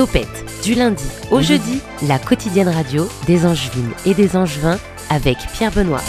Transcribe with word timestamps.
Topette, 0.00 0.46
du 0.64 0.72
lundi 0.72 1.04
au 1.30 1.42
jeudi, 1.42 1.78
la 2.08 2.18
quotidienne 2.18 2.68
radio 2.68 3.06
des 3.26 3.44
Angevines 3.44 3.90
et 4.06 4.14
des 4.14 4.34
Angevins 4.34 4.78
avec 5.10 5.36
Pierre 5.52 5.72
Benoît. 5.72 6.00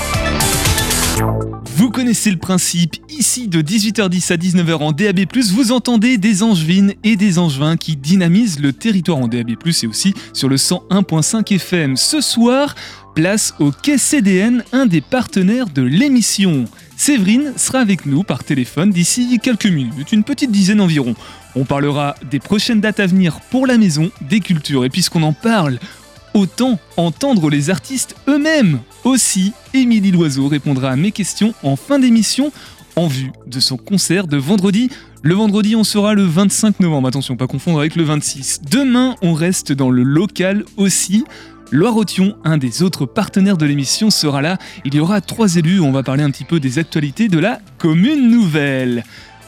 Vous 1.75 1.89
connaissez 1.89 2.31
le 2.31 2.37
principe, 2.37 2.95
ici 3.09 3.49
de 3.49 3.61
18h10 3.61 4.31
à 4.31 4.37
19h 4.37 4.77
en 4.77 4.91
DAB+, 4.93 5.25
vous 5.51 5.73
entendez 5.73 6.17
des 6.17 6.41
Angevines 6.41 6.93
et 7.03 7.17
des 7.17 7.37
Angevins 7.37 7.75
qui 7.75 7.97
dynamisent 7.97 8.61
le 8.61 8.71
territoire 8.71 9.17
en 9.17 9.27
DAB+, 9.27 9.49
et 9.49 9.87
aussi 9.87 10.13
sur 10.31 10.47
le 10.47 10.55
101.5 10.55 11.53
FM. 11.53 11.97
Ce 11.97 12.21
soir, 12.21 12.75
place 13.13 13.53
au 13.59 13.71
Quai 13.71 13.97
CDN, 13.97 14.63
un 14.71 14.85
des 14.85 15.01
partenaires 15.01 15.67
de 15.67 15.81
l'émission. 15.81 16.63
Séverine 17.01 17.53
sera 17.57 17.79
avec 17.79 18.05
nous 18.05 18.21
par 18.21 18.43
téléphone 18.43 18.91
d'ici 18.91 19.39
quelques 19.41 19.65
minutes, 19.65 20.11
une 20.11 20.23
petite 20.23 20.51
dizaine 20.51 20.79
environ. 20.79 21.15
On 21.55 21.65
parlera 21.65 22.13
des 22.29 22.37
prochaines 22.37 22.79
dates 22.79 22.99
à 22.99 23.07
venir 23.07 23.41
pour 23.49 23.65
la 23.65 23.79
maison, 23.79 24.11
des 24.29 24.39
cultures, 24.39 24.85
et 24.85 24.89
puisqu'on 24.91 25.23
en 25.23 25.33
parle, 25.33 25.79
autant 26.35 26.77
entendre 26.97 27.49
les 27.49 27.71
artistes 27.71 28.15
eux-mêmes. 28.27 28.81
Aussi, 29.03 29.51
Émilie 29.73 30.11
Loiseau 30.11 30.47
répondra 30.47 30.91
à 30.91 30.95
mes 30.95 31.11
questions 31.11 31.55
en 31.63 31.75
fin 31.75 31.97
d'émission 31.97 32.51
en 32.95 33.07
vue 33.07 33.31
de 33.47 33.59
son 33.59 33.77
concert 33.77 34.27
de 34.27 34.37
vendredi. 34.37 34.91
Le 35.23 35.33
vendredi, 35.33 35.75
on 35.75 35.83
sera 35.83 36.13
le 36.13 36.23
25 36.23 36.81
novembre, 36.81 37.07
attention, 37.07 37.35
pas 37.35 37.47
confondre 37.47 37.79
avec 37.79 37.95
le 37.95 38.03
26. 38.03 38.61
Demain, 38.69 39.15
on 39.23 39.33
reste 39.33 39.71
dans 39.71 39.89
le 39.89 40.03
local 40.03 40.65
aussi. 40.77 41.23
Loire-Othion, 41.73 42.35
un 42.43 42.57
des 42.57 42.83
autres 42.83 43.05
partenaires 43.05 43.55
de 43.55 43.65
l'émission, 43.65 44.09
sera 44.09 44.41
là. 44.41 44.57
Il 44.83 44.93
y 44.93 44.99
aura 44.99 45.21
trois 45.21 45.55
élus, 45.55 45.79
on 45.79 45.93
va 45.93 46.03
parler 46.03 46.21
un 46.21 46.29
petit 46.29 46.43
peu 46.43 46.59
des 46.59 46.79
actualités 46.79 47.29
de 47.29 47.39
la 47.39 47.61
commune 47.77 48.29
nouvelle. 48.29 49.05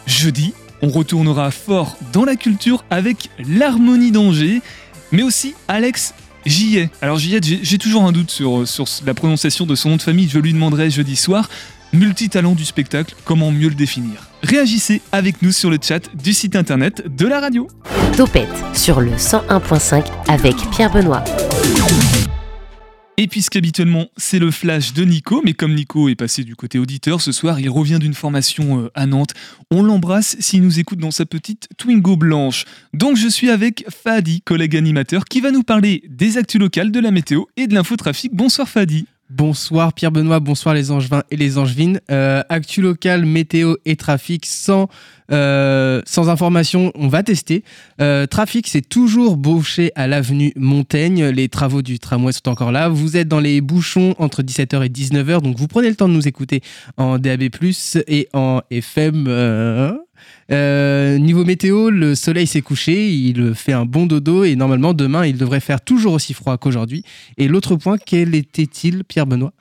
Jeudi, 0.07 0.53
on 0.81 0.87
retournera 0.87 1.51
fort 1.51 1.97
dans 2.13 2.23
la 2.23 2.37
culture 2.37 2.85
avec 2.89 3.29
l'harmonie 3.45 4.11
d'Angers, 4.11 4.61
mais 5.11 5.21
aussi 5.21 5.53
Alex 5.67 6.13
Jillet. 6.45 6.89
Alors 7.01 7.17
Jillet, 7.17 7.41
j'ai 7.41 7.77
toujours 7.77 8.03
un 8.05 8.13
doute 8.13 8.31
sur, 8.31 8.65
sur 8.69 8.85
la 9.05 9.13
prononciation 9.13 9.65
de 9.65 9.75
son 9.75 9.89
nom 9.89 9.97
de 9.97 10.01
famille, 10.01 10.29
je 10.29 10.39
lui 10.39 10.53
demanderai 10.53 10.89
jeudi 10.89 11.17
soir. 11.17 11.49
Multitalent 11.91 12.55
du 12.55 12.63
spectacle, 12.63 13.15
comment 13.25 13.51
mieux 13.51 13.67
le 13.67 13.75
définir? 13.75 14.32
Réagissez 14.43 15.01
avec 15.13 15.41
nous 15.41 15.53
sur 15.53 15.69
le 15.69 15.77
chat 15.81 16.13
du 16.15 16.33
site 16.33 16.57
internet 16.57 17.03
de 17.15 17.25
la 17.25 17.39
radio. 17.39 17.69
Topette 18.17 18.49
sur 18.73 18.99
le 18.99 19.11
101.5 19.11 20.03
avec 20.27 20.55
Pierre 20.69 20.91
Benoît. 20.91 21.23
Et 23.15 23.27
puisqu'habituellement 23.27 24.07
c'est 24.17 24.39
le 24.39 24.51
flash 24.51 24.91
de 24.91 25.05
Nico, 25.05 25.41
mais 25.45 25.53
comme 25.53 25.73
Nico 25.73 26.09
est 26.09 26.15
passé 26.15 26.43
du 26.43 26.57
côté 26.57 26.77
auditeur, 26.77 27.21
ce 27.21 27.31
soir 27.31 27.61
il 27.61 27.69
revient 27.69 27.99
d'une 27.99 28.13
formation 28.15 28.81
euh, 28.81 28.91
à 28.95 29.05
Nantes. 29.05 29.33
On 29.71 29.81
l'embrasse 29.81 30.35
s'il 30.39 30.61
nous 30.61 30.77
écoute 30.77 30.99
dans 30.99 31.11
sa 31.11 31.25
petite 31.25 31.69
Twingo 31.77 32.17
blanche. 32.17 32.65
Donc 32.93 33.15
je 33.15 33.29
suis 33.29 33.49
avec 33.49 33.85
Fadi, 33.89 34.41
collègue 34.41 34.75
animateur, 34.75 35.23
qui 35.23 35.39
va 35.39 35.51
nous 35.51 35.63
parler 35.63 36.03
des 36.09 36.37
actus 36.37 36.59
locales, 36.59 36.91
de 36.91 36.99
la 36.99 37.11
météo 37.11 37.43
et 37.55 37.67
de 37.67 37.73
l'infotrafic. 37.73 38.35
Bonsoir 38.35 38.67
Fadi. 38.67 39.05
Bonsoir 39.35 39.93
Pierre 39.93 40.11
Benoît, 40.11 40.39
bonsoir 40.39 40.75
les 40.75 40.91
Angevins 40.91 41.23
et 41.31 41.37
les 41.37 41.57
Angevines. 41.57 41.99
Euh, 42.11 42.43
actu 42.49 42.83
local, 42.83 43.25
météo 43.25 43.77
et 43.83 43.95
trafic 43.95 44.45
sans, 44.45 44.89
euh, 45.31 46.03
information, 46.17 46.91
on 46.93 47.07
va 47.07 47.23
tester. 47.23 47.63
Euh, 47.99 48.27
trafic, 48.27 48.67
c'est 48.67 48.87
toujours 48.87 49.37
bouché 49.37 49.91
à 49.95 50.05
l'avenue 50.05 50.53
Montaigne. 50.55 51.25
Les 51.25 51.49
travaux 51.49 51.81
du 51.81 51.97
tramway 51.97 52.31
sont 52.31 52.47
encore 52.47 52.71
là. 52.71 52.89
Vous 52.89 53.17
êtes 53.17 53.27
dans 53.27 53.39
les 53.39 53.59
bouchons 53.59 54.13
entre 54.19 54.43
17h 54.43 54.85
et 54.85 54.89
19h, 54.89 55.41
donc 55.41 55.57
vous 55.57 55.67
prenez 55.67 55.89
le 55.89 55.95
temps 55.95 56.07
de 56.07 56.13
nous 56.13 56.27
écouter 56.27 56.61
en 56.97 57.17
DAB+, 57.17 57.49
et 58.07 58.29
en 58.33 58.61
FM. 58.69 60.02
Euh, 60.51 61.17
niveau 61.17 61.45
météo, 61.45 61.89
le 61.89 62.15
soleil 62.15 62.47
s'est 62.47 62.61
couché, 62.61 63.13
il 63.13 63.53
fait 63.55 63.73
un 63.73 63.85
bon 63.85 64.05
dodo 64.05 64.43
et 64.43 64.55
normalement 64.55 64.93
demain 64.93 65.25
il 65.25 65.37
devrait 65.37 65.59
faire 65.59 65.81
toujours 65.81 66.13
aussi 66.13 66.33
froid 66.33 66.57
qu'aujourd'hui. 66.57 67.03
Et 67.37 67.47
l'autre 67.47 67.75
point, 67.75 67.97
quel 67.97 68.35
était-il, 68.35 69.03
Pierre 69.03 69.25
Benoît? 69.25 69.53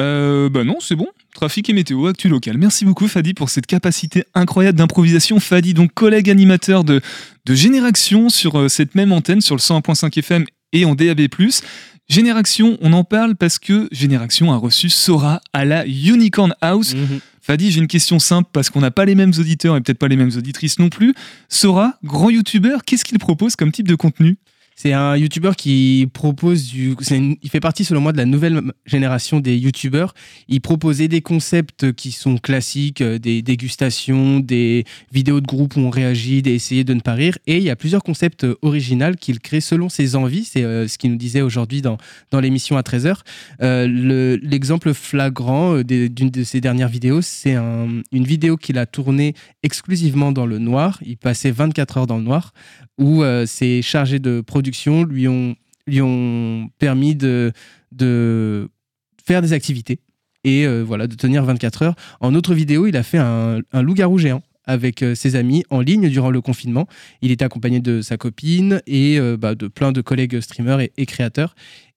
Euh, 0.00 0.48
Bah 0.48 0.64
non, 0.64 0.76
c'est 0.80 0.96
bon. 0.96 1.06
Trafic 1.34 1.68
et 1.68 1.72
météo, 1.72 2.06
actu 2.06 2.28
local. 2.28 2.58
Merci 2.58 2.84
beaucoup 2.84 3.08
Fadi 3.08 3.34
pour 3.34 3.50
cette 3.50 3.66
capacité 3.66 4.24
incroyable 4.34 4.78
d'improvisation. 4.78 5.40
Fadi, 5.40 5.74
donc 5.74 5.92
collègue 5.92 6.30
animateur 6.30 6.84
de, 6.84 7.00
de 7.44 7.54
Génération 7.54 8.28
sur 8.28 8.58
euh, 8.58 8.68
cette 8.68 8.94
même 8.94 9.12
antenne, 9.12 9.40
sur 9.40 9.56
le 9.56 9.60
101.5 9.60 10.18
FM 10.18 10.44
et 10.72 10.84
en 10.84 10.94
DAB+. 10.94 11.20
Génération, 12.08 12.76
on 12.82 12.92
en 12.92 13.02
parle 13.04 13.34
parce 13.34 13.58
que 13.58 13.88
Génération 13.90 14.52
a 14.52 14.56
reçu 14.56 14.90
Sora 14.90 15.40
à 15.52 15.64
la 15.64 15.86
Unicorn 15.86 16.54
House. 16.60 16.94
Mhm. 16.94 17.20
Fadi, 17.46 17.70
j'ai 17.70 17.80
une 17.80 17.88
question 17.88 18.18
simple 18.18 18.48
parce 18.54 18.70
qu'on 18.70 18.80
n'a 18.80 18.90
pas 18.90 19.04
les 19.04 19.14
mêmes 19.14 19.34
auditeurs 19.38 19.76
et 19.76 19.80
peut-être 19.82 19.98
pas 19.98 20.08
les 20.08 20.16
mêmes 20.16 20.30
auditrices 20.34 20.78
non 20.78 20.88
plus. 20.88 21.12
Sora, 21.50 21.98
grand 22.02 22.30
youtubeur, 22.30 22.86
qu'est-ce 22.86 23.04
qu'il 23.04 23.18
propose 23.18 23.54
comme 23.54 23.70
type 23.70 23.86
de 23.86 23.96
contenu? 23.96 24.38
C'est 24.84 24.92
un 24.92 25.16
youtubeur 25.16 25.56
qui 25.56 26.06
propose 26.12 26.66
du. 26.66 26.94
il 27.10 27.48
fait 27.48 27.60
partie, 27.60 27.86
selon 27.86 28.02
moi, 28.02 28.12
de 28.12 28.18
la 28.18 28.26
nouvelle 28.26 28.60
génération 28.84 29.40
des 29.40 29.56
youtubeurs. 29.56 30.12
Il 30.46 30.60
proposait 30.60 31.08
des 31.08 31.22
concepts 31.22 31.92
qui 31.92 32.12
sont 32.12 32.36
classiques, 32.36 33.00
euh, 33.00 33.18
des 33.18 33.40
dégustations, 33.40 34.40
des 34.40 34.84
vidéos 35.10 35.40
de 35.40 35.46
groupe 35.46 35.76
où 35.76 35.80
on 35.80 35.88
réagit, 35.88 36.42
d'essayer 36.42 36.84
de 36.84 36.92
ne 36.92 37.00
pas 37.00 37.14
rire. 37.14 37.38
Et 37.46 37.56
il 37.56 37.62
y 37.62 37.70
a 37.70 37.76
plusieurs 37.76 38.02
concepts 38.02 38.46
originaux 38.60 39.14
qu'il 39.18 39.40
crée 39.40 39.62
selon 39.62 39.88
ses 39.88 40.16
envies. 40.16 40.44
C'est 40.44 40.64
euh, 40.64 40.86
ce 40.86 40.98
qu'il 40.98 41.12
nous 41.12 41.16
disait 41.16 41.40
aujourd'hui 41.40 41.80
dans, 41.80 41.96
dans 42.30 42.40
l'émission 42.40 42.76
à 42.76 42.82
13h. 42.82 43.20
Euh, 43.62 44.36
l'exemple 44.42 44.92
flagrant 44.92 45.80
d'une 45.80 46.28
de 46.28 46.44
ses 46.44 46.60
dernières 46.60 46.90
vidéos, 46.90 47.22
c'est 47.22 47.54
une 47.54 48.02
vidéo 48.12 48.58
qu'il 48.58 48.76
a 48.76 48.84
tournée 48.84 49.32
exclusivement 49.62 50.30
dans 50.30 50.44
le 50.44 50.58
noir. 50.58 50.98
Il 51.06 51.16
passait 51.16 51.52
24 51.52 51.96
heures 51.96 52.06
dans 52.06 52.18
le 52.18 52.24
noir 52.24 52.52
où 52.98 53.22
euh, 53.22 53.44
ses 53.46 53.82
chargés 53.82 54.18
de 54.18 54.40
production 54.40 54.73
lui 55.04 55.28
ont, 55.28 56.70
permis 56.78 57.14
de, 57.14 57.52
faire 59.24 59.42
des 59.42 59.52
activités 59.52 60.00
et 60.44 60.66
euh, 60.66 60.82
voilà 60.82 61.06
de 61.06 61.14
tenir 61.14 61.44
24 61.44 61.82
heures. 61.82 61.94
En 62.20 62.34
autre 62.34 62.54
vidéo, 62.54 62.86
il 62.86 62.96
a 62.96 63.02
fait 63.02 63.18
un, 63.18 63.62
loup-garou 63.72 64.18
géant 64.18 64.42
avec 64.66 65.02
euh, 65.02 65.14
ses 65.14 65.36
amis 65.36 65.64
en 65.70 65.80
ligne 65.80 66.08
durant 66.08 66.30
le 66.30 66.40
confinement. 66.40 66.86
Il 67.22 67.30
était 67.30 67.44
accompagné 67.44 67.80
de 67.80 68.02
sa 68.02 68.16
copine 68.16 68.82
et 68.86 69.18
bah, 69.38 69.54
de 69.54 69.68
plein 69.68 69.92
de 69.92 70.00
collègues 70.00 70.40
streamers 70.40 70.80
et 70.80 71.06
créateurs. 71.06 71.54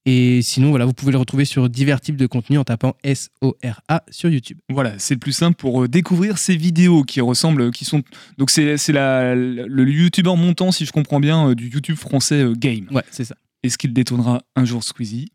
Et 0.09 0.41
sinon, 0.41 0.69
voilà, 0.69 0.85
vous 0.85 0.93
pouvez 0.93 1.11
le 1.11 1.17
retrouver 1.17 1.43
sur 1.43 1.67
divers 1.69 1.99
types 1.99 2.15
de 2.15 2.27
contenus 2.27 2.61
en 2.61 2.63
tapant 2.63 2.95
S-O-R-A 3.03 4.03
sur 4.09 4.29
YouTube. 4.29 4.57
Voilà, 4.69 4.93
c'est 4.99 5.15
le 5.15 5.19
plus 5.19 5.33
simple 5.33 5.57
pour 5.57 5.83
euh, 5.83 5.89
découvrir 5.89 6.37
ces 6.37 6.55
vidéos 6.55 7.03
qui 7.03 7.19
ressemblent, 7.19 7.71
qui 7.71 7.83
sont. 7.83 8.01
Donc, 8.37 8.49
c'est 8.49 8.63
le 8.63 9.89
YouTuber 9.91 10.37
montant, 10.37 10.71
si 10.71 10.85
je 10.85 10.93
comprends 10.93 11.19
bien, 11.19 11.49
euh, 11.49 11.55
du 11.55 11.67
YouTube 11.67 11.97
français 11.97 12.41
euh, 12.41 12.53
Game. 12.57 12.87
Ouais, 12.89 13.03
c'est 13.11 13.25
ça. 13.25 13.35
Est-ce 13.63 13.77
qu'il 13.77 13.91
détournera 13.91 14.41
un 14.55 14.63
jour 14.63 14.81
Squeezie? 14.81 15.33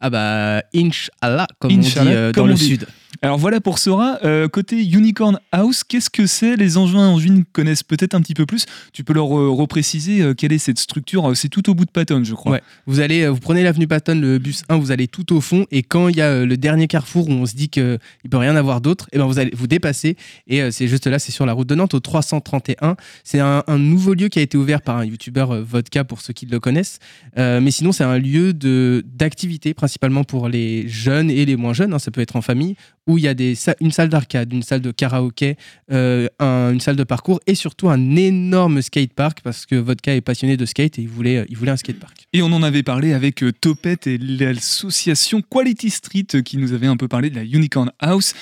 Ah 0.00 0.08
bah, 0.08 0.62
Inch'Allah, 0.74 1.46
comme 1.58 1.72
on 1.72 1.76
dit 1.76 1.94
dans 2.34 2.46
le 2.46 2.56
sud. 2.56 2.86
Alors 3.22 3.38
voilà 3.38 3.60
pour 3.60 3.78
Sora. 3.78 4.18
Euh, 4.24 4.48
côté 4.48 4.82
Unicorn 4.84 5.38
House, 5.52 5.84
qu'est-ce 5.84 6.10
que 6.10 6.26
c'est? 6.26 6.56
Les 6.56 6.76
Angevins 6.76 7.08
Angevines 7.08 7.44
connaissent 7.52 7.82
peut-être 7.82 8.14
un 8.14 8.20
petit 8.20 8.34
peu 8.34 8.46
plus. 8.46 8.66
Tu 8.92 9.04
peux 9.04 9.12
leur 9.12 9.36
euh, 9.38 9.50
repréciser 9.50 10.22
euh, 10.22 10.34
quelle 10.34 10.52
est 10.52 10.58
cette 10.58 10.78
structure? 10.78 11.36
C'est 11.36 11.48
tout 11.48 11.70
au 11.70 11.74
bout 11.74 11.84
de 11.84 11.90
Patton, 11.90 12.24
je 12.24 12.34
crois. 12.34 12.60
Vous 12.86 13.00
allez, 13.00 13.28
vous 13.28 13.40
prenez 13.40 13.62
l'avenue 13.62 13.86
Patton, 13.86 14.20
le 14.20 14.38
bus 14.38 14.64
1, 14.68 14.76
vous 14.76 14.90
allez 14.90 15.08
tout 15.08 15.34
au 15.34 15.40
fond. 15.40 15.66
Et 15.70 15.82
quand 15.82 16.08
il 16.08 16.16
y 16.16 16.20
a 16.20 16.44
le 16.44 16.56
dernier 16.56 16.88
carrefour 16.88 17.28
où 17.28 17.32
on 17.32 17.46
se 17.46 17.54
dit 17.54 17.68
qu'il 17.68 17.82
ne 17.84 18.28
peut 18.30 18.36
rien 18.36 18.56
avoir 18.56 18.80
d'autre, 18.80 19.06
et 19.12 19.16
eh 19.16 19.18
ben 19.18 19.26
vous 19.26 19.38
allez 19.38 19.52
vous 19.54 19.66
dépasser. 19.66 20.16
Et 20.46 20.70
c'est 20.70 20.88
juste 20.88 21.06
là, 21.06 21.18
c'est 21.18 21.32
sur 21.32 21.46
la 21.46 21.52
route 21.52 21.68
de 21.68 21.74
Nantes, 21.74 21.94
au 21.94 22.00
331. 22.00 22.96
C'est 23.24 23.40
un, 23.40 23.62
nouveau 23.78 24.14
lieu 24.14 24.28
qui 24.28 24.38
a 24.38 24.42
été 24.42 24.56
ouvert 24.56 24.82
par 24.82 24.96
un 24.98 25.04
youtubeur 25.04 25.62
vodka 25.62 26.04
pour 26.04 26.20
ceux 26.20 26.32
qui 26.32 26.46
le 26.46 26.60
connaissent. 26.60 26.98
mais 27.36 27.70
sinon, 27.70 27.92
c'est 27.92 28.04
un 28.04 28.18
lieu 28.18 28.52
d'activité, 28.52 29.74
principalement 29.74 30.24
pour 30.24 30.48
les 30.48 30.88
jeunes 30.88 31.30
et 31.30 31.44
les 31.44 31.56
moins 31.56 31.72
jeunes. 31.72 31.94
Hein. 31.94 31.98
ça 31.98 32.10
peut 32.10 32.20
être 32.20 32.36
en 32.36 32.42
famille 32.42 32.76
où 33.06 33.18
il 33.18 33.24
y 33.24 33.28
a 33.28 33.34
des, 33.34 33.54
une 33.80 33.92
salle 33.92 34.08
d'arcade, 34.08 34.52
une 34.52 34.62
salle 34.62 34.80
de 34.80 34.90
karaoké, 34.90 35.56
euh, 35.92 36.28
une 36.40 36.80
salle 36.80 36.96
de 36.96 37.04
parcours 37.04 37.40
et 37.46 37.54
surtout 37.54 37.88
un 37.88 38.16
énorme 38.16 38.82
skatepark 38.82 39.40
parce 39.42 39.66
que 39.66 39.76
Vodka 39.76 40.14
est 40.14 40.20
passionné 40.20 40.56
de 40.56 40.66
skate 40.66 40.98
et 40.98 41.02
il 41.02 41.08
voulait, 41.08 41.46
il 41.48 41.56
voulait 41.56 41.70
un 41.70 41.76
skatepark. 41.76 42.26
Et 42.32 42.42
on 42.42 42.52
en 42.52 42.62
avait 42.62 42.82
parlé 42.82 43.12
avec 43.12 43.42
euh, 43.42 43.52
Topette 43.52 44.06
et 44.06 44.18
l'association 44.18 45.42
Quality 45.42 45.90
Street 45.90 46.26
euh, 46.34 46.42
qui 46.42 46.56
nous 46.58 46.72
avait 46.72 46.88
un 46.88 46.96
peu 46.96 47.08
parlé 47.08 47.30
de 47.30 47.36
la 47.36 47.44
Unicorn 47.44 47.90
House. 48.00 48.34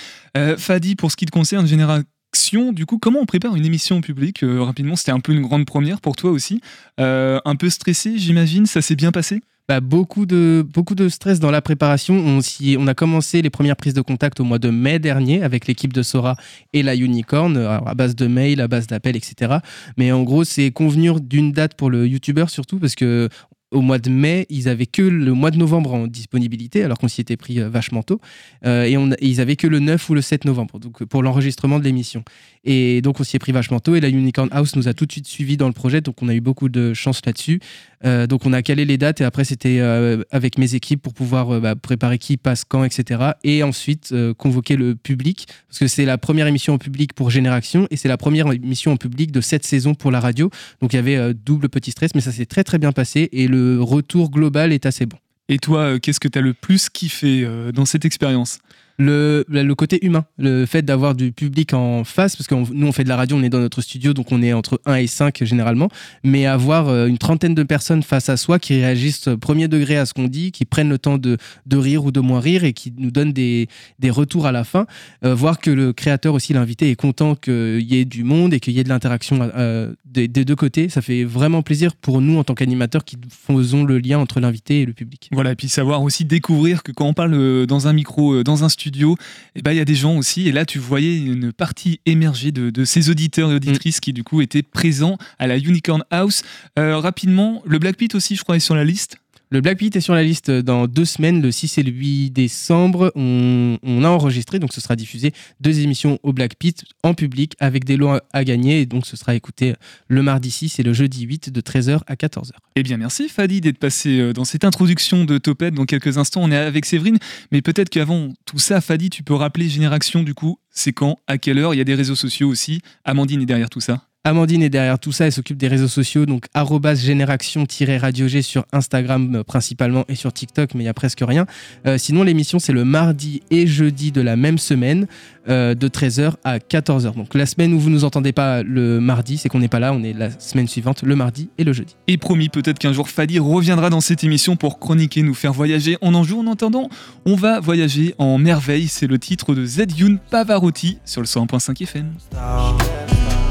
Fadi, 0.58 0.96
pour 0.96 1.12
ce 1.12 1.16
qui 1.16 1.26
te 1.26 1.30
concerne, 1.30 1.64
Génération, 1.64 2.72
du 2.72 2.86
coup, 2.86 2.98
comment 2.98 3.20
on 3.20 3.24
prépare 3.24 3.54
une 3.54 3.64
émission 3.64 3.98
au 3.98 4.00
public 4.00 4.40
Rapidement, 4.42 4.96
c'était 4.96 5.12
un 5.12 5.20
peu 5.20 5.30
une 5.30 5.42
grande 5.42 5.64
première 5.64 6.00
pour 6.00 6.16
toi 6.16 6.32
aussi. 6.32 6.60
un 6.98 7.56
peu 7.56 7.70
stressé, 7.70 8.18
j'imagine, 8.18 8.66
ça 8.66 8.82
s'est 8.82 8.96
bien 8.96 9.12
passé? 9.12 9.42
Bah, 9.68 9.80
beaucoup, 9.80 10.26
de, 10.26 10.66
beaucoup 10.74 10.94
de 10.94 11.08
stress 11.08 11.40
dans 11.40 11.50
la 11.50 11.62
préparation. 11.62 12.14
On, 12.14 12.40
on 12.78 12.86
a 12.86 12.94
commencé 12.94 13.40
les 13.40 13.50
premières 13.50 13.76
prises 13.76 13.94
de 13.94 14.02
contact 14.02 14.40
au 14.40 14.44
mois 14.44 14.58
de 14.58 14.68
mai 14.70 14.98
dernier 14.98 15.42
avec 15.42 15.66
l'équipe 15.66 15.92
de 15.92 16.02
Sora 16.02 16.36
et 16.72 16.82
la 16.82 16.94
Unicorn, 16.94 17.56
à 17.56 17.94
base 17.94 18.14
de 18.14 18.26
mails, 18.26 18.60
à 18.60 18.68
base 18.68 18.86
d'appels, 18.86 19.16
etc. 19.16 19.56
Mais 19.96 20.12
en 20.12 20.22
gros, 20.22 20.44
c'est 20.44 20.70
convenir 20.70 21.20
d'une 21.20 21.52
date 21.52 21.74
pour 21.74 21.88
le 21.88 22.06
YouTuber 22.06 22.46
surtout 22.48 22.78
parce 22.78 22.94
que 22.94 23.28
au 23.70 23.80
mois 23.80 23.98
de 23.98 24.08
mai, 24.08 24.46
ils 24.50 24.68
avaient 24.68 24.86
que 24.86 25.02
le 25.02 25.32
mois 25.32 25.50
de 25.50 25.56
novembre 25.56 25.94
en 25.94 26.06
disponibilité, 26.06 26.84
alors 26.84 26.96
qu'on 26.96 27.08
s'y 27.08 27.20
était 27.20 27.36
pris 27.36 27.58
vachement 27.58 28.04
tôt. 28.04 28.20
et, 28.64 28.96
on, 28.96 29.10
ils 29.20 29.40
avaient 29.40 29.56
que 29.56 29.66
le 29.66 29.80
9 29.80 30.10
ou 30.10 30.14
le 30.14 30.20
7 30.20 30.44
novembre, 30.44 30.78
donc 30.78 31.04
pour 31.04 31.22
l'enregistrement 31.24 31.80
de 31.80 31.84
l'émission. 31.84 32.22
Et 32.64 33.02
donc, 33.02 33.20
on 33.20 33.24
s'y 33.24 33.36
est 33.36 33.38
pris 33.38 33.52
vachement 33.52 33.80
tôt. 33.80 33.94
Et 33.94 34.00
la 34.00 34.08
Unicorn 34.08 34.48
House 34.52 34.74
nous 34.76 34.88
a 34.88 34.94
tout 34.94 35.06
de 35.06 35.12
suite 35.12 35.26
suivis 35.26 35.56
dans 35.56 35.66
le 35.66 35.72
projet. 35.72 36.00
Donc, 36.00 36.22
on 36.22 36.28
a 36.28 36.34
eu 36.34 36.40
beaucoup 36.40 36.68
de 36.68 36.94
chance 36.94 37.20
là-dessus. 37.26 37.60
Euh, 38.04 38.26
donc, 38.26 38.46
on 38.46 38.52
a 38.52 38.62
calé 38.62 38.84
les 38.84 38.98
dates. 38.98 39.20
Et 39.20 39.24
après, 39.24 39.44
c'était 39.44 39.78
euh, 39.80 40.22
avec 40.30 40.58
mes 40.58 40.74
équipes 40.74 41.02
pour 41.02 41.14
pouvoir 41.14 41.50
euh, 41.50 41.60
bah, 41.60 41.74
préparer 41.74 42.18
qui 42.18 42.36
passe 42.36 42.64
quand, 42.64 42.84
etc. 42.84 43.32
Et 43.44 43.62
ensuite, 43.62 44.14
convoquer 44.36 44.76
le 44.76 44.94
public. 44.94 45.46
Parce 45.68 45.78
que 45.78 45.86
c'est 45.86 46.04
la 46.04 46.18
première 46.18 46.46
émission 46.46 46.74
en 46.74 46.78
public 46.78 47.14
pour 47.14 47.30
Génération. 47.30 47.86
Et 47.90 47.96
c'est 47.96 48.08
la 48.08 48.16
première 48.16 48.50
émission 48.52 48.92
en 48.92 48.96
public 48.96 49.32
de 49.32 49.40
cette 49.40 49.64
saison 49.64 49.94
pour 49.94 50.10
la 50.10 50.20
radio. 50.20 50.50
Donc, 50.80 50.92
il 50.92 50.96
y 50.96 50.98
avait 50.98 51.34
double 51.34 51.68
petit 51.68 51.90
stress. 51.90 52.14
Mais 52.14 52.20
ça 52.20 52.32
s'est 52.32 52.46
très, 52.46 52.64
très 52.64 52.78
bien 52.78 52.92
passé. 52.92 53.28
Et 53.32 53.48
le 53.48 53.82
retour 53.82 54.30
global 54.30 54.72
est 54.72 54.86
assez 54.86 55.06
bon. 55.06 55.18
Et 55.48 55.58
toi, 55.58 55.98
qu'est-ce 56.00 56.20
que 56.20 56.28
tu 56.28 56.38
as 56.38 56.42
le 56.42 56.54
plus 56.54 56.88
kiffé 56.88 57.46
dans 57.74 57.84
cette 57.84 58.04
expérience? 58.04 58.60
Le, 58.98 59.44
le 59.48 59.74
côté 59.74 60.04
humain, 60.04 60.24
le 60.38 60.66
fait 60.66 60.82
d'avoir 60.82 61.14
du 61.14 61.32
public 61.32 61.74
en 61.74 62.04
face, 62.04 62.36
parce 62.36 62.46
que 62.46 62.54
nous 62.54 62.86
on 62.86 62.92
fait 62.92 63.04
de 63.04 63.08
la 63.08 63.16
radio, 63.16 63.36
on 63.36 63.42
est 63.42 63.48
dans 63.48 63.60
notre 63.60 63.80
studio, 63.80 64.12
donc 64.12 64.30
on 64.30 64.42
est 64.42 64.52
entre 64.52 64.80
1 64.86 64.96
et 64.96 65.06
5 65.06 65.42
généralement, 65.44 65.88
mais 66.22 66.46
avoir 66.46 66.88
euh, 66.88 67.06
une 67.06 67.18
trentaine 67.18 67.54
de 67.54 67.62
personnes 67.62 68.02
face 68.02 68.28
à 68.28 68.36
soi 68.36 68.58
qui 68.58 68.74
réagissent 68.74 69.28
premier 69.40 69.68
degré 69.68 69.96
à 69.96 70.06
ce 70.06 70.14
qu'on 70.14 70.28
dit, 70.28 70.52
qui 70.52 70.64
prennent 70.64 70.88
le 70.88 70.98
temps 70.98 71.18
de, 71.18 71.38
de, 71.66 71.76
rire 71.76 72.04
ou 72.04 72.12
de 72.12 72.20
moins 72.20 72.40
rire 72.40 72.64
et 72.64 72.72
qui 72.72 72.92
nous 72.96 73.10
donnent 73.10 73.32
des, 73.32 73.68
des 73.98 74.10
retours 74.10 74.46
à 74.46 74.52
la 74.52 74.64
fin, 74.64 74.86
euh, 75.24 75.34
voir 75.34 75.58
que 75.58 75.70
le 75.70 75.92
créateur 75.92 76.34
aussi, 76.34 76.52
l'invité, 76.52 76.90
est 76.90 76.96
content 76.96 77.34
qu'il 77.34 77.80
y 77.80 77.96
ait 77.96 78.04
du 78.04 78.22
monde 78.24 78.54
et 78.54 78.60
qu'il 78.60 78.74
y 78.74 78.80
ait 78.80 78.84
de 78.84 78.88
l'interaction 78.88 79.50
euh, 79.56 79.92
des, 80.04 80.28
des, 80.28 80.44
deux 80.44 80.56
côtés, 80.56 80.88
ça 80.88 81.02
fait 81.02 81.24
vraiment 81.24 81.62
plaisir 81.62 81.96
pour 81.96 82.20
nous 82.20 82.38
en 82.38 82.44
tant 82.44 82.54
qu'animateurs 82.54 83.04
qui 83.04 83.16
faisons 83.28 83.84
le 83.84 83.98
lien 83.98 84.18
entre 84.18 84.40
l'invité 84.40 84.82
et 84.82 84.86
le 84.86 84.92
public. 84.92 85.28
Voilà, 85.32 85.52
et 85.52 85.56
puis 85.56 85.68
savoir 85.68 86.02
aussi 86.02 86.24
découvrir 86.24 86.82
que 86.82 86.92
quand 86.92 87.06
on 87.06 87.14
parle 87.14 87.66
dans 87.66 87.88
un 87.88 87.92
micro, 87.92 88.42
dans 88.42 88.62
un 88.62 88.68
studio, 88.68 88.83
studio, 88.84 89.16
et 89.54 89.60
eh 89.60 89.62
ben 89.62 89.72
il 89.72 89.78
y 89.78 89.80
a 89.80 89.86
des 89.86 89.94
gens 89.94 90.16
aussi. 90.16 90.46
Et 90.46 90.52
là, 90.52 90.66
tu 90.66 90.78
voyais 90.78 91.16
une 91.16 91.52
partie 91.52 92.00
émerger 92.04 92.52
de, 92.52 92.84
ces 92.84 93.08
auditeurs 93.08 93.50
et 93.50 93.54
auditrices 93.54 94.00
qui 94.00 94.12
du 94.12 94.24
coup 94.24 94.42
étaient 94.42 94.62
présents 94.62 95.16
à 95.38 95.46
la 95.46 95.56
Unicorn 95.56 96.04
House. 96.10 96.42
Euh, 96.78 96.98
rapidement, 96.98 97.62
le 97.64 97.78
Black 97.78 97.96
Pit 97.96 98.14
aussi, 98.14 98.36
je 98.36 98.42
crois, 98.42 98.56
est 98.56 98.60
sur 98.60 98.74
la 98.74 98.84
liste. 98.84 99.16
Le 99.54 99.60
Black 99.60 99.78
Pit 99.78 99.94
est 99.94 100.00
sur 100.00 100.14
la 100.14 100.24
liste 100.24 100.50
dans 100.50 100.88
deux 100.88 101.04
semaines, 101.04 101.40
le 101.40 101.52
6 101.52 101.78
et 101.78 101.84
le 101.84 101.92
8 101.92 102.30
décembre. 102.30 103.12
On, 103.14 103.78
a 104.02 104.08
enregistré, 104.08 104.58
donc 104.58 104.72
ce 104.72 104.80
sera 104.80 104.96
diffusé 104.96 105.32
deux 105.60 105.78
émissions 105.78 106.18
au 106.24 106.32
Black 106.32 106.56
Pit 106.56 106.84
en 107.04 107.14
public 107.14 107.54
avec 107.60 107.84
des 107.84 107.96
lots 107.96 108.18
à 108.32 108.44
gagner. 108.44 108.80
Et 108.80 108.86
donc 108.86 109.06
ce 109.06 109.16
sera 109.16 109.36
écouté 109.36 109.76
le 110.08 110.24
mardi 110.24 110.50
6 110.50 110.80
et 110.80 110.82
le 110.82 110.92
jeudi 110.92 111.22
8 111.22 111.50
de 111.50 111.60
13h 111.60 112.00
à 112.08 112.14
14h. 112.16 112.50
Eh 112.74 112.82
bien 112.82 112.96
merci 112.96 113.28
Fadi 113.28 113.60
d'être 113.60 113.78
passé 113.78 114.18
euh, 114.18 114.32
dans 114.32 114.44
cette 114.44 114.64
introduction 114.64 115.24
de 115.24 115.38
Topette. 115.38 115.74
Dans 115.74 115.84
quelques 115.84 116.18
instants, 116.18 116.40
on 116.42 116.50
est 116.50 116.56
avec 116.56 116.84
Séverine. 116.84 117.18
Mais 117.52 117.62
peut-être 117.62 117.90
qu'avant 117.90 118.30
tout 118.46 118.58
ça, 118.58 118.80
Fadi, 118.80 119.08
tu 119.08 119.22
peux 119.22 119.34
rappeler 119.34 119.68
Génération 119.68 120.24
du 120.24 120.34
coup, 120.34 120.58
c'est 120.70 120.92
quand, 120.92 121.20
à 121.28 121.38
quelle 121.38 121.60
heure? 121.60 121.74
Il 121.74 121.76
y 121.78 121.80
a 121.80 121.84
des 121.84 121.94
réseaux 121.94 122.16
sociaux 122.16 122.48
aussi. 122.48 122.80
Amandine 123.04 123.40
est 123.40 123.46
derrière 123.46 123.70
tout 123.70 123.80
ça. 123.80 124.08
Amandine 124.26 124.62
est 124.62 124.70
derrière 124.70 124.98
tout 124.98 125.12
ça, 125.12 125.26
elle 125.26 125.32
s'occupe 125.32 125.58
des 125.58 125.68
réseaux 125.68 125.86
sociaux, 125.86 126.24
donc 126.24 126.46
génération-radio 126.94 128.26
G 128.26 128.40
sur 128.40 128.64
Instagram 128.72 129.36
euh, 129.36 129.44
principalement 129.44 130.06
et 130.08 130.14
sur 130.14 130.32
TikTok, 130.32 130.72
mais 130.74 130.84
il 130.84 130.86
y 130.86 130.88
a 130.88 130.94
presque 130.94 131.20
rien. 131.20 131.44
Euh, 131.86 131.98
sinon, 131.98 132.22
l'émission, 132.22 132.58
c'est 132.58 132.72
le 132.72 132.86
mardi 132.86 133.42
et 133.50 133.66
jeudi 133.66 134.12
de 134.12 134.22
la 134.22 134.36
même 134.36 134.56
semaine, 134.56 135.06
euh, 135.50 135.74
de 135.74 135.88
13h 135.88 136.32
à 136.42 136.56
14h. 136.58 137.14
Donc 137.14 137.34
la 137.34 137.44
semaine 137.44 137.74
où 137.74 137.78
vous 137.78 137.90
nous 137.90 138.04
entendez 138.04 138.32
pas 138.32 138.62
le 138.62 138.98
mardi, 138.98 139.36
c'est 139.36 139.50
qu'on 139.50 139.58
n'est 139.58 139.68
pas 139.68 139.78
là, 139.78 139.92
on 139.92 140.02
est 140.02 140.14
la 140.14 140.30
semaine 140.40 140.68
suivante, 140.68 141.02
le 141.02 141.16
mardi 141.16 141.50
et 141.58 141.64
le 141.64 141.74
jeudi. 141.74 141.94
Et 142.08 142.16
promis, 142.16 142.48
peut-être 142.48 142.78
qu'un 142.78 142.94
jour 142.94 143.10
Fadi 143.10 143.38
reviendra 143.38 143.90
dans 143.90 144.00
cette 144.00 144.24
émission 144.24 144.56
pour 144.56 144.78
chroniquer, 144.78 145.20
nous 145.20 145.34
faire 145.34 145.52
voyager 145.52 145.98
en 146.00 146.14
Anjou. 146.14 146.40
En 146.40 146.50
attendant, 146.50 146.88
on 147.26 147.34
va 147.34 147.60
voyager 147.60 148.14
en 148.16 148.38
merveille, 148.38 148.88
c'est 148.88 149.06
le 149.06 149.18
titre 149.18 149.54
de 149.54 149.66
Youn 149.98 150.18
Pavarotti 150.30 150.96
sur 151.04 151.20
le 151.20 151.26
101.5 151.26 151.82
FM. 151.82 152.10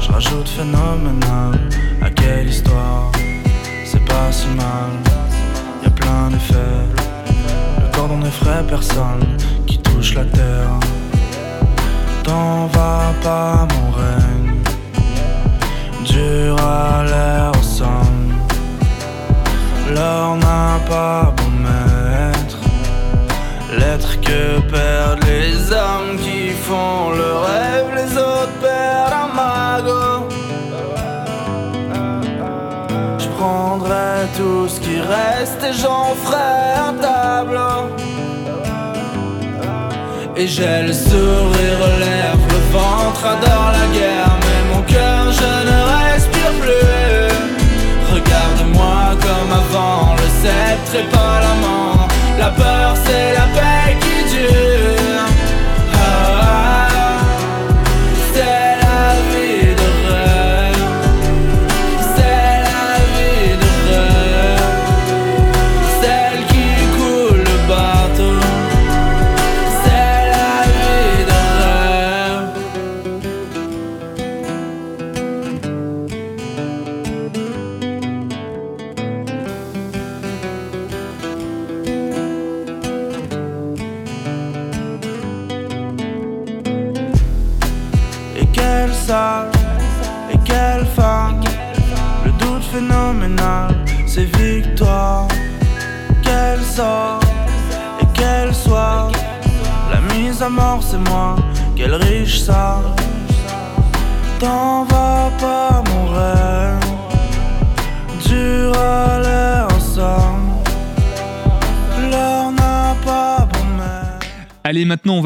Je 0.06 0.12
rajoute 0.12 0.48
phénoménal 0.48 1.58
à 2.02 2.10
quelle 2.10 2.48
histoire 2.48 3.10
C'est 3.86 4.04
pas 4.04 4.30
si 4.30 4.48
mal, 4.48 4.90
y 5.82 5.86
a 5.86 5.90
plein 5.90 6.28
d'effets 6.30 6.84
Le 7.78 7.96
cordon 7.96 8.18
n'effraie 8.18 8.62
personne 8.68 9.24
qui 9.66 9.78
touche 9.78 10.14
la 10.14 10.26
terre. 10.26 10.78
T'en 12.22 12.66
va 12.66 13.14
pas 13.22 13.66
mon 13.74 13.90
règne 13.92 14.60
Dur 16.04 16.56
à 16.60 17.02
l'air 17.04 17.52
au 17.58 17.62
sang 17.62 18.04
L'or 19.94 20.36
n'a 20.36 20.80
pas 20.86 21.34
beau 21.34 21.50
mettre 21.62 22.58
L'être 23.78 24.20
que 24.20 24.60
perdent 24.70 25.24
les 25.24 25.72
âmes 25.72 26.18
qui 26.18 26.50
font 26.50 27.10
le 27.16 27.38
rêve 27.46 27.63
tout 34.36 34.68
ce 34.68 34.80
qui 34.80 34.98
reste 35.00 35.62
et 35.62 35.72
j'en 35.72 36.14
ferai 36.22 36.88
un 36.88 36.94
tableau. 36.94 37.94
Et 40.36 40.48
j'ai 40.48 40.82
le 40.82 40.92
sourire 40.92 41.78
aux 41.86 41.98
lèvres, 42.00 42.48
le 42.50 42.62
ventre 42.72 43.24
adore 43.24 43.70
la 43.78 43.86
guerre, 43.96 44.33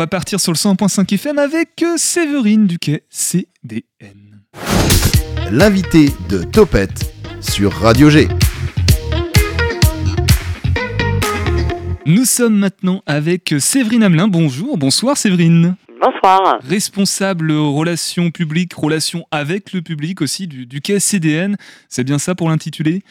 partir 0.08 0.40
sur 0.40 0.52
le 0.52 0.56
100.5 0.56 1.14
FM 1.14 1.38
avec 1.38 1.82
euh, 1.82 1.96
Séverine 1.96 2.66
Duquet, 2.66 3.04
CDN. 3.10 4.40
L'invité 5.52 6.10
de 6.28 6.42
Topette 6.42 7.12
sur 7.40 7.72
Radio 7.72 8.08
G. 8.10 8.26
Nous 12.06 12.24
sommes 12.24 12.56
maintenant 12.56 13.02
avec 13.06 13.54
Séverine 13.58 14.02
Hamelin. 14.02 14.28
Bonjour, 14.28 14.78
bonsoir 14.78 15.16
Séverine. 15.16 15.76
Bonsoir. 16.00 16.58
Responsable 16.66 17.52
relations 17.52 18.30
publiques, 18.30 18.72
relations 18.74 19.26
avec 19.30 19.72
le 19.72 19.82
public 19.82 20.22
aussi 20.22 20.46
du, 20.46 20.64
du 20.64 20.80
quai 20.80 21.00
CDN. 21.00 21.56
C'est 21.88 22.04
bien 22.04 22.18
ça 22.18 22.34
pour 22.34 22.48
l'intituler 22.48 23.02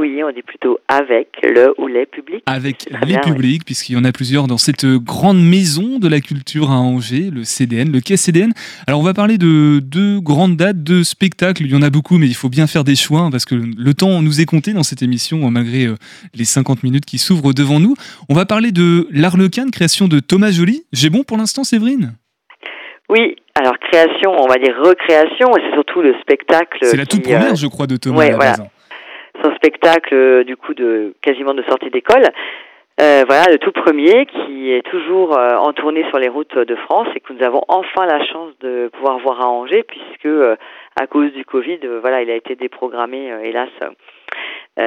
oui, 0.00 0.22
on 0.24 0.32
dit 0.32 0.40
plutôt 0.40 0.78
avec 0.88 1.28
le 1.42 1.74
ou 1.76 1.86
les 1.86 2.06
publics. 2.06 2.42
Avec 2.46 2.88
les 3.06 3.18
publics, 3.18 3.66
puisqu'il 3.66 3.92
y 3.92 3.98
en 3.98 4.04
a 4.04 4.12
plusieurs 4.12 4.46
dans 4.46 4.56
cette 4.56 4.86
grande 4.86 5.42
maison 5.42 5.98
de 5.98 6.08
la 6.08 6.20
culture 6.20 6.70
à 6.70 6.76
Angers, 6.76 7.28
le 7.30 7.44
CDN, 7.44 7.92
le 7.92 8.00
quai 8.00 8.16
CDN. 8.16 8.52
Alors 8.86 9.00
on 9.00 9.02
va 9.02 9.12
parler 9.12 9.36
de 9.36 9.78
deux 9.80 10.18
grandes 10.20 10.56
dates, 10.56 10.82
de 10.82 11.02
spectacles. 11.02 11.64
Il 11.64 11.70
y 11.70 11.76
en 11.76 11.82
a 11.82 11.90
beaucoup, 11.90 12.16
mais 12.16 12.26
il 12.26 12.34
faut 12.34 12.48
bien 12.48 12.66
faire 12.66 12.82
des 12.82 12.96
choix, 12.96 13.20
hein, 13.20 13.30
parce 13.30 13.44
que 13.44 13.54
le 13.54 13.92
temps 13.92 14.22
nous 14.22 14.40
est 14.40 14.46
compté 14.46 14.72
dans 14.72 14.82
cette 14.82 15.02
émission, 15.02 15.46
hein, 15.46 15.50
malgré 15.50 15.84
euh, 15.84 15.96
les 16.34 16.46
50 16.46 16.82
minutes 16.82 17.04
qui 17.04 17.18
s'ouvrent 17.18 17.52
devant 17.52 17.78
nous. 17.78 17.94
On 18.30 18.34
va 18.34 18.46
parler 18.46 18.72
de 18.72 19.06
L'Arlequin, 19.10 19.68
création 19.70 20.08
de 20.08 20.18
Thomas 20.18 20.50
Joly. 20.50 20.84
J'ai 20.94 21.10
bon 21.10 21.24
pour 21.24 21.36
l'instant, 21.36 21.62
Séverine? 21.62 22.14
Oui, 23.10 23.36
alors 23.54 23.74
création, 23.78 24.32
on 24.32 24.46
va 24.46 24.54
dire 24.56 24.74
recréation, 24.82 25.48
et 25.58 25.60
c'est 25.60 25.74
surtout 25.74 26.00
le 26.00 26.14
spectacle. 26.22 26.78
C'est 26.80 26.96
la 26.96 27.04
toute 27.04 27.22
première, 27.22 27.52
euh, 27.52 27.56
je 27.56 27.66
crois, 27.66 27.86
de 27.86 27.98
Thomas. 27.98 28.20
Oui, 28.20 28.32
voilà 28.34 28.56
son 29.42 29.54
spectacle 29.54 30.44
du 30.44 30.56
coup 30.56 30.74
de 30.74 31.14
quasiment 31.22 31.54
de 31.54 31.62
sortie 31.62 31.90
d'école. 31.90 32.24
Euh, 33.00 33.24
voilà, 33.26 33.50
le 33.50 33.58
tout 33.58 33.72
premier 33.72 34.26
qui 34.26 34.72
est 34.72 34.82
toujours 34.82 35.38
euh, 35.38 35.56
en 35.56 35.72
tournée 35.72 36.04
sur 36.10 36.18
les 36.18 36.28
routes 36.28 36.58
de 36.58 36.74
France 36.74 37.08
et 37.14 37.20
que 37.20 37.32
nous 37.32 37.42
avons 37.42 37.62
enfin 37.68 38.04
la 38.04 38.22
chance 38.26 38.52
de 38.60 38.90
pouvoir 38.92 39.18
voir 39.20 39.40
à 39.40 39.48
Angers 39.48 39.84
puisque 39.84 40.26
euh, 40.26 40.56
à 41.00 41.06
cause 41.06 41.32
du 41.32 41.46
Covid, 41.46 41.78
voilà, 42.02 42.20
il 42.20 42.30
a 42.30 42.34
été 42.34 42.56
déprogrammé 42.56 43.32
hélas 43.42 43.70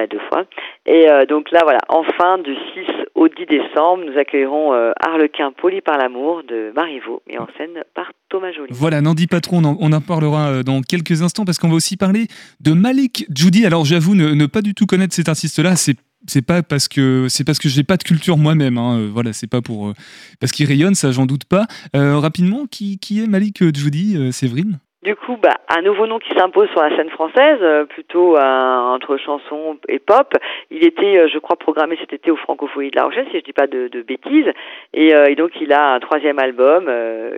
deux 0.10 0.20
fois. 0.30 0.46
Et 0.86 1.08
donc 1.28 1.52
là, 1.52 1.62
voilà, 1.64 1.80
enfin 1.90 2.38
du 2.40 2.54
6 2.54 2.86
au 3.16 3.28
10 3.28 3.46
décembre, 3.46 4.04
nous 4.06 4.18
accueillerons 4.18 4.74
Harlequin 5.00 5.52
poli 5.52 5.82
par 5.82 5.98
l'amour 5.98 6.44
de 6.44 6.72
Marivaux 6.76 7.22
et 7.28 7.38
en 7.38 7.48
scène 7.58 7.84
par 7.94 8.12
Thomas 8.30 8.52
Joly. 8.52 8.72
Voilà, 8.72 9.02
n'en 9.02 9.14
dis 9.14 9.28
pas 9.28 9.40
trop, 9.40 9.58
on 9.58 9.92
en, 9.92 10.02
parlera 10.02 10.64
dans 10.64 10.82
quelques 10.82 11.22
instants 11.22 11.46
parce 11.46 11.58
qu'on 11.58 11.70
va 11.70 11.76
aussi 11.76 11.98
parler 11.98 12.28
de 12.60 12.74
Malik 12.74 13.26
Judy. 13.36 13.66
Alors 13.66 13.86
j'avoue 13.86 14.16
ne, 14.16 14.46
pas 14.46 14.62
du 14.62 14.74
tout 14.74 14.86
connaître 14.86 15.14
cet 15.14 15.30
artiste-là, 15.30 15.76
c'est 15.76 15.96
c'est 16.28 16.42
pas 16.42 16.64
parce 16.64 16.88
que 16.88 17.28
c'est 17.30 17.44
parce 17.44 17.60
que 17.60 17.70
j'ai 17.70 17.84
pas 17.84 17.98
de 17.98 18.04
culture 18.04 18.38
moi-même. 18.38 18.78
Hein, 18.78 19.00
euh, 19.00 19.10
voilà, 19.12 19.34
c'est 19.34 19.48
pas 19.48 19.62
pour 19.62 19.88
euh, 19.88 19.94
parce 20.40 20.52
qu'il 20.52 20.66
rayonne, 20.66 20.96
ça 20.96 21.12
j'en 21.12 21.26
doute 21.26 21.46
pas. 21.46 21.68
Euh, 21.96 22.18
rapidement, 22.18 22.66
qui, 22.66 22.98
qui 22.98 23.22
est 23.22 23.28
Malik 23.28 23.64
Djoudi, 23.76 24.32
Séverine? 24.32 24.80
Du 25.04 25.16
coup, 25.16 25.38
bah, 25.38 25.56
un 25.70 25.82
nouveau 25.82 26.08
nom 26.08 26.20
qui 26.20 26.34
s'impose 26.34 26.70
sur 26.70 26.82
la 26.82 26.96
scène 26.96 27.10
française, 27.10 27.60
plutôt 27.90 28.38
entre 28.38 29.18
chanson 29.18 29.78
et 29.88 30.00
pop. 30.00 30.34
Il 30.72 30.86
était, 30.86 31.28
je 31.30 31.38
crois, 31.40 31.56
programmé 31.56 31.98
cet 32.00 32.14
été 32.14 32.32
au 32.32 32.36
Francophonie 32.36 32.92
de 32.92 32.96
La 32.96 33.06
Rochelle, 33.06 33.28
si 33.32 33.38
je 33.38 33.44
dis 33.44 33.54
pas 33.54 33.68
de, 33.68 34.02
bêtises. 34.02 34.52
Et, 34.94 35.10
et, 35.10 35.36
donc, 35.36 35.52
il 35.62 35.74
a 35.74 35.94
un 35.94 36.00
troisième 36.00 36.40
album 36.40 36.90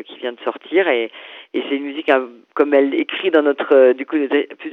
qui 0.05 0.17
vient 0.17 0.34
de 0.34 0.39
sortir 0.43 0.88
et, 0.88 1.12
et 1.55 1.63
c'est 1.69 1.77
une 1.77 1.85
musique 1.85 2.09
hein, 2.09 2.27
comme 2.53 2.74
elle 2.74 2.93
écrit 2.93 3.31
dans 3.31 3.41
notre 3.41 3.74
euh, 3.74 3.93
du 3.93 4.05
coup 4.05 4.17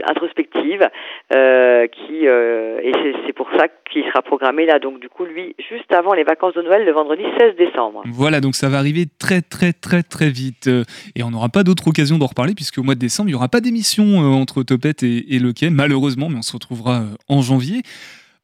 introspective 0.09 0.89
euh, 1.35 1.87
qui 1.87 2.27
euh, 2.27 2.81
et 2.83 2.93
c'est 3.25 3.33
pour 3.33 3.49
ça 3.57 3.67
qu'il 3.91 4.03
sera 4.05 4.21
programmé 4.21 4.67
là 4.67 4.81
donc 4.81 4.99
du 4.99 5.09
coup 5.09 5.25
lui 5.25 5.55
juste 5.71 5.93
avant 5.93 6.13
les 6.13 6.25
vacances 6.25 6.55
de 6.55 6.63
Noël 6.63 6.85
le 6.85 6.93
vendredi 6.93 7.23
16 7.39 7.57
décembre. 7.57 8.03
Voilà 8.07 8.41
donc 8.41 8.57
ça 8.57 8.69
va 8.69 8.79
arriver 8.79 9.07
très 9.19 9.43
très 9.43 9.73
très 9.73 10.03
très 10.03 10.29
vite 10.29 10.69
et 11.15 11.23
on 11.23 11.31
n'aura 11.31 11.49
pas 11.49 11.63
d'autre 11.63 11.87
occasion 11.87 12.19
d'en 12.19 12.27
reparler 12.27 12.55
puisque 12.55 12.79
au 12.79 12.83
mois 12.83 12.97
de 12.97 13.01
décembre 13.01 13.29
il 13.29 13.33
n'y 13.33 13.37
aura 13.37 13.49
pas 13.49 13.61
d'émission 13.61 14.19
entre 14.19 14.65
Topette 14.65 15.05
et, 15.05 15.37
et 15.37 15.71
malheureusement 15.71 16.29
mais 16.29 16.39
on 16.39 16.43
se 16.43 16.53
retrouvera 16.53 17.03
en 17.29 17.43
janvier. 17.43 17.83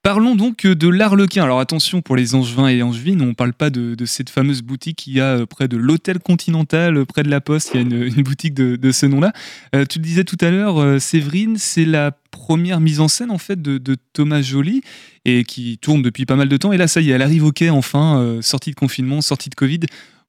Parlons 0.08 0.36
donc 0.36 0.66
de 0.66 0.88
l'Arlequin. 0.88 1.44
Alors 1.44 1.60
attention 1.60 2.00
pour 2.00 2.16
les 2.16 2.34
Angevins 2.34 2.68
et 2.68 2.82
Angevines, 2.82 3.20
on 3.20 3.26
ne 3.26 3.32
parle 3.34 3.52
pas 3.52 3.68
de, 3.68 3.94
cette 4.06 4.30
fameuse 4.30 4.62
boutique 4.62 4.96
qu'il 4.96 5.12
y 5.12 5.20
a 5.20 5.40
euh, 5.40 5.44
près 5.44 5.68
de 5.68 5.76
l'hôtel 5.76 6.18
Continental, 6.18 6.96
euh, 6.96 7.04
près 7.04 7.22
de 7.24 7.28
la 7.28 7.42
Poste, 7.42 7.72
il 7.74 7.76
y 7.76 7.78
a 7.78 7.82
une, 7.82 8.08
boutique 8.22 8.54
de, 8.54 8.90
ce 8.90 9.04
nom-là. 9.04 9.34
Euh, 9.76 9.84
tu 9.84 9.98
le 9.98 10.04
disais 10.04 10.24
tout 10.24 10.38
à 10.40 10.50
l'heure, 10.50 10.98
Séverine, 10.98 11.58
c'est 11.58 11.84
la 11.84 12.12
première 12.30 12.80
mise 12.80 13.00
en 13.00 13.08
scène 13.08 13.30
en 13.30 13.36
fait 13.36 13.60
de, 13.60 13.96
Thomas 14.14 14.40
Joly 14.40 14.80
et 15.26 15.44
qui 15.44 15.76
tourne 15.76 16.00
depuis 16.00 16.24
pas 16.24 16.36
mal 16.36 16.48
de 16.48 16.56
temps. 16.56 16.72
Et 16.72 16.78
là, 16.78 16.88
ça 16.88 17.02
y 17.02 17.10
est, 17.10 17.12
elle 17.12 17.20
arrive 17.20 17.44
au 17.44 17.52
quai 17.52 17.68
enfin, 17.68 18.38
sortie 18.40 18.70
de 18.70 18.76
confinement, 18.76 19.20
sortie 19.20 19.50
de 19.50 19.56
Covid. 19.56 19.80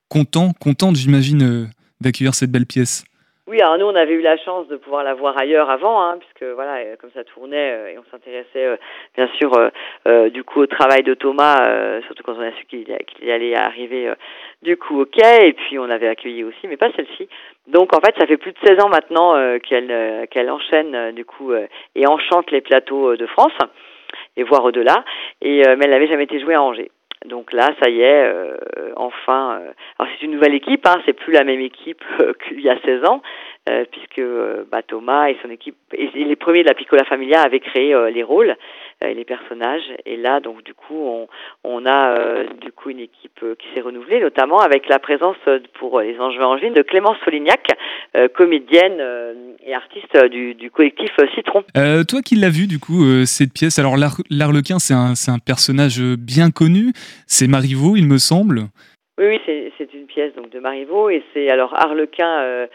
Content, 0.10 0.52
contente, 0.60 0.98
j'imagine, 0.98 1.70
d'accueillir 2.02 2.36
cette 2.36 2.52
belle 2.52 2.66
pièce. 2.66 3.06
Oui, 3.50 3.60
alors 3.62 3.80
nous, 3.80 3.88
on 3.88 3.96
avait 3.96 4.14
eu 4.14 4.22
la 4.22 4.38
chance 4.38 4.68
de 4.68 4.76
pouvoir 4.76 5.04
la 5.04 5.16
voir 5.16 5.36
ailleurs 5.36 5.72
avant, 5.72 6.04
hein, 6.04 6.20
puisque 6.20 6.44
voilà, 6.54 6.76
euh, 6.86 6.96
comme 6.98 7.10
ça 7.16 7.24
tournait 7.24 7.72
euh, 7.72 7.88
et 7.88 7.98
on 7.98 8.04
s'intéressait 8.12 8.64
euh, 8.64 8.78
bien 9.18 9.28
sûr 9.40 9.50
du 10.32 10.44
coup 10.44 10.62
au 10.62 10.68
travail 10.68 11.02
de 11.02 11.16
Thomas, 11.16 11.58
surtout 12.06 12.22
quand 12.22 12.36
on 12.38 12.42
a 12.42 12.52
su 12.52 12.66
qu'il 12.66 13.32
allait 13.32 13.56
arriver 13.56 14.14
du 14.62 14.78
coup 14.78 15.02
au 15.02 15.06
quai, 15.06 15.48
et 15.48 15.54
puis 15.54 15.80
on 15.80 15.90
avait 15.90 16.08
accueilli 16.08 16.44
aussi, 16.44 16.68
mais 16.68 16.78
pas 16.78 16.92
celle-ci. 16.96 17.28
Donc 17.68 17.96
en 17.96 18.00
fait, 18.02 18.16
ça 18.20 18.28
fait 18.28 18.38
plus 18.38 18.52
de 18.52 18.58
16 18.64 18.84
ans 18.84 18.90
maintenant 18.90 19.34
qu'elle 19.60 20.28
qu'elle 20.30 20.52
enchaîne 20.52 21.12
du 21.14 21.26
coup 21.26 21.52
et 21.96 22.08
enchante 22.08 22.52
les 22.52 22.62
plateaux 22.62 23.16
de 23.16 23.26
France 23.26 23.58
et 24.38 24.44
voire 24.44 24.64
au-delà, 24.64 25.04
et 25.42 25.64
mais 25.76 25.86
elle 25.86 25.92
n'avait 25.92 26.08
jamais 26.08 26.26
été 26.26 26.40
jouée 26.40 26.56
à 26.56 26.62
Angers. 26.62 26.92
Donc 27.26 27.52
là, 27.52 27.72
ça 27.82 27.90
y 27.90 28.02
est, 28.02 28.24
euh, 28.24 28.56
enfin. 28.96 29.60
Euh, 29.60 29.72
alors 29.98 30.12
c'est 30.14 30.26
une 30.26 30.32
nouvelle 30.32 30.54
équipe, 30.54 30.86
hein, 30.88 31.02
c'est 31.06 31.14
plus 31.14 31.34
la 31.34 31.44
même 31.44 31.60
équipe 31.60 32.02
euh, 32.22 32.32
qu'il 32.48 32.62
y 32.62 32.70
a 32.70 32.80
16 32.86 33.06
ans, 33.06 33.22
puisque 33.92 34.22
bah, 34.72 34.82
Thomas 34.82 35.30
et 35.30 35.38
son 35.44 35.52
équipe, 35.52 35.76
et 35.94 36.08
les 36.16 36.36
premiers 36.36 36.64
de 36.64 36.70
la 36.70 36.74
Piccola 36.74 37.04
Familia 37.04 37.42
avaient 37.42 37.60
créé 37.60 37.96
les 38.12 38.24
rôles 38.24 38.56
et 39.06 39.14
les 39.14 39.26
personnages. 39.26 39.84
Et 40.06 40.18
là, 40.18 40.40
donc 40.40 40.64
du 40.64 40.74
coup, 40.74 40.96
on, 40.96 41.28
on 41.64 41.86
a 41.86 42.44
du 42.62 42.72
coup 42.72 42.90
une 42.90 43.00
équipe 43.00 43.40
qui 43.58 43.68
s'est 43.74 43.82
renouvelée, 43.82 44.20
notamment 44.20 44.60
avec 44.60 44.88
la 44.90 45.00
présence 45.00 45.38
pour 45.76 46.02
les 46.02 46.20
Anges 46.20 46.40
Angevines 46.40 46.74
de 46.74 46.82
Clémence 46.82 47.18
Solignac, 47.24 47.68
comédienne 48.36 49.02
et 49.66 49.74
artiste 49.74 50.26
du, 50.26 50.54
du 50.56 50.70
collectif 50.72 51.12
Citron. 51.36 51.64
toi 52.08 52.22
qui 52.22 52.36
l'as 52.36 52.50
vu 52.50 52.68
du 52.68 52.80
coup 52.80 53.04
cette 53.26 53.54
pièce, 53.54 53.80
alors 53.80 53.96
l'Arlequin, 54.30 54.80
c'est 54.80 54.94
un, 54.94 55.14
un 55.28 55.40
personnage 55.40 56.02
bien 56.18 56.52
connu. 56.52 56.92
C'est 57.28 57.48
Marivaux, 57.48 57.96
il 57.96 58.06
me 58.06 58.18
semble. 58.18 58.64
Oui, 59.20 59.26
oui, 59.28 59.72
c'est 59.78 59.94
une 59.94 60.06
pièce 60.06 60.34
donc 60.36 60.50
de 60.50 60.60
Marivaux 60.60 61.10
et 61.10 61.22
c'est 61.34 61.50
alors 61.50 61.78
Harlequin 61.78 62.40
euh, 62.42 62.68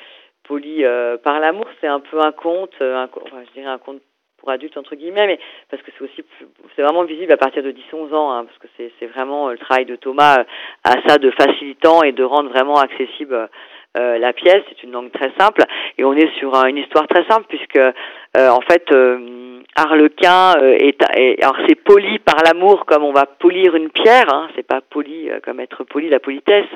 poli 0.47 0.85
euh, 0.85 1.17
par 1.17 1.41
l'amour, 1.41 1.65
c'est 1.81 1.87
un 1.87 2.01
peu 2.01 2.21
un 2.21 2.33
conte, 2.33 2.75
euh, 2.83 2.97
un, 2.97 3.05
enfin, 3.05 3.43
je 3.49 3.53
dirais 3.59 3.73
un 3.73 3.79
conte 3.79 4.03
pour 4.45 4.53
adultes 4.53 4.77
entre 4.77 4.95
guillemets, 4.95 5.27
mais 5.27 5.39
parce 5.71 5.83
que 5.83 5.91
c'est 5.97 6.05
aussi 6.05 6.23
c'est 6.77 6.83
vraiment 6.83 7.05
visible 7.05 7.33
à 7.33 7.39
partir 7.39 7.63
de 7.63 7.73
10-11 7.73 8.15
ans, 8.15 8.33
hein, 8.33 8.45
parce 8.45 8.59
que 8.59 8.69
c'est 8.77 9.07
vraiment 9.07 9.49
le 9.49 9.57
travail 9.57 9.87
de 9.87 9.97
Thomas 9.97 10.45
à 10.85 10.93
ça 11.07 11.17
de 11.17 11.31
facilitant 11.31 12.03
et 12.03 12.13
de 12.13 12.23
rendre 12.23 12.51
vraiment 12.51 12.77
accessible 12.77 13.49
la 13.95 14.33
pièce. 14.33 14.63
C'est 14.69 14.83
une 14.83 14.93
langue 14.93 15.13
très 15.13 15.31
simple 15.39 15.63
et 15.99 16.05
on 16.05 16.15
est 16.15 16.33
sur 16.39 16.55
une 16.67 16.79
histoire 16.79 17.07
très 17.07 17.25
simple 17.27 17.47
puisque 17.49 17.81
en 18.37 18.61
fait 18.63 18.91
Harlequin 19.77 20.55
euh, 20.59 20.77
est, 20.79 21.03
alors 21.43 21.57
c'est 21.67 21.75
poli 21.75 22.21
par 22.21 22.37
l'amour 22.45 22.87
comme 22.87 23.03
on 23.03 23.13
va 23.13 23.27
polir 23.27 23.75
une 23.75 23.91
pierre, 23.91 24.33
hein, 24.33 24.49
c'est 24.55 24.67
pas 24.67 24.81
poli 24.81 25.29
euh, 25.29 25.41
comme 25.45 25.59
être 25.59 25.83
poli 25.83 26.09
la 26.09 26.21
politesse, 26.21 26.69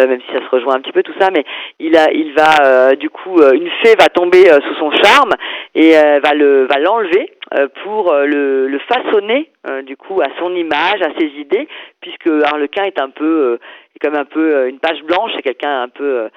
euh, 0.00 0.06
même 0.06 0.20
si 0.22 0.32
ça 0.32 0.40
se 0.42 0.48
rejoint 0.48 0.76
un 0.76 0.80
petit 0.80 0.92
peu 0.92 1.02
tout 1.02 1.12
ça, 1.20 1.28
mais 1.30 1.44
il 1.78 1.98
a 1.98 2.10
il 2.12 2.32
va 2.32 2.94
du 2.96 3.10
coup 3.10 3.42
une 3.42 3.68
fée 3.82 3.94
va 3.98 4.06
tomber 4.06 4.44
sous 4.44 4.74
son 4.76 4.90
charme 4.90 5.32
et 5.74 5.92
va 5.92 6.34
le 6.34 6.66
va 6.66 6.78
l'enlever 6.78 7.32
pour 7.82 8.12
le, 8.12 8.68
le 8.68 8.78
façonner 8.80 9.50
du 9.84 9.96
coup 9.96 10.20
à 10.20 10.28
son 10.38 10.54
image, 10.54 11.02
à 11.02 11.10
ses 11.18 11.26
idées, 11.38 11.68
puisque 12.00 12.28
Harlequin 12.44 12.84
est 12.84 13.00
un 13.00 13.10
peu 13.10 13.58
est 13.94 13.98
comme 13.98 14.16
un 14.16 14.24
peu 14.24 14.68
une 14.68 14.78
page 14.78 15.02
blanche, 15.02 15.32
c'est 15.36 15.42
quelqu'un 15.42 15.82
un 15.82 15.88
peu 15.88 16.28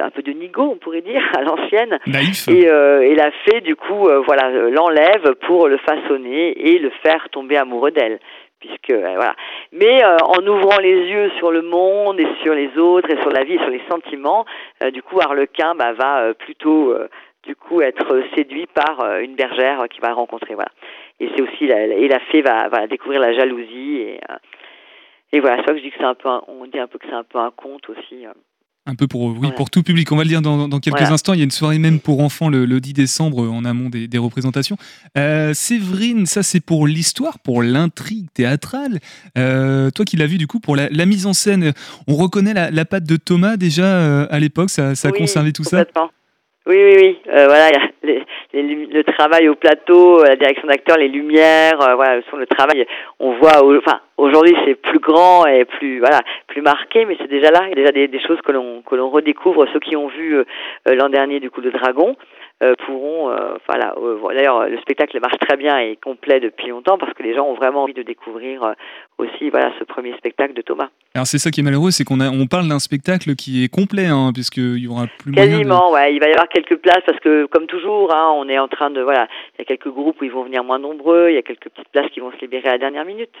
un 0.00 0.10
peu 0.10 0.22
de 0.22 0.32
nigo, 0.32 0.62
on 0.62 0.76
pourrait 0.76 1.02
dire, 1.02 1.22
à 1.36 1.42
l'ancienne. 1.42 1.98
Et, 2.48 2.68
euh, 2.68 3.02
et 3.02 3.14
la 3.14 3.30
fée, 3.44 3.60
du 3.60 3.76
coup, 3.76 4.08
euh, 4.08 4.22
voilà, 4.26 4.50
l'enlève 4.70 5.34
pour 5.46 5.68
le 5.68 5.78
façonner 5.78 6.50
et 6.68 6.78
le 6.78 6.90
faire 7.02 7.28
tomber 7.30 7.56
amoureux 7.56 7.90
d'elle. 7.90 8.18
Puisque, 8.60 8.90
euh, 8.90 9.14
voilà. 9.16 9.34
Mais 9.72 10.04
en 10.04 10.46
ouvrant 10.46 10.78
les 10.78 10.94
yeux 10.94 11.30
sur 11.38 11.50
le 11.50 11.62
monde 11.62 12.20
et 12.20 12.28
sur 12.42 12.54
les 12.54 12.76
autres 12.78 13.10
et 13.10 13.20
sur 13.20 13.30
la 13.30 13.42
vie 13.42 13.54
et 13.54 13.58
sur 13.58 13.70
les 13.70 13.82
sentiments, 13.90 14.44
du 14.92 15.02
coup, 15.02 15.20
Harlequin 15.20 15.74
bah, 15.74 15.92
va 15.92 16.32
plutôt, 16.34 16.94
du 17.42 17.56
coup, 17.56 17.80
être 17.80 18.22
séduit 18.36 18.66
par 18.66 19.18
une 19.18 19.34
bergère 19.34 19.84
qu'il 19.90 20.00
va 20.00 20.12
rencontrer. 20.12 20.54
Voilà. 20.54 20.70
Et 21.18 21.28
c'est 21.34 21.42
aussi, 21.42 21.66
la, 21.66 21.86
et 21.86 22.06
la 22.06 22.20
fée 22.20 22.42
va, 22.42 22.68
va 22.68 22.86
découvrir 22.86 23.20
la 23.20 23.32
jalousie. 23.32 23.96
Et, 23.96 24.20
et 25.32 25.40
voilà, 25.40 25.56
c'est 25.56 25.72
que 25.72 25.78
je 25.78 25.82
dis 25.82 25.90
que 25.90 25.96
c'est 25.98 26.04
un 26.04 26.14
peu, 26.14 26.28
on 26.46 26.66
dit 26.66 26.78
un 26.78 26.86
peu 26.86 26.98
que 26.98 27.06
c'est 27.08 27.14
un 27.14 27.24
peu 27.24 27.38
un 27.38 27.50
conte 27.50 27.88
aussi. 27.88 28.26
Un 28.84 28.96
peu 28.96 29.06
pour, 29.06 29.26
oui, 29.38 29.48
pour 29.56 29.70
tout 29.70 29.84
public. 29.84 30.10
On 30.10 30.16
va 30.16 30.24
le 30.24 30.28
dire 30.28 30.42
dans, 30.42 30.80
quelques 30.80 31.02
instants. 31.02 31.34
Il 31.34 31.38
y 31.38 31.40
a 31.42 31.44
une 31.44 31.52
soirée 31.52 31.78
même 31.78 32.00
pour 32.00 32.18
enfants 32.18 32.48
le, 32.48 32.66
10 32.66 32.94
décembre 32.94 33.48
en 33.48 33.64
amont 33.64 33.88
des, 33.88 34.18
représentations. 34.18 34.76
Euh, 35.16 35.54
Séverine, 35.54 36.26
ça 36.26 36.42
c'est 36.42 36.58
pour 36.58 36.88
l'histoire, 36.88 37.38
pour 37.38 37.62
l'intrigue 37.62 38.26
théâtrale. 38.34 38.98
Euh, 39.38 39.90
toi 39.90 40.04
qui 40.04 40.16
l'as 40.16 40.26
vu 40.26 40.36
du 40.36 40.48
coup, 40.48 40.58
pour 40.58 40.74
la, 40.74 41.06
mise 41.06 41.26
en 41.26 41.32
scène, 41.32 41.72
on 42.08 42.16
reconnaît 42.16 42.54
la, 42.54 42.84
patte 42.84 43.04
de 43.04 43.16
Thomas 43.16 43.56
déjà 43.56 43.84
euh, 43.84 44.26
à 44.30 44.40
l'époque, 44.40 44.70
ça, 44.70 44.96
ça 44.96 45.08
a 45.08 45.12
conservé 45.12 45.52
tout 45.52 45.64
ça? 45.64 45.84
Oui, 46.66 46.76
oui, 46.76 46.94
oui. 46.96 47.18
Euh, 47.28 47.46
voilà, 47.46 47.70
le 48.52 49.02
travail 49.02 49.48
au 49.48 49.56
plateau, 49.56 50.20
euh, 50.20 50.28
la 50.28 50.36
direction 50.36 50.68
d'acteur, 50.68 50.96
les 50.96 51.08
lumières, 51.08 51.80
euh, 51.80 51.96
voilà, 51.96 52.16
le 52.16 52.38
le 52.38 52.46
travail. 52.46 52.86
On 53.18 53.32
voit, 53.32 53.64
enfin, 53.78 54.00
aujourd'hui 54.16 54.54
c'est 54.64 54.76
plus 54.76 55.00
grand 55.00 55.44
et 55.46 55.64
plus, 55.64 55.98
voilà, 55.98 56.20
plus 56.46 56.62
marqué, 56.62 57.04
mais 57.04 57.16
c'est 57.20 57.28
déjà 57.28 57.50
là. 57.50 57.62
Il 57.64 57.70
y 57.70 57.72
a 57.72 57.74
déjà 57.74 57.92
des, 57.92 58.06
des 58.06 58.20
choses 58.20 58.40
que 58.42 58.52
l'on 58.52 58.82
que 58.82 58.94
l'on 58.94 59.10
redécouvre. 59.10 59.66
Ceux 59.72 59.80
qui 59.80 59.96
ont 59.96 60.06
vu 60.06 60.44
l'an 60.86 61.08
dernier 61.08 61.40
du 61.40 61.50
coup 61.50 61.60
le 61.60 61.72
Dragon, 61.72 62.16
euh, 62.16 62.41
pourront, 62.84 63.30
euh, 63.30 63.54
voilà, 63.66 63.94
euh, 63.96 64.18
d'ailleurs 64.34 64.68
le 64.68 64.78
spectacle 64.80 65.18
marche 65.20 65.38
très 65.38 65.56
bien 65.56 65.78
et 65.78 65.96
complet 65.96 66.38
depuis 66.40 66.68
longtemps 66.68 66.96
parce 66.96 67.12
que 67.14 67.22
les 67.22 67.34
gens 67.34 67.46
ont 67.46 67.54
vraiment 67.54 67.82
envie 67.82 67.94
de 67.94 68.02
découvrir 68.02 68.74
aussi, 69.18 69.50
voilà, 69.50 69.72
ce 69.78 69.84
premier 69.84 70.16
spectacle 70.16 70.54
de 70.54 70.62
Thomas. 70.62 70.88
Alors 71.14 71.26
c'est 71.26 71.38
ça 71.38 71.50
qui 71.50 71.60
est 71.60 71.62
malheureux, 71.62 71.90
c'est 71.90 72.04
qu'on 72.04 72.20
on 72.20 72.46
parle 72.46 72.68
d'un 72.68 72.78
spectacle 72.78 73.34
qui 73.34 73.64
est 73.64 73.68
complet, 73.68 74.06
hein, 74.06 74.30
puisqu'il 74.32 74.78
y 74.78 74.88
aura 74.88 75.06
plus 75.18 75.32
quasiment, 75.32 75.90
ouais, 75.92 76.14
il 76.14 76.20
va 76.20 76.28
y 76.28 76.32
avoir 76.32 76.48
quelques 76.48 76.76
places 76.76 77.02
parce 77.04 77.20
que 77.20 77.46
comme 77.46 77.66
toujours, 77.66 78.14
hein, 78.14 78.32
on 78.36 78.48
est 78.48 78.58
en 78.58 78.68
train 78.68 78.90
de, 78.90 79.00
voilà, 79.00 79.26
il 79.54 79.60
y 79.60 79.62
a 79.62 79.64
quelques 79.64 79.92
groupes 79.92 80.20
où 80.20 80.24
ils 80.24 80.32
vont 80.32 80.44
venir 80.44 80.62
moins 80.62 80.78
nombreux, 80.78 81.30
il 81.30 81.34
y 81.34 81.38
a 81.38 81.42
quelques 81.42 81.68
petites 81.68 81.88
places 81.88 82.10
qui 82.12 82.20
vont 82.20 82.30
se 82.32 82.38
libérer 82.38 82.68
à 82.68 82.72
la 82.72 82.78
dernière 82.78 83.04
minute. 83.04 83.34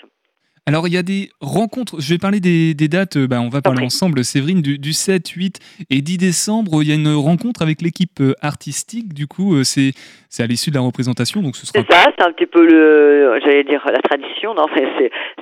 Alors, 0.64 0.86
il 0.86 0.94
y 0.94 0.96
a 0.96 1.02
des 1.02 1.30
rencontres. 1.40 1.96
Je 1.98 2.14
vais 2.14 2.18
parler 2.18 2.38
des, 2.38 2.74
dates. 2.86 3.18
Bah, 3.18 3.40
on 3.40 3.48
va 3.48 3.62
parler 3.62 3.84
ensemble, 3.84 4.22
Séverine, 4.22 4.62
du, 4.62 4.92
7, 4.92 5.26
8 5.28 5.58
et 5.90 6.00
10 6.02 6.18
décembre. 6.18 6.84
Il 6.84 6.88
y 6.88 6.92
a 6.92 6.94
une 6.94 7.12
rencontre 7.16 7.62
avec 7.62 7.82
l'équipe 7.82 8.20
euh, 8.20 8.34
artistique. 8.40 9.12
Du 9.12 9.26
coup, 9.26 9.56
euh, 9.56 9.64
c'est 9.64 9.92
à 10.38 10.46
l'issue 10.46 10.70
de 10.70 10.76
la 10.76 10.82
représentation. 10.82 11.42
Donc, 11.42 11.56
ce 11.56 11.66
sera. 11.66 11.82
C'est 11.82 11.92
ça, 11.92 12.12
c'est 12.16 12.24
un 12.24 12.30
petit 12.30 12.46
peu 12.46 12.64
le. 12.64 13.40
J'allais 13.44 13.64
dire 13.64 13.82
la 13.86 14.00
tradition. 14.02 14.54
Non, 14.54 14.66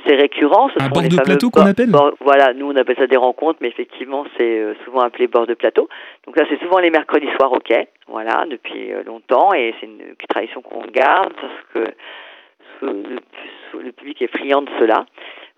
c'est 0.07 0.15
récurrent. 0.15 0.71
un 0.81 0.89
bord 0.89 1.03
de 1.03 1.21
plateau 1.21 1.51
qu'on 1.51 1.67
appelle 1.67 1.91
Voilà, 2.21 2.55
nous, 2.55 2.71
on 2.71 2.77
appelle 2.77 2.97
ça 2.97 3.07
des 3.07 3.19
rencontres, 3.19 3.59
mais 3.61 3.69
effectivement, 3.69 4.25
c'est 4.39 4.59
euh, 4.59 4.73
souvent 4.87 5.01
appelé 5.01 5.27
bord 5.27 5.47
de 5.47 5.53
plateau. 5.53 5.91
Donc, 6.27 6.39
là, 6.39 6.47
c'est 6.49 6.59
souvent 6.61 6.79
les 6.79 6.89
mercredis 6.89 7.29
soirs 7.39 7.53
au 7.53 7.61
quai. 7.61 7.89
Voilà, 8.09 8.47
depuis 8.51 8.89
longtemps. 9.05 9.53
Et 9.53 9.75
c'est 9.81 9.87
une, 9.87 10.01
une 10.01 10.27
tradition 10.31 10.63
qu'on 10.63 10.81
garde 10.91 11.35
parce 11.35 11.63
que 11.75 11.93
le, 12.83 13.93
public 13.93 14.23
est 14.23 14.29
friand 14.29 14.63
de 14.63 14.71
cela. 14.79 15.07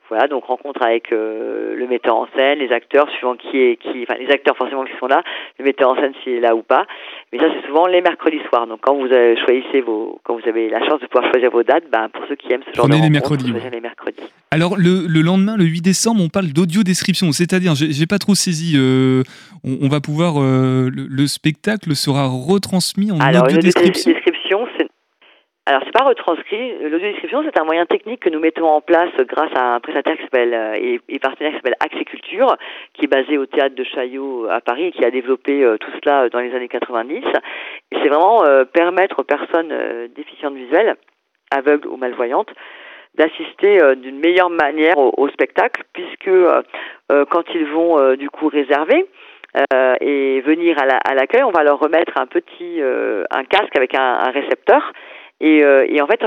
Voilà, 0.09 0.29
donc 0.29 0.45
rencontre 0.45 0.83
avec 0.83 1.11
euh, 1.11 1.75
le 1.75 1.87
metteur 1.87 2.17
en 2.17 2.27
scène, 2.37 2.59
les 2.59 2.71
acteurs, 2.71 3.09
suivant 3.13 3.35
qui 3.35 3.57
est 3.57 3.77
qui, 3.77 4.03
enfin 4.03 4.19
les 4.19 4.31
acteurs 4.31 4.55
forcément 4.59 4.85
qui 4.85 4.93
sont 5.01 5.07
là, 5.07 5.23
le 5.59 5.65
metteur 5.65 5.91
en 5.91 5.95
scène 5.95 6.13
s'il 6.23 6.35
est 6.35 6.41
là 6.41 6.55
ou 6.55 6.63
pas. 6.63 6.85
Mais 7.33 7.39
ça 7.39 7.47
c'est 7.55 7.67
souvent 7.67 7.87
les 7.87 8.03
mercredis 8.03 8.41
soirs. 8.51 8.67
Donc 8.67 8.81
quand 8.83 8.95
vous 8.95 9.07
avez, 9.07 9.39
choisissez 9.39 9.81
vos, 9.81 10.21
quand 10.23 10.39
vous 10.39 10.47
avez 10.47 10.69
la 10.69 10.87
chance 10.87 11.01
de 11.01 11.07
pouvoir 11.07 11.31
choisir 11.33 11.51
vos 11.51 11.63
dates, 11.63 11.85
ben 11.91 12.11
pour 12.11 12.27
ceux 12.29 12.35
qui 12.35 12.53
aiment 12.53 12.61
ce 12.71 12.77
genre 12.77 12.91
de 12.91 12.95
les 12.95 13.09
mercredis, 13.09 13.55
les 13.73 13.81
mercredis. 13.81 14.23
Alors 14.51 14.77
le, 14.77 15.07
le, 15.09 15.23
lendemain, 15.23 15.57
le 15.57 15.65
8 15.65 15.81
décembre, 15.81 16.23
on 16.23 16.29
parle 16.29 16.49
d'audio 16.49 16.83
description, 16.83 17.33
c'est-à-dire, 17.33 17.73
j'ai 17.75 18.07
pas 18.07 18.19
trop 18.19 18.35
saisi. 18.35 18.75
Euh, 18.77 19.23
on, 19.65 19.89
va 19.89 20.03
pouvoir 20.03 20.35
euh, 20.37 20.91
le, 20.93 21.27
spectacle 21.27 21.97
sera 21.97 22.27
retransmis 22.27 23.13
en 23.13 23.17
audio 23.17 23.57
description. 23.57 24.13
Alors, 25.65 25.83
c'est 25.85 25.93
pas 25.93 26.05
retranscrit. 26.05 26.77
L'audio-description, 26.81 27.45
c'est 27.45 27.57
un 27.61 27.65
moyen 27.65 27.87
technique 27.87 28.19
que 28.19 28.31
nous 28.31 28.41
mettons 28.41 28.67
en 28.67 28.81
place 28.81 29.13
grâce 29.21 29.53
à 29.55 29.75
un 29.75 29.81
prestataire 29.81 30.17
qui 30.17 30.25
s'appelle 30.25 30.53
euh, 30.53 30.99
et, 31.09 31.19
partenaire 31.21 31.53
qui 31.53 31.59
s'appelle 31.59 31.77
Axiculture, 31.79 32.57
qui 32.95 33.05
est 33.05 33.09
basé 33.09 33.39
au 33.39 33.47
théâtre 33.47 33.77
de 33.77 33.85
Chaillot 33.85 34.49
à 34.51 34.61
Paris 34.61 34.87
et 34.87 34.91
qui 34.91 35.05
a 35.05 35.13
développé 35.13 35.63
euh, 35.63 35.77
tout 35.79 35.91
cela 36.03 36.29
dans 36.31 36.41
les 36.41 36.53
années 36.53 36.67
90. 36.67 37.23
Et 37.93 37.97
c'est 38.03 38.09
vraiment 38.09 38.45
euh, 38.45 38.65
permettre 38.65 39.21
aux 39.21 39.25
personnes 39.25 39.73
déficientes 40.17 40.57
visuelles, 40.57 40.97
aveugles 41.53 41.87
ou 41.87 41.97
malvoyantes, 41.97 42.51
d'assister 43.15 43.79
d'une 43.97 44.19
meilleure 44.19 44.51
manière 44.51 44.99
au, 44.99 45.29
spectacle, 45.29 45.85
puisque 45.93 46.31
quand 47.29 47.45
ils 47.55 47.67
vont 47.67 48.15
du 48.15 48.31
coup 48.31 48.49
réserver, 48.49 49.05
et 50.01 50.41
venir 50.41 50.79
à 50.79 51.15
l'accueil, 51.15 51.43
on 51.43 51.51
va 51.51 51.63
leur 51.63 51.79
remettre 51.79 52.17
un 52.17 52.27
petit 52.27 52.81
un 52.81 53.45
casque 53.45 53.77
avec 53.77 53.95
un, 53.95 54.19
un 54.27 54.31
récepteur 54.31 54.93
et, 55.43 55.63
euh, 55.65 55.85
et 55.89 56.01
en 56.01 56.07
fait, 56.07 56.23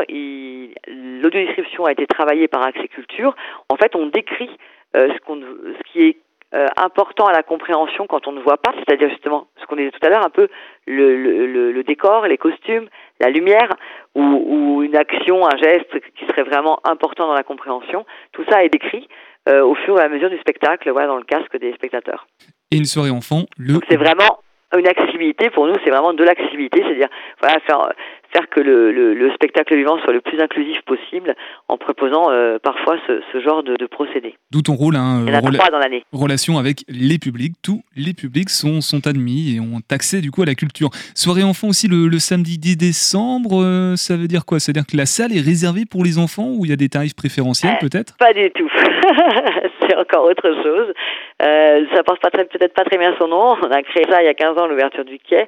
l'audiodescription 0.88 1.86
a 1.86 1.94
été 1.94 2.06
travaillée 2.06 2.48
par 2.48 2.64
Axiculture. 2.64 3.34
En 3.70 3.78
fait, 3.78 3.96
on 3.96 4.08
décrit 4.08 4.50
euh, 4.96 5.08
ce, 5.14 5.20
qu'on, 5.26 5.40
ce 5.40 5.92
qui 5.92 6.04
est 6.04 6.18
euh, 6.54 6.68
important 6.78 7.26
à 7.26 7.32
la 7.32 7.42
compréhension 7.42 8.08
quand 8.08 8.28
on 8.28 8.34
ne 8.34 8.42
voit 8.42 8.58
pas, 8.58 8.74
c'est-à-dire 8.76 9.10
justement 9.10 9.48
ce 9.60 9.66
qu'on 9.66 9.78
disait 9.78 9.92
tout 9.92 10.06
à 10.06 10.10
l'heure, 10.10 10.26
un 10.26 10.30
peu 10.30 10.50
le, 10.86 11.16
le, 11.16 11.72
le, 11.72 11.84
décor, 11.84 12.28
les 12.28 12.38
costumes, 12.38 12.88
la 13.22 13.30
lumière, 13.30 13.70
ou, 14.16 14.22
ou, 14.22 14.84
une 14.84 14.98
action, 14.98 15.46
un 15.48 15.58
geste 15.58 15.98
qui 16.18 16.26
serait 16.28 16.44
vraiment 16.44 16.80
important 16.84 17.28
dans 17.28 17.34
la 17.34 17.44
compréhension. 17.44 18.06
Tout 18.34 18.44
ça 18.50 18.64
est 18.66 18.70
décrit 18.70 19.08
euh, 19.48 19.64
au 19.64 19.76
fur 19.76 19.98
et 20.00 20.04
à 20.04 20.10
mesure 20.10 20.30
du 20.30 20.38
spectacle, 20.40 20.92
voilà, 20.92 21.08
dans 21.08 21.18
le 21.18 21.24
casque 21.24 21.58
des 21.58 21.74
spectateurs. 21.74 22.28
Et 22.70 22.78
une 22.78 22.86
soirée 22.86 23.12
enfant, 23.12 23.46
le. 23.58 23.80
C'est 23.90 23.98
vraiment 23.98 24.40
une 24.78 24.88
accessibilité 24.88 25.50
pour 25.50 25.68
nous, 25.68 25.76
c'est 25.84 25.90
vraiment 25.90 26.14
de 26.14 26.24
l'accessibilité, 26.24 26.82
c'est-à-dire 26.84 27.10
voilà 27.40 27.60
faire 27.62 27.92
faire 28.36 28.50
que 28.50 28.60
le, 28.60 28.92
le, 28.92 29.32
spectacle 29.34 29.76
vivant 29.76 29.98
soit 30.00 30.14
le 30.14 30.22
plus 30.22 30.40
inclusif 30.42 30.82
possible 30.86 31.36
en 31.68 31.78
proposant 31.78 32.30
euh, 32.30 32.58
parfois 32.62 32.98
ce, 33.08 33.22
ce, 33.32 33.40
genre 33.42 33.64
de, 33.64 33.76
de 33.76 33.86
procédé. 33.86 34.36
D'où 34.52 34.62
ton 34.62 34.74
rôle, 34.74 34.96
hein, 34.96 35.24
dans 35.72 35.80
l'année. 35.80 36.04
relation 36.12 36.58
avec 36.58 36.84
les 36.90 37.18
publics. 37.18 37.54
Tous 37.64 37.82
les 37.96 38.14
publics 38.14 38.50
sont, 38.50 38.82
sont 38.82 39.08
admis 39.08 39.56
et 39.56 39.60
ont 39.60 39.80
accès 39.90 40.22
du 40.22 40.32
coup 40.32 40.42
à 40.42 40.46
la 40.46 40.56
culture. 40.56 40.90
Soirée 41.16 41.44
enfant 41.44 41.70
aussi 41.70 41.88
le, 41.88 42.08
le 42.08 42.20
samedi 42.20 42.58
10 42.58 42.78
décembre, 42.78 43.64
euh, 43.64 43.96
ça 43.96 44.18
veut 44.18 44.28
dire 44.28 44.46
quoi? 44.46 44.60
Ça 44.60 44.72
veut 44.72 44.74
dire 44.74 44.88
que 44.90 44.98
la 44.98 45.06
salle 45.06 45.36
est 45.36 45.42
réservée 45.42 45.86
pour 45.90 46.04
les 46.04 46.18
enfants 46.18 46.50
ou 46.50 46.66
il 46.66 46.70
y 46.70 46.74
a 46.74 46.78
des 46.78 46.90
tarifs 46.90 47.16
préférentiels 47.16 47.78
peut-être? 47.80 48.16
Pas 48.18 48.34
du 48.34 48.52
tout. 48.52 48.70
c'est 49.82 49.96
encore 49.96 50.26
autre 50.26 50.52
chose. 50.64 50.94
Euh, 51.42 51.86
ça 51.94 52.04
porte 52.04 52.22
peut-être 52.22 52.74
pas 52.74 52.84
très 52.84 52.98
bien 52.98 53.14
son 53.20 53.28
nom. 53.28 53.56
On 53.62 53.72
a 53.72 53.82
créé 53.84 54.06
ça 54.10 54.22
il 54.22 54.26
y 54.26 54.30
a 54.30 54.34
15 54.34 54.58
ans, 54.58 54.68
l'ouverture 54.68 55.06
du 55.06 55.20
quai. 55.20 55.48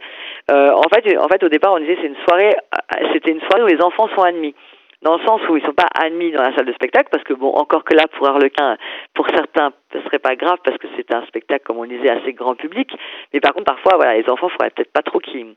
Euh, 0.51 0.71
en 0.71 0.83
fait, 0.93 1.17
en 1.17 1.27
fait, 1.27 1.43
au 1.43 1.49
départ, 1.49 1.73
on 1.73 1.79
disait 1.79 1.97
c'est 2.01 2.07
une 2.07 2.15
soirée 2.27 2.55
euh, 2.55 2.76
c'était 3.13 3.31
une 3.31 3.41
soirée 3.41 3.63
où 3.63 3.67
les 3.67 3.81
enfants 3.81 4.07
sont 4.15 4.23
admis. 4.23 4.55
Dans 5.03 5.17
le 5.17 5.23
sens 5.25 5.41
où 5.47 5.55
ils 5.55 5.63
sont 5.63 5.73
pas 5.73 5.87
admis 6.03 6.31
dans 6.31 6.41
la 6.41 6.55
salle 6.55 6.65
de 6.65 6.73
spectacle 6.73 7.09
parce 7.11 7.23
que 7.23 7.33
bon 7.33 7.51
encore 7.51 7.83
que 7.83 7.95
là 7.95 8.05
pour 8.17 8.27
Harlequin 8.27 8.77
pour 9.13 9.27
certains 9.29 9.71
ce 9.93 10.01
serait 10.01 10.17
pas 10.17 10.35
grave 10.35 10.57
parce 10.63 10.77
que 10.79 10.87
c'est 10.95 11.13
un 11.13 11.23
spectacle 11.27 11.65
comme 11.65 11.77
on 11.77 11.85
disait 11.85 12.09
assez 12.09 12.33
grand 12.33 12.55
public. 12.55 12.91
Mais 13.31 13.39
par 13.39 13.53
contre 13.53 13.65
parfois 13.65 13.93
voilà 13.97 14.17
les 14.17 14.27
enfants 14.27 14.49
faudrait 14.49 14.71
peut-être 14.71 14.91
pas 14.91 15.03
trop 15.03 15.19
qu'ils 15.19 15.53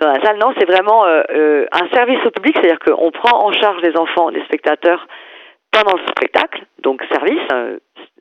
dans 0.00 0.08
la 0.08 0.20
salle. 0.24 0.38
Non 0.38 0.52
c'est 0.58 0.68
vraiment 0.68 1.04
euh, 1.06 1.22
euh, 1.30 1.66
un 1.70 1.88
service 1.94 2.18
au 2.26 2.30
public 2.32 2.56
c'est-à-dire 2.56 2.80
qu'on 2.80 3.12
prend 3.12 3.46
en 3.46 3.52
charge 3.52 3.80
les 3.82 3.96
enfants 3.96 4.28
les 4.28 4.44
spectateurs 4.46 5.06
pendant 5.70 5.96
le 5.96 6.06
spectacle. 6.08 6.64
Donc 6.82 7.00
service 7.12 7.46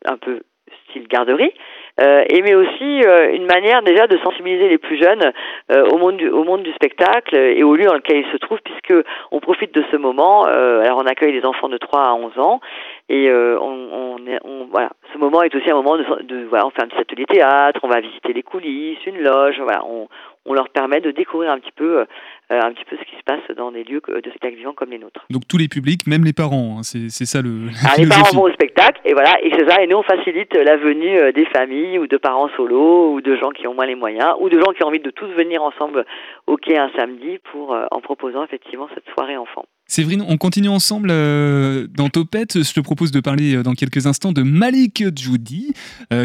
un 0.05 0.17
peu 0.17 0.43
style 0.89 1.07
garderie 1.07 1.53
euh, 2.01 2.23
et 2.27 2.41
mais 2.41 2.55
aussi 2.55 3.03
euh, 3.05 3.33
une 3.33 3.45
manière 3.45 3.83
déjà 3.83 4.07
de 4.07 4.17
sensibiliser 4.23 4.67
les 4.67 4.79
plus 4.79 4.97
jeunes 4.97 5.31
euh, 5.71 5.85
au 5.91 5.97
monde 5.99 6.17
du, 6.17 6.27
au 6.27 6.43
monde 6.43 6.63
du 6.63 6.71
spectacle 6.73 7.35
et 7.35 7.61
au 7.61 7.75
lieu 7.75 7.85
dans 7.85 7.93
lequel 7.93 8.17
ils 8.25 8.31
se 8.31 8.37
trouvent 8.37 8.61
puisque 8.63 8.95
on 9.31 9.39
profite 9.39 9.75
de 9.75 9.83
ce 9.91 9.97
moment 9.97 10.45
alors 10.45 10.97
on 10.97 11.05
accueille 11.05 11.33
les 11.33 11.45
enfants 11.45 11.69
de 11.69 11.77
3 11.77 12.01
à 12.01 12.13
11 12.15 12.39
ans 12.39 12.61
et 13.09 13.29
on, 13.31 13.89
on, 13.91 14.17
on, 14.43 14.65
voilà 14.71 14.91
ce 15.11 15.17
moment 15.17 15.43
est 15.43 15.53
aussi 15.53 15.69
un 15.69 15.75
moment 15.75 15.97
de, 15.97 16.23
de 16.23 16.45
voilà 16.45 16.65
on 16.65 16.69
fait 16.69 16.83
un 16.83 16.87
petit 16.87 17.01
atelier 17.01 17.25
théâtre 17.25 17.79
on 17.83 17.89
va 17.89 17.99
visiter 17.99 18.33
les 18.33 18.43
coulisses 18.43 19.05
une 19.05 19.19
loge 19.19 19.59
voilà 19.59 19.83
on, 19.85 20.07
on 20.45 20.53
leur 20.53 20.69
permet 20.69 20.99
de 20.99 21.11
découvrir 21.11 21.51
un 21.51 21.59
petit 21.59 21.71
peu, 21.71 21.99
euh, 21.99 22.05
un 22.49 22.71
petit 22.73 22.83
peu 22.85 22.97
ce 22.97 23.03
qui 23.03 23.15
se 23.15 23.23
passe 23.23 23.55
dans 23.55 23.71
des 23.71 23.83
lieux 23.83 24.01
de 24.07 24.29
spectacle 24.29 24.55
vivant 24.55 24.73
comme 24.73 24.89
les 24.89 24.99
nôtres. 24.99 25.25
Donc 25.29 25.43
tous 25.47 25.57
les 25.57 25.67
publics, 25.67 26.05
même 26.05 26.25
les 26.25 26.33
parents, 26.33 26.79
hein, 26.79 26.83
c'est, 26.83 27.09
ça 27.09 27.41
le. 27.41 27.69
Ah, 27.85 27.95
les 27.97 28.07
parents 28.07 28.35
vont 28.35 28.43
au 28.43 28.51
spectacle 28.51 28.99
et 29.05 29.13
voilà, 29.13 29.35
et 29.41 29.51
c'est 29.51 29.69
ça. 29.69 29.81
Et 29.81 29.87
nous 29.87 29.97
on 29.97 30.03
facilite 30.03 30.53
la 30.55 30.77
venue 30.77 31.17
euh, 31.17 31.31
des 31.31 31.45
familles 31.45 31.97
ou 31.99 32.07
de 32.07 32.17
parents 32.17 32.49
solo 32.57 33.13
ou 33.13 33.21
de 33.21 33.35
gens 33.37 33.51
qui 33.51 33.67
ont 33.67 33.73
moins 33.73 33.85
les 33.85 33.95
moyens 33.95 34.35
ou 34.39 34.49
de 34.49 34.59
gens 34.59 34.73
qui 34.73 34.83
ont 34.83 34.87
envie 34.87 34.99
de 34.99 35.11
tous 35.11 35.27
venir 35.27 35.63
ensemble 35.63 36.05
au 36.47 36.57
quai 36.57 36.77
un 36.77 36.91
samedi 36.97 37.39
pour 37.51 37.73
euh, 37.73 37.85
en 37.91 38.01
proposant 38.01 38.43
effectivement 38.43 38.89
cette 38.93 39.07
soirée 39.13 39.37
enfant. 39.37 39.65
Séverine, 39.93 40.23
on 40.27 40.37
continue 40.37 40.69
ensemble 40.69 41.09
dans 41.09 42.09
Topette. 42.09 42.63
Je 42.63 42.73
te 42.73 42.79
propose 42.79 43.11
de 43.11 43.19
parler 43.19 43.61
dans 43.61 43.73
quelques 43.73 44.07
instants 44.07 44.31
de 44.31 44.41
Malik 44.41 45.03
Judy, 45.15 45.73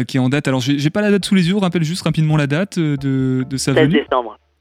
qui 0.07 0.17
est 0.17 0.19
en 0.19 0.29
date. 0.29 0.47
Alors, 0.47 0.59
j'ai, 0.59 0.89
pas 0.89 1.01
la 1.01 1.11
date 1.11 1.25
sous 1.25 1.35
les 1.35 1.47
yeux, 1.47 1.57
rappelle 1.57 1.83
juste 1.83 2.01
rapidement 2.01 2.35
la 2.35 2.47
date 2.47 2.79
de, 2.79 3.45
de 3.47 3.57
sa 3.57 3.73
venue 3.73 4.03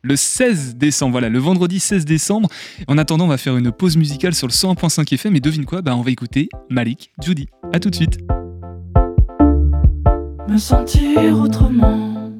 le 0.02 0.16
16 0.16 0.76
décembre, 0.76 1.12
voilà, 1.12 1.28
le 1.28 1.38
vendredi 1.38 1.80
16 1.80 2.04
décembre. 2.04 2.48
En 2.86 2.98
attendant, 2.98 3.24
on 3.24 3.28
va 3.28 3.38
faire 3.38 3.56
une 3.56 3.72
pause 3.72 3.96
musicale 3.96 4.34
sur 4.34 4.46
le 4.46 4.52
101.5 4.52 5.12
FM 5.14 5.36
et 5.36 5.40
devine 5.40 5.64
quoi? 5.64 5.82
Bah, 5.82 5.96
On 5.96 6.02
va 6.02 6.10
écouter 6.10 6.48
Malik 6.70 7.10
Judy. 7.22 7.48
A 7.72 7.80
tout 7.80 7.90
de 7.90 7.94
suite. 7.94 8.18
Me 10.48 10.56
sentir 10.56 11.38
autrement, 11.40 12.30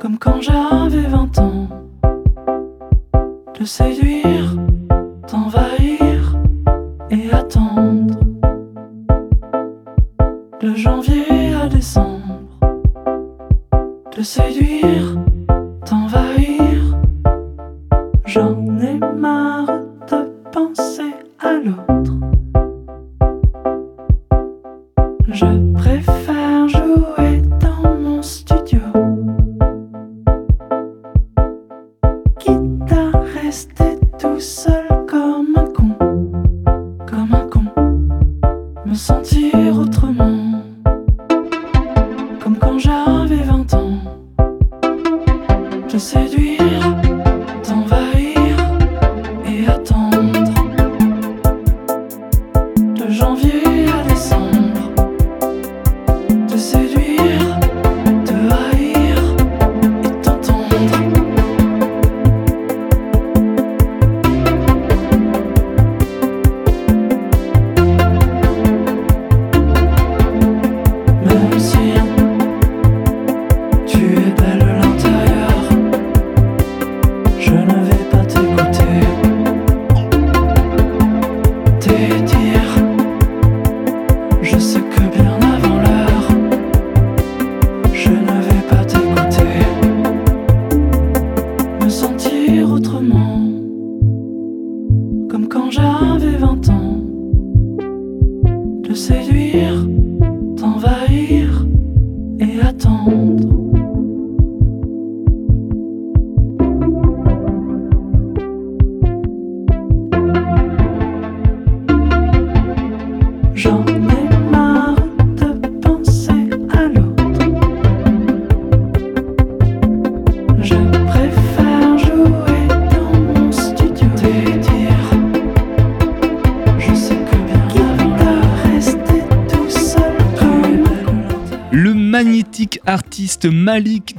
comme 0.00 0.18
quand 0.18 0.40
j'avais 0.40 1.06
20 1.08 1.38
ans. 1.38 1.68
Te 3.54 3.64
séduire, 3.64 4.39
t'envahir 5.30 6.36
et 7.08 7.30
attendre. 7.30 8.18
De 10.60 10.74
janvier 10.74 11.54
à 11.54 11.68
décembre, 11.68 12.58
te 14.10 14.22
séduire 14.22 15.09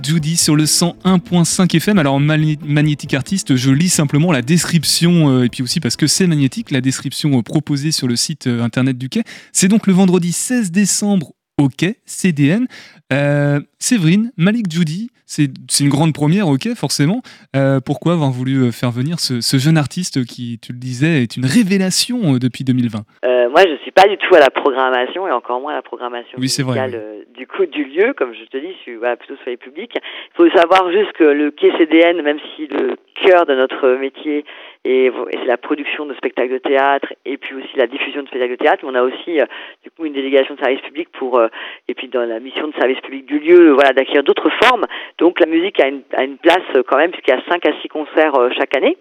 Judy 0.02 0.38
sur 0.38 0.56
le 0.56 0.65
101.5 0.65 1.76
FM. 1.76 1.98
Alors 1.98 2.20
magnétique 2.20 3.13
artiste, 3.13 3.56
je 3.56 3.72
lis 3.72 3.89
simplement 3.89 4.32
la 4.32 4.41
description 4.41 5.30
euh, 5.30 5.44
et 5.44 5.50
puis 5.50 5.63
aussi 5.63 5.80
parce 5.80 5.96
que 5.96 6.08
c'est 6.08 6.28
magnétique, 6.28 6.72
la 6.72 6.82
description 6.82 7.38
euh, 7.38 7.41
proposée 7.41 7.91
sur 7.91 8.08
le 8.08 8.15
site 8.15 8.48
euh, 8.48 8.63
internet 8.63 8.98
du 8.98 9.10
Quai. 9.10 9.24
C'est 9.54 9.67
donc 9.67 9.88
le 9.88 9.94
vendredi 9.94 10.32
16 10.32 10.72
décembre 10.72 11.34
au 11.58 11.70
Quai, 11.70 12.00
CDN. 12.06 12.67
Euh, 13.12 13.60
Séverine, 13.80 14.32
Malik 14.38 14.71
Judy, 14.71 15.10
c'est 15.26 15.50
une 15.80 15.89
grande 15.89 16.13
première, 16.13 16.47
ok, 16.47 16.76
forcément. 16.76 17.21
Euh, 17.56 17.80
pourquoi 17.86 18.13
avoir 18.13 18.32
voulu 18.32 18.63
euh, 18.63 18.71
faire 18.71 18.91
venir 18.91 19.19
ce, 19.19 19.41
ce 19.41 19.58
jeune 19.58 19.78
artiste 19.78 20.26
qui, 20.26 20.60
tu 20.62 20.71
le 20.74 20.78
disais, 20.78 21.24
est 21.24 21.38
une 21.38 21.45
révélation 21.45 22.38
depuis 22.38 22.63
2020 22.63 23.00
Euh, 23.26 23.50
moi, 23.50 23.62
je 23.67 23.76
suis 23.82 23.91
pas 23.91 24.08
du 24.08 24.17
tout 24.17 24.36
à 24.36 24.39
la 24.39 24.50
programmation 24.50 25.28
et 25.28 25.32
encore 25.32 25.60
moins 25.62 25.74
à 25.74 25.76
la 25.76 25.82
programmation 25.82 26.38
Oui, 26.38 26.47
vrai, 26.60 26.63
musicale 26.63 26.95
euh, 26.95 27.24
du 27.38 27.47
coup 27.47 27.65
du 27.65 27.84
lieu, 27.86 28.13
comme 28.17 28.34
je 28.34 28.43
te 28.45 28.58
dis, 28.58 28.74
je 28.78 28.82
suis 28.82 28.95
voilà, 28.95 29.15
plutôt 29.15 29.36
sur 29.38 29.50
les 29.50 29.58
publics. 29.58 29.93
Il 29.95 30.36
faut 30.36 30.50
savoir 30.58 30.91
juste 30.91 31.12
que 31.13 31.24
le 31.24 31.52
quai 31.52 31.71
CDN, 31.78 32.21
même 32.21 32.39
si 32.56 32.67
le 32.67 32.95
cœur 33.26 33.45
de 33.45 33.56
notre 33.56 33.97
métier 34.00 34.45
est, 34.84 35.08
et 35.08 35.12
c'est 35.32 35.46
la 35.46 35.58
production 35.58 36.06
de 36.06 36.13
spectacles 36.15 36.54
de 36.54 36.58
théâtre 36.58 37.13
et 37.26 37.38
puis 37.38 37.56
aussi 37.56 37.76
la 37.76 37.88
diffusion 37.88 38.24
de 38.24 38.28
spectacles 38.28 38.58
de 38.58 38.63
théâtre, 38.63 38.84
on 38.88 38.96
a 38.96 39.04
aussi 39.04 39.39
euh, 39.39 39.46
du 39.84 39.91
coup 39.91 40.06
une 40.06 40.13
délégation 40.13 40.56
de 40.56 40.60
service 40.60 40.82
public 40.82 41.10
pour 41.12 41.38
euh, 41.38 41.48
et 41.88 41.94
puis 41.94 42.08
dans 42.08 42.28
la 42.28 42.39
mission 42.39 42.67
de 42.67 42.74
service 42.74 43.00
public 43.02 43.26
du 43.26 43.39
lieu, 43.39 43.70
euh, 43.70 43.74
voilà, 43.74 43.94
d'acquérir 43.94 44.24
d'autres 44.24 44.50
formes. 44.63 44.86
Donc 45.17 45.39
la 45.39 45.46
musique 45.46 45.80
a 45.80 45.88
une, 45.88 46.02
a 46.15 46.24
une 46.24 46.38
place 46.38 46.65
quand 46.88 46.98
même 46.98 47.12
puisqu'il 47.12 47.32
y 47.32 47.38
a 47.38 47.44
5 47.50 47.65
à 47.67 47.82
6 47.82 47.88
concerts 47.89 48.34
chaque 48.58 48.76
année. 48.76 48.98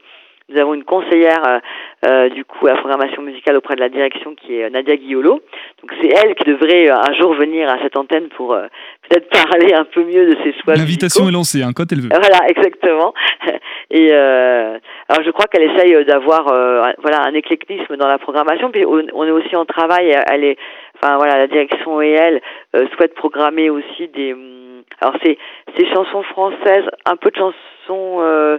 Nous 0.51 0.59
avons 0.61 0.75
une 0.75 0.85
conseillère 0.85 1.43
euh, 1.47 1.59
euh, 2.07 2.29
du 2.31 2.45
coup 2.45 2.67
à 2.67 2.71
la 2.71 2.77
programmation 2.79 3.23
musicale 3.23 3.57
auprès 3.57 3.77
de 3.77 3.81
la 3.81 3.89
direction 3.89 4.35
qui 4.35 4.57
est 4.57 4.65
euh, 4.65 4.71
Nadia 4.71 4.97
Guillolo. 4.97 5.41
Donc 5.81 5.93
c'est 6.01 6.09
elle 6.09 6.35
qui 6.35 6.45
devrait 6.45 6.91
euh, 6.91 6.97
un 6.97 7.15
jour 7.15 7.35
venir 7.35 7.69
à 7.69 7.79
cette 7.83 7.97
antenne 7.97 8.29
pour 8.37 8.53
euh, 8.53 8.67
peut-être 9.09 9.29
parler 9.49 9.73
un 9.75 9.85
peu 9.85 10.03
mieux 10.03 10.27
de 10.27 10.37
ses 10.43 10.53
choix. 10.61 10.75
L'invitation 10.75 11.29
est 11.29 11.33
lancée, 11.33 11.63
hein, 11.63 11.71
quand 11.75 11.93
elle 11.93 12.01
veut. 12.01 12.09
Voilà, 12.09 12.49
exactement. 12.49 13.15
Et 13.91 14.09
euh, 14.13 14.79
alors 15.09 15.25
je 15.25 15.31
crois 15.31 15.47
qu'elle 15.47 15.71
essaye 15.71 16.05
d'avoir 16.05 16.49
euh, 16.49 16.91
voilà 16.99 17.23
un 17.23 17.35
éclectisme 17.35 17.97
dans 17.97 18.09
la 18.09 18.19
programmation. 18.19 18.71
Puis 18.73 18.85
on 18.87 19.25
est 19.25 19.31
aussi 19.31 19.55
en 19.55 19.67
travail. 19.67 20.17
Elle 20.33 20.45
est, 20.45 20.57
enfin 20.97 21.17
voilà, 21.17 21.39
la 21.39 21.47
direction 21.47 22.03
et 22.03 22.11
elle 22.11 22.41
euh, 22.75 22.87
souhaitent 22.97 23.15
programmer 23.15 23.71
aussi 23.71 24.09
des. 24.09 24.33
hum, 24.33 24.83
Alors 25.01 25.15
c'est 25.23 25.39
ces 25.77 25.87
chansons 25.95 26.23
françaises, 26.25 26.87
un 27.07 27.17
peu 27.17 27.31
de 27.31 27.37
chansons. 27.37 28.59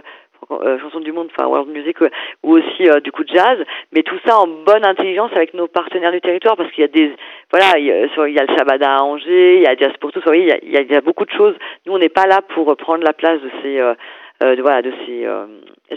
Euh, 0.50 0.78
chansons 0.80 1.00
du 1.00 1.12
monde, 1.12 1.28
enfin 1.34 1.46
world 1.48 1.68
music, 1.70 2.02
euh, 2.02 2.08
ou 2.42 2.54
aussi 2.58 2.88
euh, 2.88 3.00
du 3.00 3.12
coup 3.12 3.22
jazz, 3.26 3.58
mais 3.92 4.02
tout 4.02 4.18
ça 4.26 4.38
en 4.38 4.46
bonne 4.48 4.84
intelligence 4.84 5.30
avec 5.34 5.54
nos 5.54 5.68
partenaires 5.68 6.10
du 6.12 6.20
territoire, 6.20 6.56
parce 6.56 6.70
qu'il 6.72 6.82
y 6.82 6.84
a 6.84 6.88
des, 6.88 7.12
voilà, 7.50 7.78
il 7.78 7.84
y 7.86 7.92
a, 7.92 8.08
sur- 8.10 8.26
il 8.26 8.34
y 8.34 8.38
a 8.38 8.44
le 8.44 8.54
Shabada 8.56 8.96
à 8.96 9.02
Angers, 9.02 9.56
il 9.56 9.62
y 9.62 9.66
a 9.66 9.76
Jazz 9.76 9.92
pour 10.00 10.10
tous, 10.12 10.18
vous 10.18 10.26
voyez, 10.26 10.42
il 10.64 10.70
y 10.72 10.76
a, 10.76 10.80
il 10.82 10.90
y 10.92 10.96
a- 10.96 11.00
beaucoup 11.00 11.24
de 11.24 11.30
choses. 11.30 11.54
Nous, 11.86 11.92
on 11.92 11.98
n'est 11.98 12.08
pas 12.08 12.26
là 12.26 12.40
pour 12.42 12.76
prendre 12.76 13.04
la 13.04 13.12
place 13.12 13.40
de 13.40 13.50
ces, 13.62 13.78
euh, 13.78 13.94
euh, 14.42 14.56
de, 14.56 14.62
voilà, 14.62 14.82
de 14.82 14.92
ces 15.06 15.24
euh, 15.24 15.46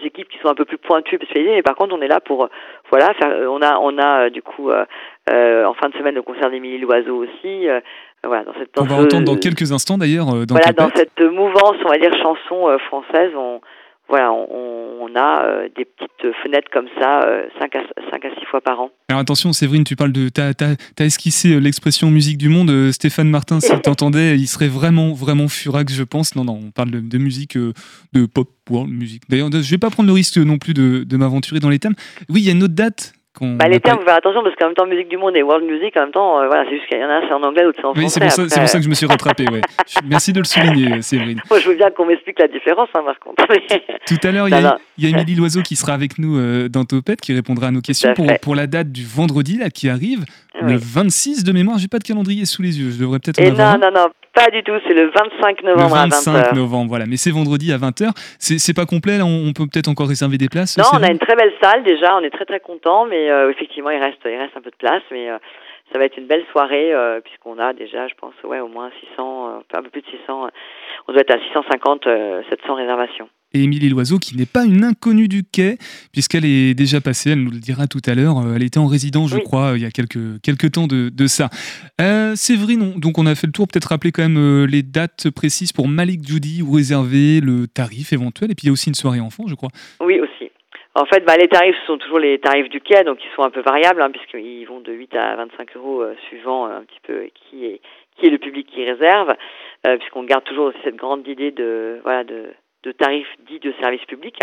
équipes 0.03 0.29
qui 0.29 0.37
sont 0.37 0.47
un 0.49 0.55
peu 0.55 0.65
plus 0.65 0.77
pointues, 0.77 1.15
spécialisées, 1.15 1.55
mais 1.55 1.63
par 1.63 1.75
contre, 1.75 1.95
on 1.95 2.01
est 2.01 2.07
là 2.07 2.19
pour, 2.19 2.47
voilà, 2.91 3.13
faire, 3.15 3.49
on 3.49 3.61
a, 3.63 3.79
on 3.79 3.97
a 3.97 4.29
du 4.29 4.43
coup 4.43 4.69
euh, 4.69 4.85
euh, 5.31 5.65
en 5.65 5.73
fin 5.73 5.89
de 5.89 5.95
semaine 5.97 6.15
le 6.15 6.21
concert 6.21 6.49
d'Émilie 6.51 6.77
Loiseau 6.77 7.23
aussi, 7.23 7.67
euh, 7.67 7.79
voilà, 8.23 8.43
dans 8.43 8.53
cette, 8.53 8.69
On 8.77 8.83
dans 8.83 8.87
va 8.87 8.97
ce- 9.01 9.05
entendre 9.05 9.25
dans 9.25 9.37
quelques 9.39 9.71
instants 9.71 9.97
d'ailleurs 9.97 10.27
euh, 10.29 10.45
dans 10.45 10.55
voilà, 10.55 10.71
dans 10.71 10.89
cette 10.95 11.19
mouvance, 11.19 11.75
on 11.83 11.89
va 11.89 11.97
dire 11.97 12.13
chanson 12.21 12.69
euh, 12.69 12.77
française, 12.77 13.31
on 13.35 13.59
voilà, 14.07 14.31
on, 14.31 14.45
on 15.01 15.15
a 15.15 15.43
euh, 15.45 15.67
des 15.75 15.85
petites 15.85 16.33
fenêtres 16.43 16.69
comme 16.71 16.87
ça, 16.99 17.21
5 17.59 17.75
à, 17.75 17.79
5 18.11 18.25
à 18.25 18.29
6 18.39 18.45
fois 18.45 18.61
par 18.61 18.79
an. 18.79 18.89
Alors 19.09 19.21
attention, 19.21 19.53
Séverine, 19.53 19.83
tu 19.83 19.95
parles 19.95 20.11
de. 20.11 20.29
T'as 20.29 20.51
as, 20.59 21.03
esquissé 21.03 21.53
euh, 21.53 21.59
l'expression 21.59 22.09
musique 22.11 22.37
du 22.37 22.49
monde. 22.49 22.69
euh, 22.69 22.91
Stéphane 22.91 23.29
Martin, 23.29 23.59
s'il 23.59 23.79
t'entendait, 23.81 24.37
il 24.37 24.47
serait 24.47 24.67
vraiment, 24.67 25.13
vraiment 25.13 25.47
furax, 25.47 25.93
je 25.93 26.03
pense. 26.03 26.35
Non, 26.35 26.43
non, 26.43 26.59
on 26.67 26.71
parle 26.71 26.91
de, 26.91 26.99
de 26.99 27.17
musique, 27.17 27.57
euh, 27.57 27.73
de 28.13 28.25
pop 28.25 28.49
world 28.69 28.91
musique. 28.91 29.23
D'ailleurs, 29.29 29.49
je 29.51 29.69
vais 29.69 29.77
pas 29.77 29.89
prendre 29.89 30.07
le 30.07 30.13
risque 30.13 30.37
non 30.37 30.57
plus 30.57 30.73
de, 30.73 31.03
de 31.03 31.17
m'aventurer 31.17 31.59
dans 31.59 31.69
les 31.69 31.79
thèmes. 31.79 31.95
Oui, 32.29 32.41
il 32.41 32.45
y 32.45 32.49
a 32.49 32.53
une 32.53 32.63
autre 32.63 32.73
date. 32.75 33.13
Bah, 33.41 33.67
les 33.67 33.79
termes, 33.79 33.99
faut 33.99 34.05
faire 34.05 34.15
attention 34.15 34.43
parce 34.43 34.55
qu'en 34.55 34.65
même 34.67 34.75
temps, 34.75 34.85
musique 34.85 35.09
du 35.09 35.17
monde 35.17 35.35
et 35.35 35.43
world 35.43 35.65
music, 35.65 35.95
en 35.97 36.01
même 36.01 36.11
temps, 36.11 36.39
euh, 36.41 36.47
voilà, 36.47 36.63
c'est 36.69 36.75
juste 36.77 36.87
qu'il 36.87 36.99
y 36.99 37.03
en 37.03 37.09
a, 37.09 37.21
c'est 37.27 37.33
en 37.33 37.43
anglais, 37.43 37.63
l'autre 37.63 37.77
c'est 37.81 37.85
en 37.87 37.91
Oui, 37.93 38.01
français. 38.09 38.29
c'est 38.49 38.59
pour 38.59 38.69
ça 38.69 38.77
que 38.77 38.83
je 38.83 38.89
me 38.89 38.93
suis 38.95 39.05
rattrapé. 39.05 39.45
Ouais. 39.51 39.61
Merci 40.09 40.33
de 40.33 40.39
le 40.39 40.45
souligner, 40.45 40.93
euh, 40.93 41.01
Séverine. 41.01 41.41
Moi, 41.49 41.59
je 41.59 41.69
veux 41.69 41.75
bien 41.75 41.89
qu'on 41.91 42.05
m'explique 42.05 42.39
la 42.39 42.47
différence, 42.47 42.89
hein, 42.95 43.01
par 43.05 43.19
contre. 43.19 43.45
Tout 44.07 44.27
à 44.27 44.31
l'heure, 44.31 44.47
il 44.47 44.51
y 44.51 44.65
a- 44.65 44.77
y 44.97 45.07
Émilie 45.07 45.35
Loiseau 45.35 45.61
qui 45.61 45.75
sera 45.75 45.93
avec 45.93 46.17
nous 46.19 46.37
euh, 46.37 46.69
dans 46.69 46.85
Topette, 46.85 47.21
qui 47.21 47.33
répondra 47.33 47.67
à 47.67 47.71
nos 47.71 47.81
questions 47.81 48.13
pour, 48.13 48.27
pour 48.41 48.55
la 48.55 48.67
date 48.67 48.91
du 48.91 49.03
vendredi 49.05 49.57
là, 49.57 49.69
qui 49.69 49.89
arrive, 49.89 50.23
Oui. 50.61 50.71
le 50.73 50.77
26 50.77 51.43
de 51.43 51.51
mémoire. 51.51 51.77
J'ai 51.77 51.87
pas 51.87 51.99
de 51.99 52.03
calendrier 52.03 52.45
sous 52.45 52.61
les 52.61 52.79
yeux. 52.79 52.91
Je 52.91 52.99
devrais 52.99 53.19
peut-être 53.19 53.39
en 53.39 53.45
avoir. 53.51 53.77
non, 53.77 53.87
non, 53.87 54.01
non, 54.01 54.07
pas 54.33 54.49
du 54.51 54.63
tout, 54.63 54.73
c'est 54.87 54.93
le 54.93 55.11
25 55.11 55.61
Le 55.63 55.69
novembre 55.75 55.95
à 55.95 55.99
25 56.03 56.31
20h. 56.51 56.55
novembre, 56.55 56.89
voilà. 56.89 57.05
Mais 57.07 57.17
c'est 57.17 57.31
vendredi 57.31 57.71
à 57.73 57.77
20h. 57.77 58.11
C'est 58.39 58.57
c'est 58.59 58.73
pas 58.73 58.85
complet, 58.85 59.17
là, 59.17 59.25
on 59.25 59.53
peut 59.53 59.65
peut-être 59.71 59.87
encore 59.87 60.07
réserver 60.07 60.37
des 60.37 60.49
places. 60.49 60.77
Non, 60.77 60.85
on 60.93 61.03
a 61.03 61.11
une 61.11 61.19
très 61.19 61.35
belle 61.35 61.53
salle 61.61 61.83
déjà, 61.83 62.15
on 62.17 62.21
est 62.21 62.29
très 62.29 62.45
très 62.45 62.59
content, 62.59 63.05
mais 63.05 63.29
euh, 63.29 63.49
effectivement 63.51 63.89
il 63.91 64.01
reste 64.01 64.19
il 64.25 64.35
reste 64.37 64.55
un 64.57 64.61
peu 64.61 64.71
de 64.71 64.75
place, 64.77 65.03
mais 65.11 65.29
euh, 65.29 65.37
ça 65.91 65.99
va 65.99 66.05
être 66.05 66.17
une 66.17 66.27
belle 66.27 66.43
soirée 66.51 66.93
euh, 66.93 67.21
puisqu'on 67.21 67.59
a 67.59 67.73
déjà, 67.73 68.07
je 68.07 68.13
pense, 68.19 68.33
ouais, 68.43 68.59
au 68.59 68.67
moins 68.67 68.89
600, 69.11 69.47
euh, 69.47 69.77
un 69.77 69.83
peu 69.83 69.89
plus 69.89 70.01
de 70.01 70.07
600, 70.07 70.45
euh, 70.45 70.49
on 71.07 71.13
doit 71.13 71.21
être 71.21 71.31
à 71.35 71.39
650, 71.39 72.07
euh, 72.07 72.41
700 72.49 72.75
réservations. 72.75 73.29
Et 73.55 73.63
Émilie 73.63 73.87
Loiseau, 73.87 74.19
qui 74.19 74.35
n'est 74.35 74.45
pas 74.45 74.65
une 74.65 74.83
inconnue 74.83 75.29
du 75.29 75.43
quai, 75.45 75.77
puisqu'elle 76.11 76.43
est 76.43 76.73
déjà 76.73 76.99
passée, 76.99 77.31
elle 77.31 77.41
nous 77.41 77.51
le 77.51 77.59
dira 77.59 77.87
tout 77.87 78.01
à 78.05 78.13
l'heure. 78.13 78.37
euh, 78.39 78.55
Elle 78.57 78.63
était 78.63 78.79
en 78.79 78.85
résidence, 78.87 79.29
je 79.29 79.37
Oui. 79.37 79.43
crois, 79.43 79.71
euh, 79.71 79.77
il 79.77 79.81
y 79.83 79.85
a 79.85 79.91
quelques, 79.91 80.41
quelques 80.43 80.73
temps 80.73 80.87
de, 80.87 81.07
de 81.07 81.27
ça. 81.27 81.49
Euh, 82.01 82.35
Séverine, 82.35 82.81
on- 82.81 82.99
donc 82.99 83.17
on 83.17 83.25
a 83.25 83.33
fait 83.33 83.47
le 83.47 83.53
tour, 83.53 83.65
peut-être 83.67 83.85
rappeler 83.85 84.11
quand 84.11 84.23
même 84.23 84.37
euh, 84.37 84.67
les 84.67 84.83
dates 84.83 85.29
précises 85.29 85.71
pour 85.71 85.87
Malik 85.87 86.27
Judy, 86.27 86.61
ou 86.63 86.73
réserver 86.73 87.39
le 87.39 87.67
tarif 87.67 88.11
éventuel. 88.11 88.51
Et 88.51 88.55
puis 88.55 88.63
il 88.65 88.67
y 88.67 88.69
a 88.71 88.73
aussi 88.73 88.89
une 88.89 88.95
soirée 88.95 89.21
enfant, 89.21 89.45
je 89.47 89.55
crois. 89.55 89.69
Oui 90.01 90.19
aussi. 90.19 90.51
En 90.93 91.05
fait, 91.05 91.25
bah, 91.25 91.37
les 91.37 91.47
tarifs 91.47 91.75
ce 91.81 91.87
sont 91.87 91.97
toujours 91.97 92.19
les 92.19 92.39
tarifs 92.39 92.67
du 92.69 92.81
quai, 92.81 93.03
donc 93.05 93.19
ils 93.23 93.33
sont 93.37 93.43
un 93.43 93.49
peu 93.51 93.61
variables 93.61 94.01
hein, 94.01 94.09
puisqu'ils 94.11 94.65
vont 94.65 94.81
de 94.81 94.91
8 94.91 95.13
à 95.15 95.35
25 95.37 95.77
euros 95.77 96.01
euh, 96.01 96.13
suivant 96.27 96.65
un 96.65 96.81
petit 96.81 96.99
peu 97.07 97.27
qui 97.49 97.65
est 97.65 97.79
qui 98.17 98.25
est 98.27 98.29
le 98.29 98.37
public 98.37 98.65
qui 98.73 98.83
réserve, 98.85 99.33
puisqu'on 99.99 100.23
garde 100.23 100.43
toujours 100.45 100.71
cette 100.85 100.95
grande 100.95 101.27
idée 101.27 101.51
de 101.51 101.99
voilà 102.03 102.23
de, 102.23 102.45
de 102.85 102.91
tarifs 102.91 103.35
dits 103.47 103.59
de 103.59 103.73
service 103.81 104.05
public. 104.05 104.37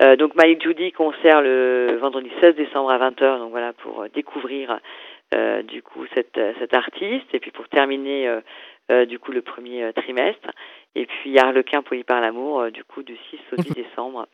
Euh, 0.00 0.16
donc 0.16 0.34
Malik 0.36 0.62
Judy 0.62 0.92
concert 0.92 1.42
le 1.42 1.98
vendredi 2.00 2.30
16 2.40 2.54
décembre 2.54 2.90
à 2.90 2.98
20h, 2.98 3.38
donc 3.38 3.50
voilà 3.50 3.72
pour 3.72 4.02
euh, 4.02 4.08
découvrir 4.14 4.78
euh, 5.34 5.62
du 5.62 5.82
coup 5.82 6.06
cette, 6.14 6.40
cet 6.60 6.72
artiste 6.72 7.26
et 7.32 7.40
puis 7.40 7.50
pour 7.50 7.68
terminer 7.68 8.40
euh, 8.90 9.04
du 9.06 9.18
coup 9.18 9.32
le 9.32 9.42
premier 9.42 9.92
trimestre 9.92 10.50
et 10.94 11.04
puis 11.04 11.38
Harlequin 11.38 11.82
Poli 11.82 12.04
par 12.04 12.20
l'amour 12.20 12.70
du 12.70 12.84
coup 12.84 13.02
du 13.02 13.16
6 13.30 13.38
au 13.52 13.56
10 13.56 13.70
décembre 13.74 14.26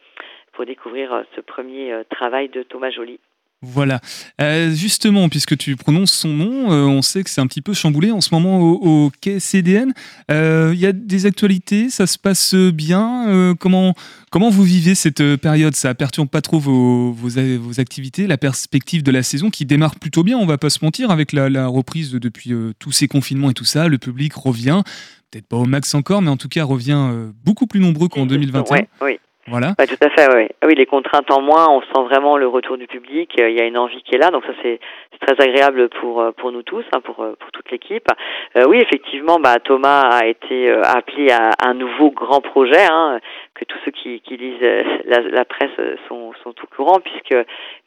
pour 0.52 0.66
découvrir 0.66 1.24
ce 1.34 1.40
premier 1.40 2.02
travail 2.10 2.48
de 2.48 2.62
Thomas 2.62 2.90
Joly. 2.90 3.18
Voilà. 3.64 4.00
Euh, 4.40 4.72
justement, 4.74 5.29
puisque 5.29 5.57
tu 5.57 5.77
prononces 5.77 6.12
son 6.12 6.29
nom, 6.29 6.70
euh, 6.72 6.85
on 6.85 7.03
sait 7.03 7.24
que 7.24 7.31
c'est 7.31 7.40
un 7.40 7.46
petit 7.46 7.62
peu 7.62 7.72
chamboulé 7.74 8.11
en 8.11 8.20
ce 8.20 8.29
moment 8.33 8.61
au, 8.61 8.74
au 9.07 9.12
quai 9.20 9.40
CDN. 9.40 9.92
Euh, 10.31 10.72
Il 10.74 10.81
y 10.81 10.87
a 10.87 10.92
des 10.92 11.27
actualités, 11.27 11.90
ça 11.90 12.07
se 12.07 12.18
passe 12.18 12.55
bien? 12.55 13.29
Euh, 13.29 13.55
comment, 13.55 13.94
comment 14.31 14.50
vous 14.50 14.62
vivez 14.62 14.94
cette 14.94 15.20
euh, 15.20 15.37
période? 15.37 15.74
Ça 15.74 15.94
perturbe 15.94 16.29
pas 16.29 16.40
trop 16.42 16.59
vos, 16.59 17.12
vos, 17.12 17.81
activités, 17.81 18.27
la 18.27 18.38
perspective 18.38 19.03
de 19.03 19.11
la 19.11 19.22
saison 19.22 19.50
qui 19.50 19.64
démarre 19.66 19.96
plutôt 19.96 20.22
bien, 20.22 20.37
on 20.38 20.46
va 20.46 20.59
pas 20.59 20.70
se 20.70 20.85
mentir, 20.85 21.11
avec 21.11 21.33
la, 21.33 21.48
la 21.48 21.66
reprise 21.66 22.11
de- 22.12 22.18
depuis 22.18 22.53
euh, 22.53 22.72
tous 22.79 22.92
ces 22.92 23.09
confinements 23.09 23.50
et 23.50 23.55
tout 23.55 23.64
ça. 23.64 23.88
Le 23.88 23.98
public 23.98 24.35
revient, 24.35 24.83
peut-être 25.31 25.46
pas 25.46 25.57
au 25.57 25.64
max 25.64 25.94
encore, 25.94 26.22
mais 26.22 26.31
en 26.31 26.37
tout 26.37 26.48
cas 26.48 26.64
revient 26.64 26.92
euh, 27.11 27.31
beaucoup 27.44 27.66
plus 27.66 27.81
nombreux 27.81 28.09
qu'en 28.09 28.27
2021. 28.27 28.72
Ouais, 28.74 28.88
oui. 29.03 29.18
Voilà. 29.46 29.74
Tout 29.76 30.04
à 30.07 30.11
fait, 30.11 30.35
oui. 30.35 30.48
Ah 30.62 30.66
oui, 30.66 30.74
les 30.74 30.87
contraintes 30.87 31.30
en 31.30 31.42
moins, 31.42 31.68
on 31.68 31.83
sent 31.83 32.09
vraiment 32.09 32.38
le 32.38 32.48
retour 32.48 32.78
du 32.78 32.87
public, 32.87 33.33
euh, 33.38 33.50
il 33.50 33.59
y 33.59 33.61
a 33.61 33.66
une 33.66 33.76
envie 33.76 34.02
qui 34.02 34.14
est 34.14 34.18
là, 34.18 34.30
donc 34.30 34.44
ça 34.46 34.52
c'est 34.62 34.80
très 35.20 35.38
agréable 35.38 35.90
pour 36.00 36.22
euh, 36.22 36.33
pour 36.33 36.50
nous 36.50 36.62
tous, 36.62 36.85
hein, 36.92 37.00
pour 37.00 37.20
euh, 37.22 37.37
pour 37.38 37.50
toute 37.52 37.70
l'équipe. 37.70 38.09
Euh, 38.57 38.64
oui, 38.66 38.78
effectivement, 38.78 39.38
bah, 39.38 39.57
Thomas 39.62 40.00
a 40.00 40.26
été 40.26 40.70
appelé 40.70 41.30
à 41.30 41.50
un 41.62 41.74
nouveau 41.74 42.11
grand 42.11 42.40
projet, 42.40 42.87
hein, 42.90 43.20
que 43.54 43.66
tous 43.66 43.78
ceux 43.85 43.90
qui, 43.90 44.20
qui 44.20 44.37
lisent 44.38 44.61
la, 45.04 45.20
la 45.20 45.44
presse 45.44 45.78
sont 46.09 46.33
sont 46.42 46.54
au 46.62 46.66
courant, 46.74 47.00
puisque 47.00 47.37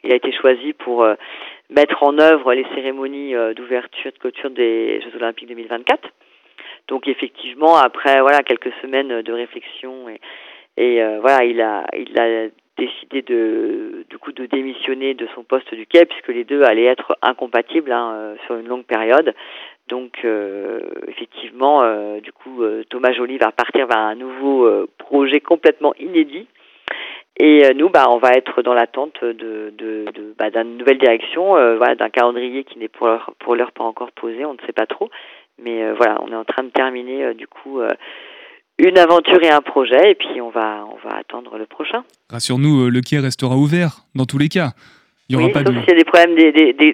il 0.04 0.12
a 0.12 0.16
été 0.16 0.30
choisi 0.32 0.74
pour 0.74 1.02
euh, 1.02 1.14
mettre 1.70 2.02
en 2.02 2.18
œuvre 2.18 2.54
les 2.54 2.66
cérémonies 2.74 3.34
euh, 3.34 3.52
d'ouverture 3.54 4.12
de 4.12 4.18
clôture 4.18 4.50
des 4.50 5.00
Jeux 5.00 5.16
Olympiques 5.16 5.48
2024. 5.48 6.08
Donc 6.88 7.06
effectivement, 7.06 7.76
après 7.76 8.20
voilà 8.20 8.42
quelques 8.42 8.72
semaines 8.80 9.22
de 9.22 9.32
réflexion 9.32 10.08
et 10.08 10.20
et 10.78 11.02
euh, 11.02 11.18
voilà, 11.20 11.44
il 11.44 11.60
a, 11.60 11.84
il 11.92 12.18
a 12.20 12.48
décidé 12.76 13.22
de, 13.22 14.04
du 14.08 14.16
coup, 14.18 14.30
de 14.30 14.46
démissionner 14.46 15.14
de 15.14 15.26
son 15.34 15.42
poste 15.42 15.74
du 15.74 15.86
quai 15.86 16.04
puisque 16.06 16.28
les 16.28 16.44
deux 16.44 16.62
allaient 16.62 16.84
être 16.84 17.16
incompatibles 17.20 17.90
hein, 17.90 18.12
euh, 18.14 18.36
sur 18.46 18.54
une 18.54 18.68
longue 18.68 18.84
période. 18.84 19.34
Donc, 19.88 20.20
euh, 20.24 20.80
effectivement, 21.08 21.82
du 22.20 22.30
coup, 22.30 22.62
Thomas 22.90 23.12
Joly 23.12 23.38
va 23.38 23.50
partir 23.50 23.86
vers 23.86 23.98
un 23.98 24.14
nouveau 24.14 24.70
projet 24.98 25.40
complètement 25.40 25.94
inédit. 25.94 26.46
Et 27.40 27.72
nous, 27.72 27.88
bah, 27.88 28.04
on 28.10 28.18
va 28.18 28.32
être 28.32 28.60
dans 28.60 28.74
l'attente 28.74 29.24
de, 29.24 29.72
de, 29.78 30.04
de 30.12 30.34
bah, 30.38 30.50
d'une 30.50 30.76
nouvelle 30.76 30.98
direction, 30.98 31.52
voilà, 31.76 31.94
d'un 31.94 32.10
calendrier 32.10 32.64
qui 32.64 32.78
n'est 32.78 32.88
pour 32.88 33.06
l'heure, 33.06 33.32
pour 33.38 33.56
l'heure 33.56 33.72
pas 33.72 33.84
encore 33.84 34.12
posé, 34.12 34.44
on 34.44 34.52
ne 34.52 34.66
sait 34.66 34.74
pas 34.74 34.84
trop. 34.84 35.08
Mais 35.58 35.90
voilà, 35.92 36.18
on 36.22 36.30
est 36.30 36.36
en 36.36 36.44
train 36.44 36.64
de 36.64 36.70
terminer 36.70 37.32
du 37.32 37.46
coup 37.46 37.80
une 38.78 38.96
aventure 38.98 39.42
et 39.42 39.50
un 39.50 39.60
projet, 39.60 40.12
et 40.12 40.14
puis 40.14 40.40
on 40.40 40.50
va 40.50 40.84
on 40.92 41.08
va 41.08 41.16
attendre 41.16 41.58
le 41.58 41.66
prochain. 41.66 42.04
Rassure-nous, 42.30 42.86
euh, 42.86 42.90
le 42.90 43.00
quai 43.00 43.18
restera 43.18 43.56
ouvert 43.56 44.04
dans 44.14 44.24
tous 44.26 44.38
les 44.38 44.48
cas. 44.48 44.72
Il 45.30 45.36
n'y 45.36 45.42
aura 45.42 45.48
oui, 45.48 45.52
pas 45.52 45.62
sauf 45.62 45.74
de. 45.74 45.80
s'il 45.80 45.90
y 45.90 45.92
a 45.92 45.96
des 45.98 46.04
problèmes 46.04 46.34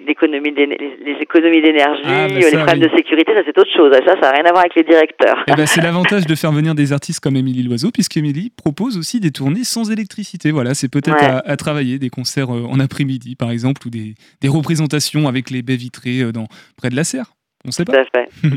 d'économie, 0.05 0.51
les, 0.51 1.15
économies 1.21 1.61
d'énergie, 1.61 2.01
Ah, 2.03 2.27
bah 2.27 2.33
les 2.35 2.51
problèmes 2.51 2.81
oui. 2.81 2.89
de 2.89 2.97
sécurité, 2.97 3.33
ça 3.33 3.39
c'est 3.45 3.57
autre 3.57 3.71
chose. 3.73 3.93
Ça, 4.05 4.13
ça 4.15 4.19
n'a 4.19 4.31
rien 4.31 4.43
à 4.43 4.49
voir 4.51 4.59
avec 4.59 4.75
les 4.75 4.83
directeurs. 4.83 5.41
Eh 5.47 5.53
ben, 5.55 5.65
c'est 5.65 5.79
l'avantage 5.79 6.25
de 6.25 6.35
faire 6.35 6.51
venir 6.51 6.75
des 6.75 6.91
artistes 6.91 7.21
comme 7.21 7.37
Émilie 7.37 7.63
Loiseau, 7.63 7.91
puisqu'Émilie 7.91 8.49
propose 8.49 8.97
aussi 8.97 9.21
des 9.21 9.31
tournées 9.31 9.63
sans 9.63 9.89
électricité. 9.89 10.51
Voilà, 10.51 10.73
c'est 10.73 10.89
peut-être 10.91 11.15
Ouais. 11.21 11.29
à, 11.29 11.37
à 11.45 11.55
travailler, 11.55 11.97
des 11.97 12.09
concerts 12.09 12.53
euh, 12.53 12.65
en 12.69 12.81
après-midi, 12.81 13.37
par 13.37 13.51
exemple, 13.51 13.87
ou 13.87 13.89
des, 13.89 14.15
des 14.41 14.49
représentations 14.49 15.29
avec 15.29 15.49
les 15.49 15.61
baies 15.61 15.77
vitrées 15.77 16.19
euh, 16.23 16.33
dans, 16.33 16.47
près 16.75 16.89
de 16.89 16.95
la 16.97 17.05
serre. 17.05 17.31
On 17.63 17.69
ne 17.69 17.71
sait 17.71 17.85
Tout 17.85 17.93
pas. 17.93 18.01
à 18.01 18.03
fait. 18.03 18.29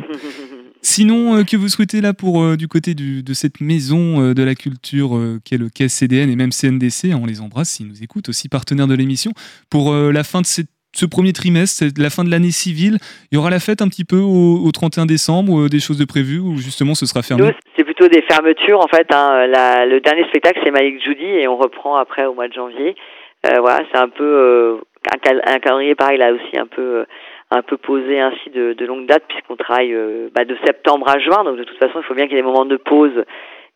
Sinon, 0.91 1.37
euh, 1.37 1.45
que 1.45 1.57
vous 1.59 1.69
souhaitez 1.69 2.01
là 2.01 2.15
pour 2.15 2.43
euh, 2.43 2.57
du 2.57 2.67
côté 2.67 2.95
de 2.95 3.35
cette 3.35 3.61
maison 3.61 4.23
euh, 4.23 4.33
de 4.35 4.43
la 4.43 4.55
culture 4.55 5.11
qu'est 5.45 5.59
le 5.59 5.69
CDN 5.89 6.31
et 6.31 6.37
même 6.37 6.51
CNDC, 6.51 7.13
hein, 7.13 7.21
on 7.23 7.27
les 7.27 7.43
embrasse 7.43 7.69
s'ils 7.69 7.87
nous 7.89 8.03
écoutent, 8.03 8.31
aussi 8.31 8.49
partenaires 8.49 8.87
de 8.87 8.95
l'émission, 8.95 9.33
pour 9.71 9.93
la 9.95 10.25
fin 10.25 10.41
de 10.41 10.47
ce 10.47 11.05
premier 11.05 11.35
trimestre, 11.35 11.85
la 11.99 12.09
fin 12.09 12.25
de 12.25 12.31
l'année 12.31 12.51
civile, 12.51 12.97
il 13.31 13.35
y 13.37 13.39
aura 13.39 13.51
la 13.51 13.61
fête 13.61 13.83
un 13.83 13.89
petit 13.89 14.07
peu 14.07 14.17
au, 14.17 14.65
au 14.65 14.73
31 14.73 15.05
décembre, 15.05 15.61
euh, 15.67 15.69
des 15.69 15.79
choses 15.79 15.99
de 15.99 16.07
prévues, 16.07 16.39
ou 16.41 16.57
justement 16.57 16.95
ce 16.95 17.05
sera 17.05 17.23
fermé? 17.23 17.53
C'est 17.77 17.85
plutôt 17.85 18.09
des 18.09 18.23
fermetures 18.23 18.81
en 18.81 18.89
fait. 18.89 19.07
Hein. 19.13 19.47
Le 19.87 20.01
dernier 20.01 20.25
spectacle, 20.29 20.59
c'est 20.65 20.71
Malik 20.71 21.05
Judy, 21.05 21.23
et 21.23 21.47
on 21.49 21.59
reprend 21.59 21.97
après 21.97 22.25
au 22.25 22.33
mois 22.35 22.49
de 22.49 22.55
janvier. 22.55 22.97
Voilà, 23.45 23.81
c'est 23.93 23.99
un 23.99 24.09
peu 24.09 24.81
un, 25.13 25.19
cal- 25.19 25.43
un 25.47 25.59
calendrier 25.59 25.95
pareil 25.95 26.19
là 26.19 26.33
aussi 26.33 26.59
un 26.59 26.67
peu 26.67 27.05
un 27.51 27.63
peu 27.63 27.77
posé 27.79 28.21
ainsi 28.21 28.51
de, 28.51 28.75
de 28.75 28.85
longue 28.87 29.07
date 29.07 29.25
puisqu'on 29.29 29.57
travaille 29.57 29.95
euh, 29.95 30.29
bah, 30.35 30.45
de 30.45 30.57
septembre 30.65 31.09
à 31.09 31.19
juin. 31.19 31.45
Donc 31.45 31.57
de 31.57 31.65
toute 31.65 31.79
façon, 31.79 32.01
il 32.01 32.05
faut 32.05 32.15
bien 32.15 32.27
qu'il 32.27 32.37
y 32.37 32.39
ait 32.39 32.43
des 32.43 32.47
moments 32.47 32.67
de 32.67 32.77
pause 32.77 33.25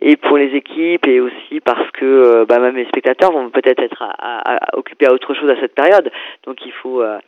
et 0.01 0.17
pour 0.17 0.37
les 0.37 0.55
équipes 0.55 1.07
et 1.07 1.21
aussi 1.21 1.61
parce 1.65 1.91
que 1.93 2.05
euh, 2.05 2.45
bah, 2.45 2.59
même 2.59 2.77
les 2.77 2.87
spectateurs 2.87 3.33
vont 3.33 3.51
peut-être 3.51 3.81
être 3.83 4.03
à- 4.03 4.11
à- 4.19 4.57
à- 4.57 4.77
occupés 4.77 5.07
à 5.07 5.13
autre 5.13 5.33
chose 5.35 5.49
à 5.51 5.61
cette 5.61 5.75
période. 5.75 6.11
Donc 6.45 6.65
il 6.67 6.73
faut 6.73 7.01
euh, 7.01 7.19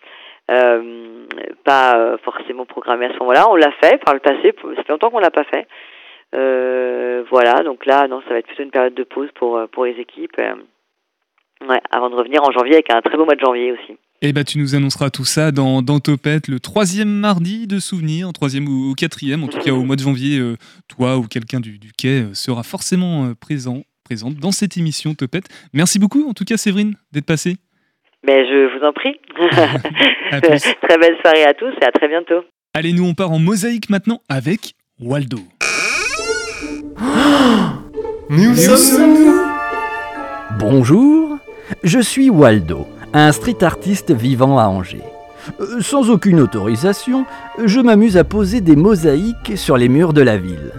euh, 0.51 1.25
pas 1.65 2.17
forcément 2.25 2.67
programmer 2.67 3.07
à 3.07 3.13
ce 3.15 3.19
moment-là. 3.21 3.47
On 3.49 3.57
l'a 3.57 3.71
fait 3.83 3.97
par 4.05 4.13
le 4.15 4.21
passé, 4.21 4.53
ça 4.77 4.83
fait 4.83 4.89
longtemps 4.93 5.11
qu'on 5.11 5.21
l'a 5.21 5.31
pas 5.31 5.45
fait. 5.45 5.67
Voilà, 7.31 7.63
donc 7.65 7.87
là, 7.87 8.07
non, 8.09 8.21
ça 8.23 8.31
va 8.35 8.39
être 8.39 8.47
plutôt 8.47 8.63
une 8.65 8.71
période 8.71 8.95
de 8.95 9.05
pause 9.05 9.31
pour, 9.35 9.61
pour 9.73 9.85
les 9.87 9.99
équipes. 10.01 10.37
ouais, 10.37 11.81
avant 11.91 12.11
de 12.11 12.17
revenir 12.17 12.43
en 12.43 12.51
janvier 12.51 12.75
avec 12.75 12.91
un 12.93 13.01
très 13.01 13.17
beau 13.17 13.25
mois 13.25 13.35
de 13.35 13.41
janvier 13.41 13.73
aussi. 13.73 13.97
Et 14.27 14.33
bah 14.33 14.43
tu 14.43 14.57
nous 14.57 14.75
annonceras 14.75 15.11
tout 15.11 15.27
ça 15.27 15.53
dans, 15.53 15.83
dans 15.83 16.01
Topette 16.01 16.49
le 16.49 16.59
troisième 16.59 17.11
mardi 17.11 17.67
de 17.67 17.79
souvenir, 17.79 18.33
troisième 18.33 18.67
ou, 18.67 18.89
ou 18.91 18.95
quatrième, 18.95 19.45
en 19.45 19.49
tout 19.49 19.59
cas 19.59 19.73
au 19.73 19.85
mois 19.85 19.97
de 19.97 20.01
janvier, 20.01 20.39
euh, 20.39 20.57
toi 20.89 21.19
ou 21.19 21.25
quelqu'un 21.25 21.61
du, 21.61 21.79
du 21.79 21.93
quai 21.93 22.23
euh, 22.23 22.33
sera 22.33 22.63
forcément 22.63 23.27
euh, 23.27 23.35
présent, 23.39 23.83
présente 24.03 24.37
dans 24.37 24.51
cette 24.51 24.79
émission 24.79 25.13
Topette. 25.13 25.45
Merci 25.75 25.99
beaucoup 25.99 26.27
en 26.27 26.33
tout 26.33 26.47
cas 26.47 26.57
Séverine 26.57 26.95
d'être 27.13 27.27
passée. 27.27 27.57
Mais 28.27 28.47
je 28.47 28.79
vous 28.79 28.87
en 28.87 28.95
prie. 28.95 29.21
Très 30.89 30.99
belle 30.99 31.17
soirée 31.21 31.45
à 31.45 31.53
tous 31.53 31.75
et 31.83 31.85
à 31.85 31.93
très 31.93 32.09
bientôt. 32.09 32.47
Allez, 32.73 32.95
nous 32.95 33.05
on 33.05 33.13
part 33.13 33.31
en 33.31 33.39
mosaïque 33.39 33.91
maintenant 33.91 34.23
avec 34.31 34.73
Waldo. 35.01 35.41
Nous 38.31 38.55
Bonjour, 40.59 41.39
je 41.83 41.99
suis 41.99 42.31
Waldo, 42.31 42.87
un 43.14 43.31
street 43.33 43.62
artiste 43.62 44.11
vivant 44.11 44.59
à 44.59 44.64
Angers. 44.64 45.05
Euh, 45.61 45.81
Sans 45.81 46.11
aucune 46.11 46.40
autorisation, 46.40 47.24
je 47.64 47.81
m'amuse 47.81 48.16
à 48.16 48.24
poser 48.24 48.61
des 48.61 48.77
mosaïques 48.77 49.53
sur 49.57 49.77
les 49.77 49.88
murs 49.88 50.12
de 50.12 50.20
la 50.22 50.37
ville. 50.37 50.72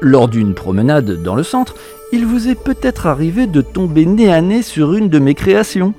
Lors 0.00 0.28
d'une 0.28 0.54
promenade 0.54 1.22
dans 1.22 1.34
le 1.34 1.42
centre, 1.42 1.74
il 2.12 2.26
vous 2.26 2.48
est 2.48 2.62
peut-être 2.62 3.06
arrivé 3.06 3.46
de 3.46 3.62
tomber 3.62 4.06
nez 4.06 4.32
à 4.32 4.42
nez 4.42 4.62
sur 4.62 4.94
une 4.94 5.08
de 5.08 5.18
mes 5.18 5.34
créations. 5.34 5.94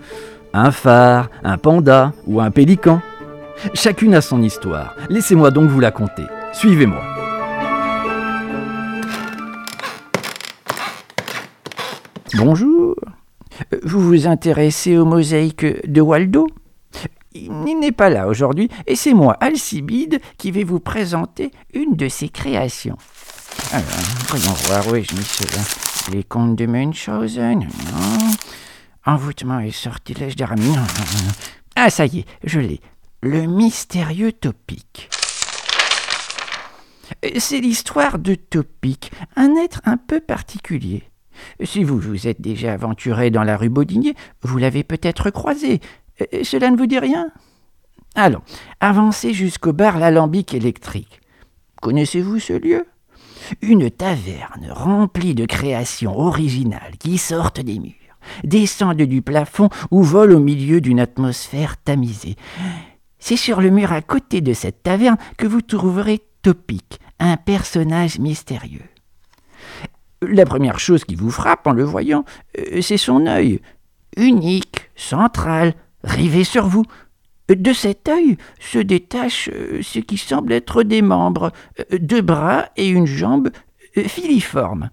Un 0.54 0.72
phare, 0.72 1.30
un 1.44 1.58
panda 1.58 2.14
ou 2.28 2.40
un 2.40 2.52
pélican. 2.52 3.02
Chacune 3.74 4.16
a 4.16 4.22
son 4.22 4.42
histoire. 4.42 4.96
Laissez-moi 5.10 5.52
donc 5.52 5.70
vous 5.70 5.80
la 5.80 5.92
conter. 5.92 6.24
Suivez-moi. 6.54 7.02
Bonjour. 12.36 12.96
Vous 13.84 14.02
vous 14.02 14.28
intéressez 14.28 14.98
aux 14.98 15.06
mosaïques 15.06 15.66
de 15.88 16.02
Waldo? 16.02 16.48
Il 17.34 17.80
n'est 17.80 17.92
pas 17.92 18.10
là 18.10 18.28
aujourd'hui 18.28 18.70
et 18.88 18.96
c'est 18.96 19.14
moi, 19.14 19.38
Alcibide, 19.40 20.20
qui 20.38 20.50
vais 20.52 20.64
vous 20.64 20.80
présenter 20.80 21.52
une 21.74 21.96
de 21.96 22.10
ses 22.10 22.30
créations. 22.30 22.98
Alors, 23.72 23.88
voyons 24.28 24.54
voir 24.54 24.88
où 24.88 24.96
ai-je 24.96 25.16
mis 25.16 25.24
cela. 25.24 25.62
Les 26.12 26.24
contes 26.24 26.56
de 26.56 26.66
Munchausen, 26.66 27.60
non. 27.60 28.32
Envoûtement 29.06 29.60
et 29.60 29.72
sortilège 29.72 30.36
non. 30.38 30.84
Ah, 31.76 31.90
ça 31.90 32.06
y 32.06 32.20
est, 32.20 32.26
je 32.44 32.60
l'ai. 32.60 32.82
Le 33.22 33.46
mystérieux 33.46 34.32
Topic. 34.32 35.10
C'est 37.38 37.60
l'histoire 37.60 38.18
de 38.18 38.34
Topic, 38.36 39.12
un 39.36 39.56
être 39.56 39.82
un 39.84 39.98
peu 39.98 40.20
particulier. 40.20 41.09
Si 41.64 41.84
vous 41.84 42.00
vous 42.00 42.28
êtes 42.28 42.42
déjà 42.42 42.74
aventuré 42.74 43.32
dans 43.32 43.44
la 43.44 43.58
rue 43.58 43.70
Baudinier, 43.70 44.16
vous 44.42 44.58
l'avez 44.58 44.84
peut-être 44.84 45.30
croisé. 45.30 45.80
Euh, 46.22 46.44
Cela 46.44 46.72
ne 46.72 46.78
vous 46.78 46.88
dit 46.88 47.00
rien? 47.00 47.32
Allons, 48.16 48.42
avancez 48.80 49.34
jusqu'au 49.34 49.74
bar 49.74 50.00
L'Alambic 50.00 50.54
électrique. 50.54 51.22
Connaissez-vous 51.82 52.40
ce 52.40 52.54
lieu? 52.54 52.86
Une 53.62 53.90
taverne 53.90 54.70
remplie 54.70 55.36
de 55.36 55.46
créations 55.46 56.18
originales 56.18 56.98
qui 57.00 57.18
sortent 57.18 57.62
des 57.62 57.80
murs, 57.80 57.94
descendent 58.44 59.02
du 59.02 59.22
plafond 59.22 59.70
ou 59.92 60.04
volent 60.04 60.36
au 60.38 60.40
milieu 60.40 60.82
d'une 60.82 61.00
atmosphère 61.00 61.78
tamisée. 61.78 62.36
C'est 63.20 63.38
sur 63.38 63.62
le 63.62 63.70
mur 63.70 63.92
à 63.92 64.02
côté 64.02 64.42
de 64.42 64.54
cette 64.54 64.84
taverne 64.84 65.18
que 65.38 65.48
vous 65.48 65.62
trouverez 65.62 66.22
Topic, 66.42 67.00
un 67.20 67.38
personnage 67.38 68.18
mystérieux. 68.18 68.89
La 70.22 70.46
première 70.46 70.80
chose 70.80 71.06
qui 71.06 71.16
vous 71.16 71.32
frappe 71.32 71.66
en 71.68 71.72
le 71.72 71.84
voyant, 71.84 72.26
euh, 72.58 72.82
c'est 72.82 72.98
son 72.98 73.26
œil, 73.26 73.62
unique, 74.18 74.90
central, 74.96 75.74
rivé 76.04 76.44
sur 76.44 76.68
vous. 76.68 76.84
De 77.50 77.74
cet 77.74 78.08
œil 78.08 78.38
se 78.60 78.78
détachent 78.78 79.50
euh, 79.52 79.80
ce 79.82 80.00
qui 80.00 80.18
semble 80.18 80.54
être 80.54 80.84
des 80.84 81.02
membres, 81.02 81.52
euh, 81.80 81.98
deux 82.00 82.22
bras 82.22 82.70
et 82.78 82.88
une 82.88 83.08
jambe 83.08 83.50
filiformes. 83.96 84.92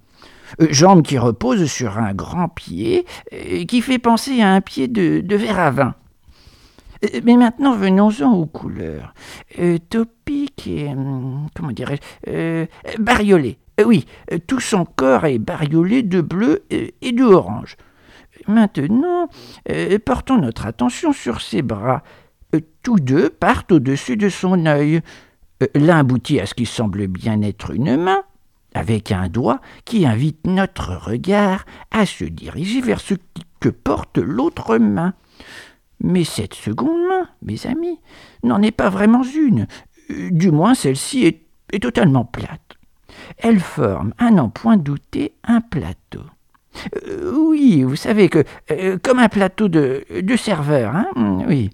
Euh, 0.61 0.69
Jambe 0.71 1.03
qui 1.03 1.19
repose 1.19 1.67
sur 1.67 1.99
un 1.99 2.15
grand 2.15 2.49
pied 2.49 3.05
qui 3.69 3.83
fait 3.83 3.99
penser 3.99 4.41
à 4.41 4.53
un 4.53 4.61
pied 4.61 4.89
de, 4.89 5.37
verre 5.37 5.59
à 5.59 5.71
vin. 5.71 5.95
Mais 7.25 7.37
maintenant, 7.37 7.77
venons-en 7.77 8.33
aux 8.33 8.47
couleurs. 8.47 9.12
Topic 9.91 10.67
est, 10.67 10.89
hum, 10.89 11.49
comment 11.55 11.73
dirais-je, 11.73 12.31
euh. 12.31 12.67
Euh, 13.81 13.85
oui, 13.85 14.07
euh, 14.33 14.39
tout 14.47 14.61
son 14.61 14.85
corps 14.85 15.27
est 15.27 15.39
bariolé 15.39 16.03
de 16.03 16.21
bleu 16.21 16.65
euh, 16.73 16.89
et 17.03 17.12
de 17.12 17.25
orange. 17.25 17.77
Maintenant, 18.49 19.29
euh, 19.71 19.99
portons 19.99 20.39
notre 20.39 20.67
attention 20.67 21.12
sur 21.12 21.41
ses 21.41 21.62
bras. 21.62 22.03
Tous 22.83 22.97
deux 22.97 23.29
partent 23.29 23.73
au-dessus 23.73 24.17
de 24.17 24.29
son 24.29 24.67
œil. 24.67 25.01
L'un 25.75 25.99
aboutit 25.99 26.41
à 26.41 26.47
ce 26.47 26.55
qui 26.55 26.67
semble 26.67 27.07
bien 27.07 27.43
être 27.43 27.73
une 27.73 27.97
main, 27.97 28.23
avec 28.75 29.11
un 29.11 29.29
doigt 29.29 29.61
qui 29.85 30.07
invite 30.07 30.47
notre 30.47 30.95
regard 30.95 31.65
à 31.91 32.07
se 32.07 32.25
diriger 32.25 32.81
vers 32.81 33.01
ce 33.01 33.15
que 33.61 33.69
porte 33.69 34.19
l'autre 34.19 34.79
main. 34.79 35.15
Mais 36.01 36.25
cette 36.25 36.55
seconde 36.55 37.09
main, 37.09 37.29
mes 37.43 37.67
amis, 37.67 37.99
n'en 38.43 38.62
est 38.62 38.71
pas 38.71 38.91
vraiment 38.91 39.25
une. 39.25 39.67
Du 40.31 40.51
moins 40.51 40.75
celle-ci 40.75 41.25
est 41.73 41.83
totalement 41.83 42.25
plate. 42.25 42.65
Elle 43.38 43.61
forme, 43.61 44.14
à 44.18 44.31
n'en 44.31 44.49
point 44.49 44.77
douter, 44.77 45.35
un 45.44 45.61
plateau. 45.61 46.22
Euh, 47.07 47.33
oui, 47.35 47.83
vous 47.83 47.96
savez 47.96 48.29
que, 48.29 48.44
euh, 48.70 48.99
comme 49.03 49.18
un 49.18 49.29
plateau 49.29 49.68
de, 49.68 50.05
de 50.20 50.37
serveur, 50.37 50.94
hein, 50.94 51.07
oui. 51.49 51.70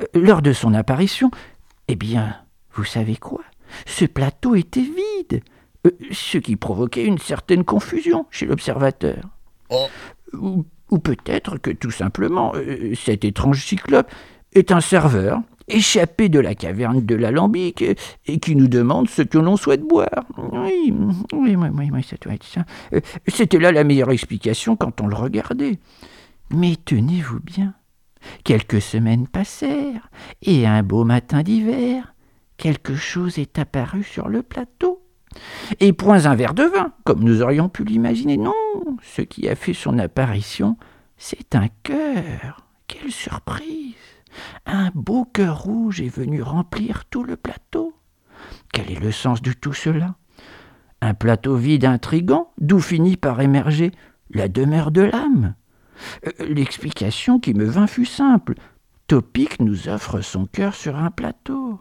Euh, 0.00 0.06
Lors 0.14 0.42
de 0.42 0.52
son 0.52 0.74
apparition, 0.74 1.30
eh 1.88 1.96
bien, 1.96 2.36
vous 2.74 2.84
savez 2.84 3.16
quoi? 3.16 3.40
Ce 3.86 4.04
plateau 4.04 4.54
était 4.54 4.80
vide, 4.80 5.42
euh, 5.86 5.90
ce 6.10 6.38
qui 6.38 6.56
provoquait 6.56 7.04
une 7.04 7.18
certaine 7.18 7.64
confusion 7.64 8.26
chez 8.30 8.46
l'observateur. 8.46 9.22
Ou, 10.32 10.64
ou 10.90 10.98
peut-être 10.98 11.58
que 11.58 11.70
tout 11.70 11.90
simplement, 11.90 12.52
cet 12.94 13.24
étrange 13.24 13.62
cyclope 13.64 14.10
est 14.54 14.72
un 14.72 14.80
serveur 14.80 15.40
échappé 15.68 16.28
de 16.28 16.40
la 16.40 16.54
caverne 16.54 17.04
de 17.04 17.14
l'alambic 17.14 17.84
et 18.26 18.38
qui 18.38 18.56
nous 18.56 18.68
demande 18.68 19.08
ce 19.08 19.22
que 19.22 19.38
l'on 19.38 19.56
souhaite 19.56 19.82
boire. 19.82 20.24
Oui, 20.36 20.92
oui, 21.32 21.56
oui, 21.56 21.68
oui, 21.72 21.90
oui, 21.92 22.02
ça 22.02 22.16
doit 22.20 22.34
être 22.34 22.44
ça. 22.44 22.64
Euh, 22.92 23.00
C'était 23.26 23.58
là 23.58 23.72
la 23.72 23.84
meilleure 23.84 24.10
explication 24.10 24.76
quand 24.76 25.00
on 25.00 25.06
le 25.06 25.16
regardait. 25.16 25.78
Mais 26.50 26.76
tenez-vous 26.82 27.40
bien, 27.40 27.74
quelques 28.44 28.80
semaines 28.80 29.26
passèrent, 29.26 30.10
et 30.42 30.66
un 30.66 30.82
beau 30.82 31.04
matin 31.04 31.42
d'hiver, 31.42 32.14
quelque 32.56 32.94
chose 32.94 33.38
est 33.38 33.58
apparu 33.58 34.02
sur 34.02 34.28
le 34.28 34.42
plateau. 34.42 35.02
Et 35.78 35.92
point 35.92 36.24
un 36.24 36.34
verre 36.34 36.54
de 36.54 36.64
vin, 36.64 36.92
comme 37.04 37.22
nous 37.22 37.42
aurions 37.42 37.68
pu 37.68 37.84
l'imaginer. 37.84 38.38
Non, 38.38 38.54
ce 39.02 39.20
qui 39.20 39.46
a 39.48 39.54
fait 39.54 39.74
son 39.74 39.98
apparition, 39.98 40.78
c'est 41.18 41.54
un 41.54 41.68
cœur. 41.82 42.66
Quelle 42.86 43.12
surprise 43.12 43.94
Un 44.66 44.90
beau 44.94 45.24
cœur 45.24 45.62
rouge 45.62 46.00
est 46.00 46.14
venu 46.14 46.42
remplir 46.42 47.04
tout 47.06 47.24
le 47.24 47.36
plateau. 47.36 47.94
Quel 48.72 48.90
est 48.90 49.00
le 49.00 49.12
sens 49.12 49.42
de 49.42 49.52
tout 49.52 49.72
cela? 49.72 50.16
Un 51.00 51.14
plateau 51.14 51.56
vide 51.56 51.84
intrigant, 51.84 52.50
d'où 52.58 52.80
finit 52.80 53.16
par 53.16 53.40
émerger 53.40 53.92
la 54.30 54.48
demeure 54.48 54.90
de 54.90 55.02
l'âme. 55.02 55.54
Euh, 56.26 56.30
L'explication 56.48 57.38
qui 57.38 57.54
me 57.54 57.64
vint 57.64 57.86
fut 57.86 58.06
simple. 58.06 58.54
Topic 59.06 59.60
nous 59.60 59.88
offre 59.88 60.20
son 60.20 60.46
cœur 60.46 60.74
sur 60.74 60.96
un 60.96 61.10
plateau. 61.10 61.80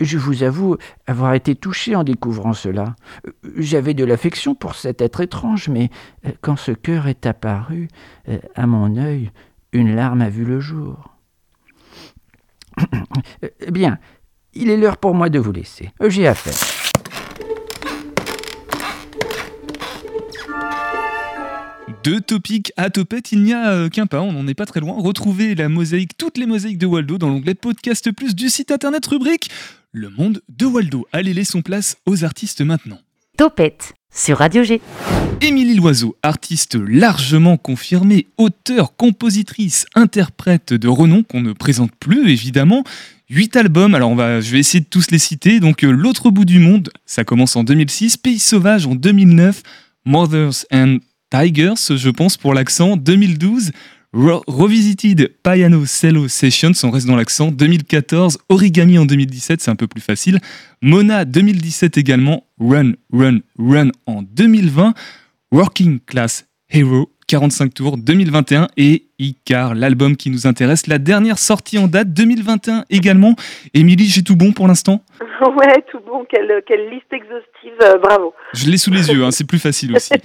Je 0.00 0.18
vous 0.18 0.42
avoue 0.42 0.76
avoir 1.06 1.34
été 1.34 1.54
touché 1.54 1.94
en 1.94 2.02
découvrant 2.02 2.52
cela. 2.52 2.96
Euh, 3.26 3.32
J'avais 3.56 3.94
de 3.94 4.04
l'affection 4.04 4.54
pour 4.54 4.74
cet 4.74 5.00
être 5.00 5.20
étrange, 5.20 5.68
mais 5.68 5.90
euh, 6.26 6.32
quand 6.40 6.56
ce 6.56 6.72
cœur 6.72 7.06
est 7.06 7.26
apparu, 7.26 7.88
à 8.54 8.66
mon 8.66 8.96
œil, 8.96 9.30
une 9.72 9.94
larme 9.94 10.20
a 10.20 10.28
vu 10.28 10.44
le 10.44 10.60
jour. 10.60 11.17
Euh, 13.44 13.70
Bien, 13.70 13.98
il 14.54 14.70
est 14.70 14.76
l'heure 14.76 14.96
pour 14.96 15.14
moi 15.14 15.28
de 15.28 15.38
vous 15.38 15.52
laisser. 15.52 15.90
J'ai 16.08 16.26
affaire. 16.26 16.54
De 22.04 22.18
Topic 22.18 22.72
à 22.76 22.90
Topette, 22.90 23.32
il 23.32 23.42
n'y 23.42 23.52
a 23.52 23.70
euh, 23.70 23.88
qu'un 23.88 24.06
pas, 24.06 24.20
on 24.20 24.32
n'en 24.32 24.46
est 24.46 24.54
pas 24.54 24.66
très 24.66 24.80
loin. 24.80 24.94
Retrouvez 24.98 25.54
la 25.54 25.68
mosaïque, 25.68 26.16
toutes 26.16 26.38
les 26.38 26.46
mosaïques 26.46 26.78
de 26.78 26.86
Waldo 26.86 27.18
dans 27.18 27.28
l'onglet 27.28 27.54
Podcast 27.54 28.12
Plus 28.12 28.34
du 28.34 28.48
site 28.48 28.70
internet 28.70 29.04
rubrique 29.06 29.50
Le 29.92 30.08
monde 30.08 30.40
de 30.48 30.66
Waldo. 30.66 31.06
Allez, 31.12 31.34
laissons 31.34 31.62
place 31.62 31.96
aux 32.06 32.24
artistes 32.24 32.60
maintenant. 32.60 32.98
Topette 33.36 33.94
sur 34.12 34.38
Radio 34.38 34.62
G. 34.62 34.80
Émilie 35.40 35.76
Loiseau, 35.76 36.16
artiste 36.22 36.74
largement 36.74 37.56
confirmée, 37.56 38.26
auteure, 38.36 38.96
compositrice, 38.96 39.86
interprète 39.94 40.72
de 40.72 40.88
renom 40.88 41.22
qu'on 41.22 41.40
ne 41.40 41.52
présente 41.52 41.92
plus 41.94 42.30
évidemment. 42.30 42.82
Huit 43.30 43.54
albums, 43.56 43.94
alors 43.94 44.10
on 44.10 44.16
va, 44.16 44.40
je 44.40 44.50
vais 44.50 44.58
essayer 44.58 44.80
de 44.80 44.88
tous 44.88 45.10
les 45.10 45.18
citer. 45.18 45.60
Donc 45.60 45.84
euh, 45.84 45.90
L'autre 45.90 46.30
bout 46.30 46.44
du 46.44 46.58
monde, 46.58 46.90
ça 47.06 47.24
commence 47.24 47.54
en 47.56 47.62
2006, 47.62 48.16
Pays 48.16 48.38
sauvage 48.38 48.86
en 48.86 48.94
2009, 48.94 49.62
Mothers 50.04 50.64
and 50.72 50.98
Tigers, 51.30 51.74
je 51.96 52.08
pense 52.08 52.36
pour 52.36 52.54
l'accent, 52.54 52.96
2012, 52.96 53.72
Re- 54.14 54.42
Revisited 54.46 55.34
Piano 55.42 55.84
Cello 55.84 56.28
Sessions, 56.28 56.72
on 56.82 56.90
reste 56.90 57.06
dans 57.06 57.16
l'accent, 57.16 57.50
2014, 57.50 58.38
Origami 58.48 58.98
en 58.98 59.04
2017, 59.04 59.60
c'est 59.60 59.70
un 59.70 59.76
peu 59.76 59.86
plus 59.86 60.00
facile, 60.00 60.40
Mona 60.80 61.24
2017 61.24 61.98
également, 61.98 62.46
Run, 62.58 62.92
Run, 63.12 63.40
Run 63.58 63.90
en 64.06 64.22
2020, 64.22 64.94
Working 65.52 66.00
Class 66.00 66.46
Hero 66.70 67.10
45 67.28 67.74
tours 67.74 67.96
2021 67.98 68.68
et 68.76 69.04
Icar, 69.18 69.74
l'album 69.74 70.16
qui 70.16 70.30
nous 70.30 70.46
intéresse, 70.46 70.86
la 70.86 70.98
dernière 70.98 71.38
sortie 71.38 71.78
en 71.78 71.86
date 71.86 72.12
2021 72.12 72.84
également. 72.90 73.34
Émilie, 73.74 74.06
j'ai 74.06 74.22
tout 74.22 74.34
bon 74.34 74.52
pour 74.52 74.66
l'instant? 74.66 75.02
Ouais, 75.40 75.84
tout 75.90 76.00
bon, 76.04 76.24
quelle, 76.28 76.62
quelle 76.66 76.90
liste 76.90 77.12
exhaustive, 77.12 77.78
euh, 77.82 77.98
bravo. 77.98 78.34
Je 78.54 78.68
l'ai 78.68 78.76
sous 78.76 78.90
les 78.90 79.08
yeux, 79.08 79.22
hein, 79.24 79.30
c'est 79.30 79.46
plus 79.46 79.60
facile 79.60 79.94
aussi. 79.94 80.12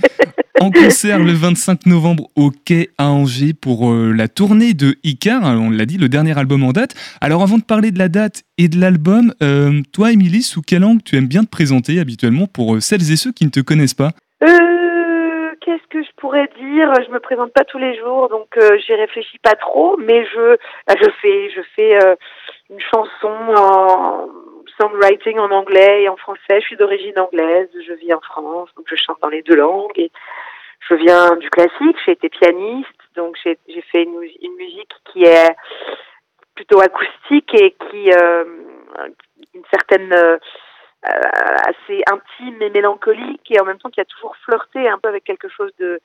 En 0.59 0.71
concert 0.71 1.19
le 1.19 1.33
25 1.33 1.87
novembre 1.87 2.29
au 2.37 2.49
Quai 2.49 2.91
à 2.97 3.09
Angers 3.09 3.53
pour 3.53 3.91
euh, 3.91 4.13
la 4.13 4.29
tournée 4.29 4.73
de 4.73 4.95
Icar, 5.03 5.43
hein, 5.43 5.59
on 5.59 5.69
l'a 5.69 5.85
dit, 5.85 5.97
le 5.97 6.07
dernier 6.07 6.37
album 6.37 6.63
en 6.63 6.71
date. 6.71 6.95
Alors 7.19 7.41
avant 7.41 7.57
de 7.57 7.63
parler 7.63 7.91
de 7.91 7.99
la 7.99 8.07
date 8.07 8.43
et 8.57 8.69
de 8.69 8.79
l'album, 8.79 9.33
euh, 9.43 9.81
toi 9.91 10.13
Émilie, 10.13 10.41
sous 10.41 10.61
quel 10.61 10.85
angle 10.85 11.01
tu 11.03 11.17
aimes 11.17 11.27
bien 11.27 11.43
te 11.43 11.49
présenter 11.49 11.99
habituellement 11.99 12.47
pour 12.47 12.81
celles 12.81 13.11
et 13.11 13.17
ceux 13.17 13.33
qui 13.33 13.43
ne 13.43 13.49
te 13.49 13.59
connaissent 13.59 13.93
pas? 13.93 14.11
Euh, 14.43 14.72
pourrais 16.23 16.47
dire 16.57 16.89
Je 17.05 17.11
me 17.11 17.19
présente 17.19 17.51
pas 17.51 17.65
tous 17.65 17.77
les 17.79 17.97
jours, 17.97 18.29
donc 18.29 18.47
euh, 18.55 18.77
j'y 18.77 18.93
réfléchis 18.95 19.39
pas 19.39 19.55
trop, 19.55 19.97
mais 19.97 20.25
je, 20.33 20.55
bah, 20.87 20.95
je 20.97 21.09
fais, 21.21 21.49
je 21.49 21.61
fais 21.75 22.01
euh, 22.01 22.15
une 22.69 22.79
chanson 22.79 23.35
en 23.57 24.29
songwriting 24.79 25.37
en 25.37 25.51
anglais 25.51 26.03
et 26.03 26.07
en 26.09 26.15
français. 26.15 26.61
Je 26.61 26.67
suis 26.69 26.77
d'origine 26.77 27.19
anglaise, 27.19 27.67
je 27.87 27.93
vis 27.93 28.13
en 28.13 28.21
France, 28.21 28.69
donc 28.77 28.85
je 28.89 28.95
chante 28.95 29.17
dans 29.21 29.27
les 29.27 29.41
deux 29.41 29.57
langues. 29.57 29.91
Et 29.97 30.11
je 30.87 30.95
viens 30.95 31.35
du 31.35 31.49
classique, 31.49 31.97
j'ai 32.05 32.13
été 32.13 32.29
pianiste, 32.29 33.01
donc 33.17 33.35
j'ai 33.43 33.57
fait 33.91 34.03
une, 34.03 34.17
mus- 34.17 34.37
une 34.41 34.55
musique 34.55 34.93
qui 35.11 35.25
est 35.25 35.53
plutôt 36.55 36.79
acoustique 36.79 37.53
et 37.53 37.71
qui 37.71 38.13
euh, 38.13 38.45
une 39.53 39.65
certaine 39.73 40.13
euh, 40.13 40.37
assez 41.03 42.01
intime 42.11 42.61
et 42.61 42.69
mélancolique 42.69 43.51
et 43.51 43.59
en 43.59 43.65
même 43.65 43.77
temps 43.77 43.89
qui 43.89 44.01
a 44.01 44.05
toujours 44.05 44.35
flirté 44.37 44.87
un 44.87 44.97
peu 44.97 45.09
avec 45.09 45.23
quelque 45.23 45.49
chose 45.49 45.71
de 45.79 45.99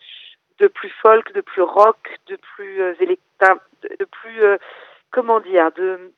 de 0.58 0.66
plus 0.66 0.90
folk, 1.02 1.32
de 1.34 1.40
plus 1.40 1.62
rock, 1.62 2.18
de 2.26 2.36
plus 2.36 2.82
euh, 2.82 2.92
électa- 3.00 3.60
de, 3.82 4.04
plus 4.04 4.42
euh, 4.42 4.56
comment 5.12 5.38
dire, 5.40 5.70
de 5.72 6.12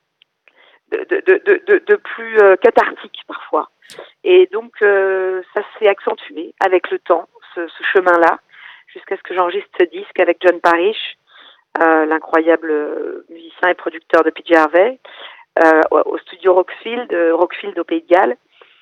de, 0.92 1.04
de, 1.04 1.42
de, 1.68 1.84
de, 1.86 1.96
plus 1.96 2.38
euh, 2.38 2.56
cathartique 2.56 3.20
parfois. 3.28 3.70
Et 4.24 4.48
donc 4.50 4.72
euh, 4.82 5.42
ça 5.54 5.62
s'est 5.78 5.88
accentué 5.88 6.54
avec 6.58 6.90
le 6.90 6.98
temps, 6.98 7.28
ce, 7.54 7.68
ce 7.68 7.82
chemin-là, 7.92 8.38
jusqu'à 8.88 9.16
ce 9.16 9.22
que 9.22 9.34
j'enregistre 9.34 9.68
ce 9.78 9.84
disque 9.84 10.18
avec 10.18 10.38
John 10.40 10.58
Parrish, 10.60 11.16
euh, 11.80 12.06
l'incroyable 12.06 12.70
euh, 12.70 13.26
musicien 13.28 13.68
et 13.68 13.74
producteur 13.74 14.24
de 14.24 14.30
PJ 14.30 14.52
Harvey, 14.52 14.98
euh, 15.62 15.82
au 15.90 15.98
au 16.14 16.18
studio 16.18 16.54
Rockfield, 16.54 17.12
euh, 17.12 17.36
Rockfield 17.36 17.78
au 17.78 17.84
Pays 17.84 18.02
de 18.02 18.08
Galles, 18.08 18.36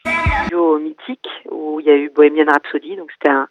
studio 0.08 0.78
mythique 0.78 1.28
où 1.50 1.80
il 1.80 1.86
y 1.86 1.90
a 1.90 1.96
eu 1.96 2.10
Bohemian 2.10 2.46
Rhapsody, 2.46 2.96
donc 2.96 3.10
c'était 3.12 3.30
un, 3.30 3.48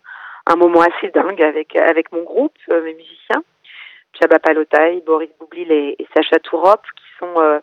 moment 0.55 0.81
assez 0.81 1.09
dingue 1.09 1.41
avec 1.41 1.75
avec 1.75 2.11
mon 2.11 2.23
groupe, 2.23 2.57
euh, 2.69 2.83
mes 2.83 2.93
musiciens, 2.93 3.43
Chaba 4.19 4.39
Palotai, 4.39 5.03
Boris 5.05 5.29
Boublil 5.39 5.71
et, 5.71 5.97
Sacha 6.15 6.39
Tourop, 6.39 6.81
qui 6.95 7.05
sont 7.19 7.33
euh, 7.37 7.59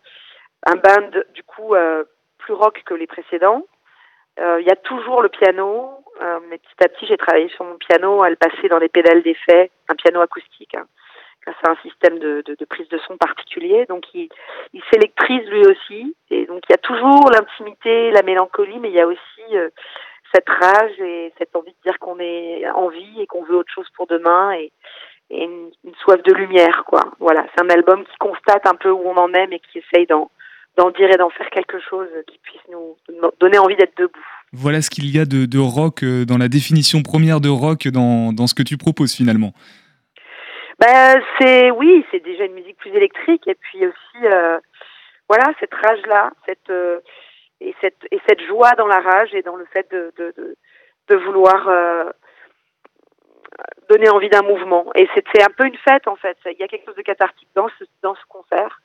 un 0.67 0.77
band 0.77 1.21
du 1.35 1.43
coup 1.43 1.75
euh, 1.75 2.05
plus 2.39 2.55
rock 2.55 2.83
que 2.85 2.95
les 2.95 3.07
précédents. 3.07 3.63
Il 4.37 4.67
y 4.67 4.71
a 4.71 4.77
toujours 4.77 5.23
le 5.23 5.29
piano, 5.29 6.05
mais 6.51 6.59
petit 6.59 6.85
à 6.85 6.89
petit 6.89 7.07
j'ai 7.07 7.17
travaillé 7.17 7.49
sur 7.51 7.65
mon 7.65 7.77
piano 7.77 8.25
à 8.25 8.31
le 8.31 8.35
passer 8.35 8.69
dans 8.69 8.79
les 8.79 8.89
pédales 8.89 9.23
d'effet, 9.23 9.71
un 9.89 9.95
piano 9.95 10.21
acoustique. 10.21 10.75
Hein, 10.75 10.87
à 11.47 11.71
un 11.71 11.77
système 11.83 12.19
de, 12.19 12.43
prise 12.69 12.89
de 12.89 12.99
son 13.07 13.17
particulier. 13.17 13.87
Donc 13.89 14.05
il, 14.15 14.29
s'électrise 14.91 15.47
lui 15.49 15.67
aussi. 15.67 16.15
Et 16.31 16.47
donc 16.47 16.63
il 16.69 16.73
y 16.73 16.75
a 16.75 16.79
toujours 16.79 17.31
l'intimité, 17.31 18.11
la 18.11 18.23
mélancolie, 18.23 18.79
mais 18.81 18.91
il 18.91 18.95
y 18.95 19.01
a 19.01 19.07
aussi 19.07 19.43
euh, 19.53 19.71
cette 20.33 20.49
rage 20.49 20.99
et 21.01 21.33
cette 21.39 21.55
envie 21.55 21.73
de 21.73 21.91
dire 21.91 21.99
qu'on 21.99 22.19
est 22.19 22.69
en 22.71 22.89
vie 22.89 23.21
et 23.21 23.27
qu'on 23.27 23.45
veut 23.45 23.57
autre 23.57 23.73
chose 23.73 23.89
pour 23.97 24.07
demain 24.07 24.53
et, 24.53 24.73
une, 25.31 25.71
soif 26.03 26.23
de 26.23 26.33
lumière. 26.33 26.85
Voilà, 27.19 27.47
c'est 27.55 27.65
un 27.65 27.71
album 27.71 28.05
qui 28.05 28.17
constate 28.19 28.67
un 28.67 28.75
peu 28.75 28.91
où 28.91 29.03
on 29.07 29.17
en 29.17 29.33
est, 29.33 29.47
mais 29.47 29.59
qui 29.59 29.79
essaye 29.79 30.07
d'en 30.07 30.31
dire 30.91 31.11
et 31.11 31.17
d'en 31.17 31.31
faire 31.31 31.49
quelque 31.51 31.81
chose 31.81 32.09
qui 32.27 32.39
puisse 32.39 32.61
nous 32.71 32.97
donner 33.41 33.59
envie 33.59 33.75
d'être 33.75 33.97
debout. 33.97 34.13
Voilà 34.53 34.83
ce 34.83 34.91
qu'il 34.91 35.07
y 35.11 35.19
a 35.19 35.25
de, 35.25 35.59
rock 35.59 36.05
euh, 36.05 36.25
dans 36.25 36.39
la 36.39 36.49
définition 36.49 37.03
première 37.03 37.41
de 37.41 37.49
rock 37.49 37.89
dans 37.89 38.47
ce 38.47 38.55
que 38.55 38.63
tu 38.63 38.77
proposes 38.77 39.15
finalement. 39.15 39.55
Ben 40.81 41.23
c'est 41.39 41.71
oui, 41.71 42.05
c'est 42.11 42.21
déjà 42.21 42.45
une 42.45 42.55
musique 42.55 42.77
plus 42.79 42.91
électrique 42.95 43.47
et 43.47 43.55
puis 43.55 43.87
aussi 43.87 44.25
euh, 44.27 44.59
voilà 45.29 45.53
cette 45.61 45.73
rage 45.75 46.05
là, 46.07 46.31
cette 46.47 46.69
euh, 46.71 47.01
et 47.61 47.75
cette 47.81 48.07
et 48.11 48.21
cette 48.29 48.41
joie 48.43 48.73
dans 48.73 48.87
la 48.89 49.01
rage 49.01 49.35
et 49.35 49.43
dans 49.43 49.57
le 49.57 49.65
fait 49.67 49.89
de 49.93 50.13
de, 50.17 50.35
de, 50.37 50.57
de 51.09 51.17
vouloir 51.17 51.69
euh, 51.69 52.11
donner 53.89 54.09
envie 54.11 54.29
d'un 54.29 54.43
mouvement. 54.43 54.91
Et 54.97 55.09
c'est 55.15 55.25
c'est 55.33 55.43
un 55.43 55.53
peu 55.57 55.65
une 55.67 55.77
fête 55.79 56.09
en 56.09 56.17
fait. 56.17 56.37
Il 56.47 56.59
y 56.59 56.65
a 56.65 56.69
quelque 56.69 56.87
chose 56.87 56.97
de 56.97 57.03
cathartique 57.03 57.49
dans 57.55 57.69
ce, 57.79 57.85
dans 58.03 58.15
ce 58.17 58.25
concert. 58.29 58.81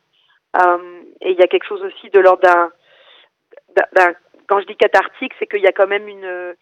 Euh, 0.63 1.01
et 1.21 1.31
il 1.31 1.39
y 1.39 1.43
a 1.43 1.47
quelque 1.47 1.67
chose 1.67 1.83
aussi 1.83 2.09
de 2.09 2.19
l'ordre 2.19 2.41
d'un, 2.43 2.71
d'un- 3.75 3.87
d'un- 3.93 4.13
quand 4.47 4.59
je 4.61 4.65
dis 4.65 4.75
cathartique, 4.75 5.33
c'est 5.39 5.45
qu'il 5.47 5.61
y 5.61 5.67
a 5.67 5.71
quand 5.71 5.85
même 5.87 6.07
une 6.07 6.55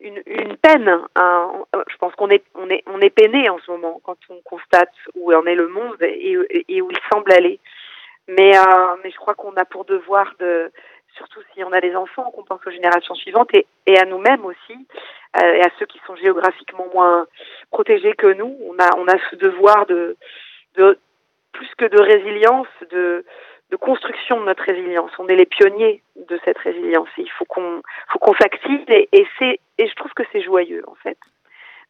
une, 0.00 0.22
une 0.26 0.56
peine. 0.56 0.88
hein. 1.16 1.64
Je 1.88 1.96
pense 1.98 2.14
qu'on 2.14 2.30
est 2.30 2.44
on 2.54 2.68
est 2.70 2.82
on 2.86 3.00
est 3.00 3.10
peiné 3.10 3.48
en 3.48 3.58
ce 3.58 3.70
moment 3.70 4.00
quand 4.04 4.16
on 4.28 4.40
constate 4.42 4.92
où 5.14 5.32
en 5.32 5.44
est 5.46 5.54
le 5.54 5.68
monde 5.68 5.96
et 6.02 6.36
où 6.36 6.90
il 6.90 6.98
semble 7.12 7.32
aller. 7.32 7.60
Mais 8.28 8.56
euh, 8.56 8.96
mais 9.02 9.10
je 9.10 9.16
crois 9.16 9.34
qu'on 9.34 9.54
a 9.56 9.64
pour 9.64 9.84
devoir 9.84 10.34
de 10.40 10.70
surtout 11.16 11.40
si 11.54 11.64
on 11.64 11.72
a 11.72 11.80
des 11.80 11.96
enfants, 11.96 12.30
qu'on 12.32 12.44
pense 12.44 12.60
aux 12.66 12.70
générations 12.70 13.14
suivantes 13.14 13.48
et, 13.54 13.66
et 13.86 13.98
à 13.98 14.04
nous-mêmes 14.04 14.44
aussi, 14.44 14.76
euh, 15.40 15.52
et 15.54 15.62
à 15.62 15.70
ceux 15.78 15.86
qui 15.86 15.98
sont 16.06 16.14
géographiquement 16.16 16.86
moins 16.92 17.26
protégés 17.70 18.12
que 18.12 18.26
nous. 18.34 18.54
On 18.68 18.74
a, 18.78 18.90
on 18.98 19.06
a 19.08 19.16
ce 19.30 19.36
devoir 19.36 19.86
de, 19.86 20.16
de 20.74 20.98
plus 21.52 21.70
que 21.78 21.86
de 21.86 21.98
résilience, 22.00 22.68
de, 22.90 23.24
de 23.70 23.76
construction 23.76 24.40
de 24.40 24.46
notre 24.46 24.62
résilience. 24.64 25.10
On 25.18 25.26
est 25.28 25.36
les 25.36 25.46
pionniers 25.46 26.02
de 26.30 26.38
cette 26.44 26.58
résilience. 26.58 27.08
Et 27.18 27.22
il 27.22 27.30
faut 27.38 27.44
qu'on, 27.46 27.82
faut 28.12 28.18
qu'on 28.18 28.34
s'active 28.34 28.80
et, 28.88 29.08
et 29.12 29.26
c'est, 29.38 29.58
et 29.78 29.88
je 29.88 29.94
trouve 29.94 30.12
que 30.14 30.22
c'est 30.32 30.42
joyeux 30.42 30.82
en 30.88 30.94
fait. 31.02 31.18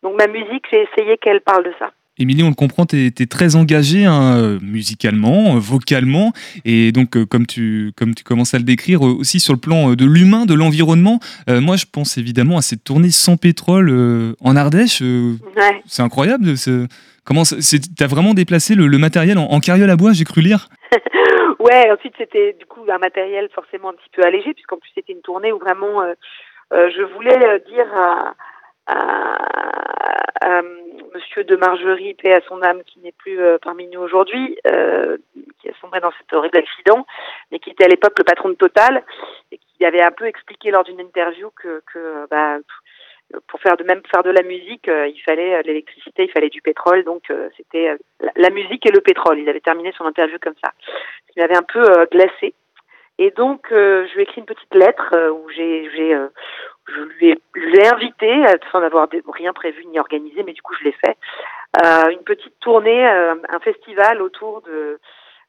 Donc 0.03 0.17
ma 0.19 0.27
musique, 0.27 0.65
j'ai 0.71 0.83
essayé 0.93 1.17
qu'elle 1.19 1.41
parle 1.41 1.65
de 1.65 1.73
ça. 1.79 1.93
Émilie, 2.19 2.43
on 2.43 2.49
le 2.49 2.55
comprend, 2.55 2.87
tu 2.87 2.97
es, 3.09 3.27
très 3.27 3.57
engagée 3.57 4.07
hein, 4.07 4.59
musicalement, 4.63 5.57
euh, 5.57 5.59
vocalement, 5.59 6.33
et 6.65 6.91
donc 6.91 7.15
euh, 7.15 7.27
comme, 7.27 7.47
tu, 7.47 7.93
comme 7.95 8.15
tu 8.15 8.25
commences 8.25 8.55
à 8.55 8.57
le 8.59 8.65
décrire, 8.65 9.07
euh, 9.07 9.11
aussi 9.19 9.39
sur 9.39 9.53
le 9.53 9.59
plan 9.59 9.93
de 9.93 10.05
l'humain, 10.07 10.47
de 10.47 10.55
l'environnement. 10.55 11.21
Euh, 11.51 11.61
moi, 11.61 11.77
je 11.77 11.85
pense 11.85 12.17
évidemment 12.17 12.57
à 12.57 12.63
cette 12.63 12.85
tournée 12.85 13.11
sans 13.11 13.37
pétrole 13.37 13.91
euh, 13.91 14.33
en 14.41 14.57
Ardèche. 14.57 15.03
euh, 15.03 15.35
Ouais. 15.59 15.83
c'est 15.87 16.01
incroyable. 16.03 16.55
Comment 17.25 17.43
tu 17.43 18.03
as 18.03 18.07
vraiment 18.07 18.33
déplacé 18.33 18.75
le, 18.75 18.87
le 18.87 18.97
matériel 18.99 19.37
en, 19.37 19.45
en 19.51 19.61
carriole 19.61 19.91
à 19.91 19.97
bois, 19.97 20.15
j'ai 20.15 20.25
cru 20.25 20.41
lire 20.41 20.71
ouais, 21.67 21.91
ensuite 21.91 22.15
c'était 22.19 22.53
du 22.55 22.67
coup 22.67 22.85
un 22.89 22.99
matériel 22.99 23.49
forcément 23.51 23.91
un 23.91 23.95
petit 23.95 24.11
peu 24.11 24.23
allégé, 24.23 24.55
puisqu'en 24.55 24.79
plus 24.79 24.91
c'était 24.95 25.13
une 25.13 25.23
tournée 25.23 25.53
où 25.53 25.59
vraiment 25.59 26.03
euh, 26.03 26.15
euh, 26.73 26.91
je 26.97 27.03
voulais 27.03 27.47
euh, 27.47 27.59
dire 27.59 27.87
à, 27.95 28.35
à, 28.87 30.63
Monsieur 31.15 31.45
de 31.45 31.57
Margerie, 31.57 32.15
paix 32.15 32.35
à 32.35 32.41
son 32.43 32.63
âme, 32.63 32.85
qui 32.85 33.01
n'est 33.01 33.13
plus 33.13 33.39
parmi 33.63 33.89
nous 33.89 34.01
aujourd'hui, 34.01 34.59
qui 34.63 35.69
a 35.69 35.73
sombré 35.81 35.99
dans 35.99 36.13
cet 36.19 36.33
horrible 36.33 36.59
accident, 36.59 37.07
mais 37.51 37.59
qui 37.59 37.71
était 37.71 37.85
à 37.85 37.89
l'époque 37.89 38.19
le 38.19 38.25
patron 38.25 38.51
de 38.51 38.55
Total, 38.55 39.03
et 39.51 39.59
qui 39.59 39.85
avait 39.85 40.03
un 40.03 40.13
peu 40.13 40.27
expliqué 40.27 40.71
lors 40.71 40.85
d'une 40.85 41.01
interview 41.01 41.51
que, 41.51 41.83
que 41.93 42.27
bah, 42.31 42.59
pour 43.49 43.61
faire 43.61 43.77
de 43.77 43.85
même 43.85 44.03
faire 44.11 44.23
de 44.23 44.31
la 44.31 44.43
musique, 44.43 44.89
euh, 44.89 45.09
il 45.09 45.21
fallait 45.23 45.55
euh, 45.55 45.63
l'électricité, 45.65 46.25
il 46.25 46.31
fallait 46.31 46.49
du 46.49 46.63
pétrole, 46.63 47.05
donc 47.05 47.31
euh, 47.31 47.49
c'était 47.57 47.97
la, 48.37 48.51
musique 48.51 48.87
et 48.87 48.93
le 48.93 49.01
pétrole. 49.01 49.39
Il 49.39 49.49
avait 49.49 49.61
terminé 49.61 49.93
son 49.97 50.05
interview 50.05 50.39
comme 50.41 50.55
ça. 50.65 50.73
Qui 51.33 51.41
m'avait 51.41 51.57
un 51.57 51.63
peu 51.63 51.83
glacé. 52.13 52.55
Et 53.19 53.31
donc, 53.31 53.69
je 53.71 54.13
lui 54.13 54.21
ai 54.21 54.23
écrit 54.25 54.43
une 54.43 54.47
petite 54.47 54.75
lettre 54.75 55.31
où 55.31 55.49
j'ai, 55.49 55.91
j'ai, 55.97 56.15
je 56.89 57.01
lui 57.15 57.31
ai, 57.31 57.89
invité, 57.89 58.45
sans 58.71 58.83
avoir 58.83 59.09
rien 59.33 59.55
prévu 59.55 59.87
ni 59.87 59.99
organisé, 59.99 60.43
mais 60.43 60.53
du 60.53 60.61
coup, 60.61 60.75
je 60.79 60.85
l'ai 60.85 60.93
fait. 60.93 61.17
Une 62.11 62.25
petite 62.25 62.59
tournée, 62.61 63.07
un 63.07 63.61
festival 63.61 64.21
autour 64.21 64.61
de. 64.63 64.99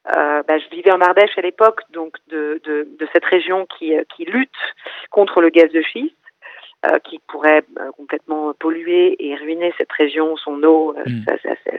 bah, 0.06 0.58
je 0.58 0.68
vivais 0.70 0.92
en 0.92 1.00
Ardèche 1.02 1.36
à 1.36 1.42
l'époque, 1.42 1.82
donc 1.90 2.16
de, 2.28 2.58
de, 2.64 2.88
de 2.98 3.08
cette 3.12 3.26
région 3.26 3.66
qui, 3.66 3.92
qui 4.16 4.24
lutte 4.24 4.50
contre 5.10 5.42
le 5.42 5.50
gaz 5.50 5.70
de 5.70 5.82
schiste 5.82 6.17
euh, 6.86 6.98
qui 7.00 7.18
pourrait 7.26 7.64
euh, 7.80 7.90
complètement 7.96 8.52
polluer 8.58 9.16
et 9.18 9.34
ruiner 9.36 9.72
cette 9.78 9.90
région, 9.92 10.36
son 10.36 10.62
eau, 10.62 10.94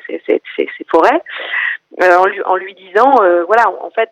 ses, 0.08 0.20
ses- 0.28 0.41
ses- 0.56 0.70
ses 0.78 0.86
forêts, 0.89 1.22
euh, 2.04 2.16
en, 2.18 2.26
lui, 2.26 2.41
en 2.43 2.56
lui 2.56 2.74
disant, 2.74 3.22
euh, 3.22 3.43
voilà, 3.45 3.70
en 3.70 3.89
fait, 3.91 4.12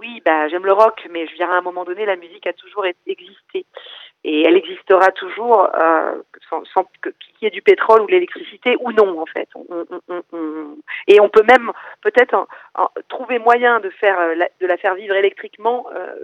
oui, 0.00 0.20
bah, 0.24 0.48
j'aime 0.48 0.64
le 0.66 0.72
rock, 0.72 1.06
mais 1.10 1.26
je 1.26 1.34
dirais 1.34 1.52
à 1.52 1.58
un 1.58 1.62
moment 1.62 1.84
donné, 1.84 2.04
la 2.06 2.16
musique 2.16 2.46
a 2.46 2.52
toujours 2.52 2.84
existé. 3.06 3.66
Et 4.26 4.42
elle 4.46 4.56
existera 4.56 5.12
toujours 5.12 5.68
euh, 5.78 6.14
sans, 6.48 6.64
sans 6.72 6.84
qu'il 7.02 7.12
y 7.42 7.46
ait 7.46 7.50
du 7.50 7.60
pétrole 7.60 8.00
ou 8.00 8.06
de 8.06 8.12
l'électricité 8.12 8.74
ou 8.80 8.90
non, 8.92 9.20
en 9.20 9.26
fait. 9.26 9.48
On- 9.54 9.84
on- 10.08 10.22
on- 10.32 10.76
Et 11.08 11.20
on 11.20 11.28
peut 11.28 11.42
même 11.46 11.70
peut-être 12.00 12.46
trouver 13.08 13.38
moyen 13.38 13.80
de 13.80 13.90
faire 13.90 14.18
euh, 14.18 14.34
de 14.60 14.66
la 14.66 14.78
faire 14.78 14.94
vivre 14.94 15.14
électriquement 15.14 15.86
euh, 15.94 16.14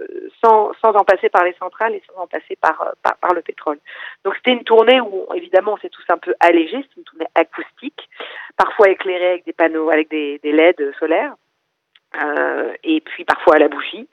sans, 0.43 0.71
sans 0.81 0.93
en 0.93 1.03
passer 1.03 1.29
par 1.29 1.43
les 1.43 1.53
centrales 1.53 1.93
et 1.93 2.01
sans 2.11 2.21
en 2.23 2.27
passer 2.27 2.55
par, 2.59 2.81
euh, 2.81 2.91
par, 3.21 3.33
le 3.35 3.41
pétrole. 3.43 3.77
Donc 4.25 4.35
c'était 4.35 4.51
une 4.53 4.63
tournée 4.63 4.99
où 4.99 5.27
évidemment 5.35 5.73
on 5.73 5.77
s'est 5.77 5.89
tous 5.89 6.05
un 6.09 6.17
peu 6.17 6.33
allégés, 6.39 6.83
c'est 6.89 6.97
une 6.97 7.03
tournée 7.03 7.27
acoustique, 7.35 8.09
parfois 8.57 8.89
éclairée 8.89 9.29
avec 9.29 9.45
des 9.45 9.53
panneaux, 9.53 9.91
avec 9.91 10.09
des, 10.09 10.39
des 10.39 10.51
LED 10.51 10.91
solaires, 10.99 11.35
et 12.83 13.01
puis 13.01 13.25
parfois 13.25 13.55
à 13.55 13.59
la 13.59 13.67
bougie. 13.69 14.07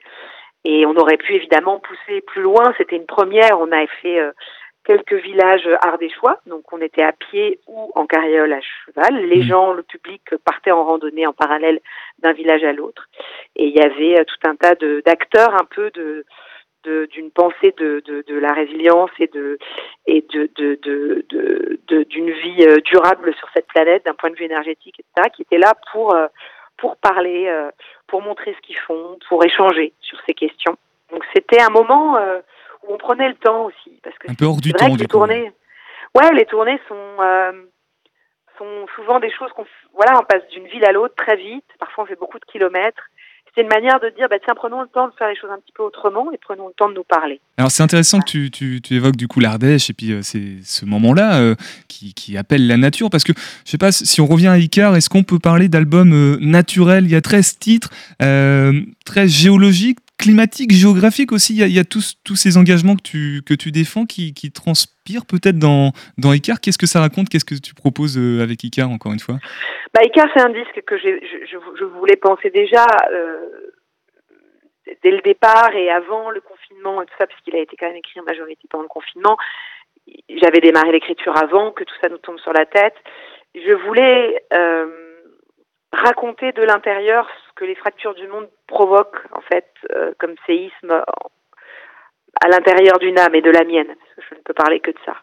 Et 0.65 0.85
on 0.85 0.95
aurait 0.97 1.17
pu 1.17 1.33
évidemment 1.35 1.79
pousser 1.79 2.21
plus 2.21 2.41
loin. 2.41 2.73
C'était 2.77 2.97
une 2.97 3.05
première. 3.05 3.59
On 3.61 3.71
avait 3.71 3.87
fait 4.01 4.19
euh, 4.19 4.31
quelques 4.83 5.13
villages 5.13 5.67
ardéchois, 5.81 6.39
donc 6.47 6.71
on 6.73 6.81
était 6.81 7.03
à 7.03 7.13
pied 7.13 7.59
ou 7.67 7.91
en 7.95 8.05
carriole 8.05 8.51
à 8.51 8.59
cheval. 8.61 9.25
Les 9.27 9.37
Mhm. 9.37 9.43
gens, 9.43 9.73
le 9.73 9.83
public 9.83 10.21
partaient 10.43 10.71
en 10.71 10.83
randonnée 10.83 11.25
en 11.27 11.33
parallèle 11.33 11.79
d'un 12.19 12.33
village 12.33 12.63
à 12.63 12.73
l'autre. 12.73 13.07
Et 13.55 13.67
il 13.67 13.75
y 13.75 13.81
avait 13.81 14.19
euh, 14.19 14.23
tout 14.25 14.49
un 14.49 14.55
tas 14.55 14.75
de- 14.75 15.01
d'acteurs 15.05 15.53
un 15.53 15.65
peu 15.65 15.91
de 15.91 16.25
d'une 17.11 17.29
pensée 17.29 17.73
de, 17.77 18.01
de, 18.05 18.23
de 18.25 18.39
la 18.39 18.51
résilience 18.53 19.11
et 19.19 19.27
de 19.27 19.59
et 20.07 20.21
de 20.31 22.03
d'une 22.03 22.31
vie 22.31 22.65
euh, 22.65 22.77
durable 22.77 23.33
sur 23.35 23.47
cette 23.53 23.67
planète 23.67 24.05
d'un 24.05 24.13
point 24.13 24.29
de 24.31 24.35
vue 24.35 24.45
énergétique 24.45 24.95
etc 24.99 25.29
qui 25.35 25.41
étaient 25.43 25.57
là 25.57 25.73
pour 25.91 26.15
euh, 26.15 26.27
pour 26.79 26.97
parler 26.97 27.47
euh, 27.47 27.69
pour 28.07 28.21
montrer 28.21 28.53
ce 28.53 28.59
qu'ils 28.61 28.77
font 28.77 29.17
pour 29.27 29.43
échanger 29.43 29.93
sur 30.01 30.17
ces 30.25 30.33
questions. 30.33 30.75
Donc 31.11 31.23
c'était 31.33 31.61
un 31.61 31.69
moment 31.69 32.17
euh, 32.17 32.39
où 32.83 32.93
on 32.93 32.97
prenait 32.97 33.29
le 33.29 33.35
temps 33.35 33.65
aussi 33.65 33.99
parce 34.03 34.17
que 34.17 34.31
Un 34.31 34.35
peu 34.35 34.45
hors 34.45 34.61
du 34.61 34.69
c'est 34.69 34.77
vrai 34.77 34.87
temps, 34.87 34.91
que 34.93 34.97
du 34.97 35.03
les 35.03 35.07
coup. 35.07 35.11
tournées 35.17 35.51
ouais 36.15 36.31
les 36.33 36.45
tournées 36.45 36.79
sont 36.87 37.15
euh, 37.21 37.51
sont 38.57 38.85
souvent 38.95 39.19
des 39.19 39.31
choses 39.31 39.51
qu'on 39.53 39.65
voilà 39.93 40.19
on 40.19 40.23
passe 40.23 40.45
d'une 40.49 40.67
ville 40.67 40.85
à 40.85 40.91
l'autre 40.91 41.15
très 41.15 41.35
vite. 41.35 41.65
Parfois 41.79 42.03
on 42.03 42.07
fait 42.07 42.15
beaucoup 42.19 42.39
de 42.39 42.45
kilomètres 42.45 43.03
c'est 43.55 43.61
une 43.61 43.67
manière 43.67 43.99
de 43.99 44.09
dire 44.15 44.27
bah 44.29 44.37
tiens 44.43 44.55
prenons 44.55 44.81
le 44.81 44.87
temps 44.87 45.07
de 45.07 45.13
faire 45.17 45.29
les 45.29 45.35
choses 45.35 45.49
un 45.51 45.59
petit 45.59 45.73
peu 45.73 45.83
autrement 45.83 46.31
et 46.31 46.37
prenons 46.37 46.67
le 46.67 46.73
temps 46.73 46.89
de 46.89 46.95
nous 46.95 47.03
parler. 47.03 47.41
Alors 47.57 47.71
c'est 47.71 47.83
intéressant 47.83 48.19
que 48.19 48.47
tu, 48.47 48.81
évoques 48.91 49.15
du 49.15 49.27
coup 49.27 49.39
l'Ardèche 49.39 49.89
et 49.89 49.93
puis 49.93 50.11
euh, 50.11 50.21
c'est 50.21 50.57
ce 50.63 50.85
moment-là 50.85 51.39
euh, 51.39 51.55
qui, 51.87 52.13
qui 52.13 52.37
appelle 52.37 52.67
la 52.67 52.77
nature. 52.77 53.09
Parce 53.09 53.23
que 53.23 53.33
je 53.65 53.71
sais 53.71 53.77
pas 53.77 53.91
si 53.91 54.21
on 54.21 54.25
revient 54.25 54.47
à 54.47 54.57
Icar, 54.57 54.95
est-ce 54.95 55.09
qu'on 55.09 55.23
peut 55.23 55.39
parler 55.39 55.69
d'album 55.69 56.13
euh, 56.13 56.37
naturel 56.41 57.05
Il 57.05 57.11
y 57.11 57.15
a 57.15 57.21
13 57.21 57.59
titres, 57.59 57.89
euh, 58.21 58.81
très 59.05 59.27
géologiques, 59.27 59.99
climatiques, 60.19 60.71
géographiques 60.71 61.31
aussi. 61.31 61.55
Il 61.57 61.75
y 61.75 61.79
a, 61.79 61.83
tous, 61.83 62.21
tous 62.23 62.35
ces 62.35 62.57
engagements 62.57 62.95
que 62.95 63.01
tu, 63.01 63.41
que 63.47 63.53
tu 63.55 63.71
défends 63.71 64.05
qui, 64.05 64.33
qui 64.33 64.51
transpirent 64.51 65.25
peut-être 65.25 65.57
dans, 65.57 65.91
dans 66.17 66.33
Icar. 66.33 66.59
Qu'est-ce 66.61 66.77
que 66.77 66.85
ça 66.85 66.99
raconte? 66.99 67.29
Qu'est-ce 67.29 67.45
que 67.45 67.55
tu 67.55 67.73
proposes 67.73 68.17
euh, 68.17 68.43
avec 68.43 68.63
Icar 68.63 68.89
encore 68.91 69.13
une 69.13 69.19
fois? 69.19 69.37
Bah, 69.93 70.01
Icar, 70.03 70.27
c'est 70.35 70.43
un 70.43 70.49
disque 70.49 70.81
que 70.85 70.97
je, 70.97 71.09
je, 71.49 71.85
voulais 71.85 72.17
penser 72.17 72.49
déjà 72.51 72.85
euh, 73.11 73.71
dès 75.01 75.11
le 75.11 75.21
départ 75.21 75.73
et 75.73 75.89
avant 75.89 76.29
le 76.29 76.41
confinement 76.41 77.01
et 77.01 77.05
tout 77.05 77.15
ça, 77.17 77.25
parce 77.25 77.39
qu'il 77.41 77.55
a 77.55 77.59
été 77.59 77.75
quand 77.77 77.87
même 77.87 77.95
écrit 77.95 78.19
en 78.19 78.23
majorité 78.23 78.67
pendant 78.69 78.83
le 78.83 78.89
confinement. 78.89 79.37
J'avais 80.29 80.59
démarré 80.59 80.91
l'écriture 80.91 81.35
avant 81.37 81.71
que 81.71 81.83
tout 81.83 81.95
ça 82.01 82.09
nous 82.09 82.17
tombe 82.17 82.39
sur 82.39 82.51
la 82.51 82.65
tête. 82.65 82.95
Je 83.55 83.73
voulais 83.85 84.43
euh, 84.53 85.08
raconter 85.91 86.51
de 86.51 86.63
l'intérieur 86.63 87.27
ce 87.47 87.53
que 87.55 87.65
les 87.65 87.75
fractures 87.75 88.13
du 88.13 88.27
monde 88.27 88.49
provoquent, 88.67 89.21
en 89.31 89.41
fait, 89.41 89.71
euh, 89.91 90.13
comme 90.19 90.35
séisme 90.45 91.03
à 92.41 92.47
l'intérieur 92.47 92.99
d'une 92.99 93.19
âme 93.19 93.35
et 93.35 93.41
de 93.41 93.51
la 93.51 93.63
mienne, 93.63 93.87
parce 93.87 94.13
que 94.15 94.21
je 94.29 94.35
ne 94.35 94.41
peux 94.41 94.53
parler 94.53 94.79
que 94.79 94.91
de 94.91 94.99
ça. 95.05 95.15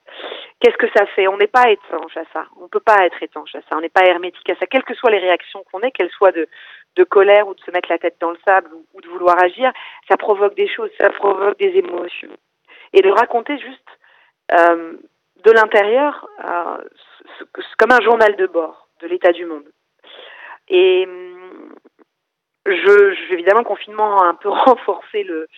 Qu'est-ce 0.61 0.77
que 0.77 0.89
ça 0.95 1.07
fait? 1.07 1.29
On 1.29 1.37
n'est 1.37 1.47
pas 1.47 1.71
étanche 1.71 2.17
à 2.17 2.25
ça. 2.33 2.47
On 2.59 2.64
ne 2.64 2.69
peut 2.69 2.81
pas 2.81 3.05
être 3.07 3.23
étanche 3.23 3.55
à 3.55 3.61
ça. 3.61 3.77
On 3.77 3.81
n'est 3.81 3.89
pas 3.89 4.05
hermétique 4.05 4.49
à 4.51 4.57
ça. 4.57 4.67
Quelles 4.67 4.83
que 4.83 4.95
soient 4.95 5.11
les 5.11 5.19
réactions 5.19 5.64
qu'on 5.71 5.81
ait, 5.81 5.93
qu'elles 5.93 6.11
soient 6.11 6.33
de, 6.33 6.49
de 6.97 7.05
colère 7.05 7.47
ou 7.47 7.55
de 7.55 7.61
se 7.61 7.71
mettre 7.71 7.91
la 7.91 7.99
tête 7.99 8.17
dans 8.21 8.31
le 8.31 8.39
sable 8.47 8.71
ou, 8.95 9.01
de 9.01 9.09
vouloir 9.09 9.43
agir, 9.43 9.71
ça 10.09 10.17
provoque 10.17 10.55
des 10.55 10.69
choses, 10.69 10.91
ça 10.99 11.11
provoque 11.11 11.59
des 11.59 11.77
émotions. 11.77 12.37
Et 12.93 13.03
de 13.03 13.11
raconter 13.11 13.59
juste 13.59 13.89
euh, 14.53 14.95
de 15.45 15.51
l'intérieur, 15.53 16.27
euh, 16.45 16.79
comme 17.79 17.93
un 17.93 18.03
journal 18.03 18.37
de 18.37 18.47
bord 18.47 18.89
de 19.01 19.07
l'état 19.07 19.33
du 19.33 19.45
monde. 19.45 19.64
Et 20.69 21.07
hum, 21.07 21.75
je, 22.67 22.73
je- 23.14 23.33
évidemment, 23.33 23.61
le 23.61 23.64
confinement 23.64 24.23
a 24.23 24.27
un 24.27 24.35
peu 24.35 24.49
renforcé 24.67 25.23
le, 25.23 25.49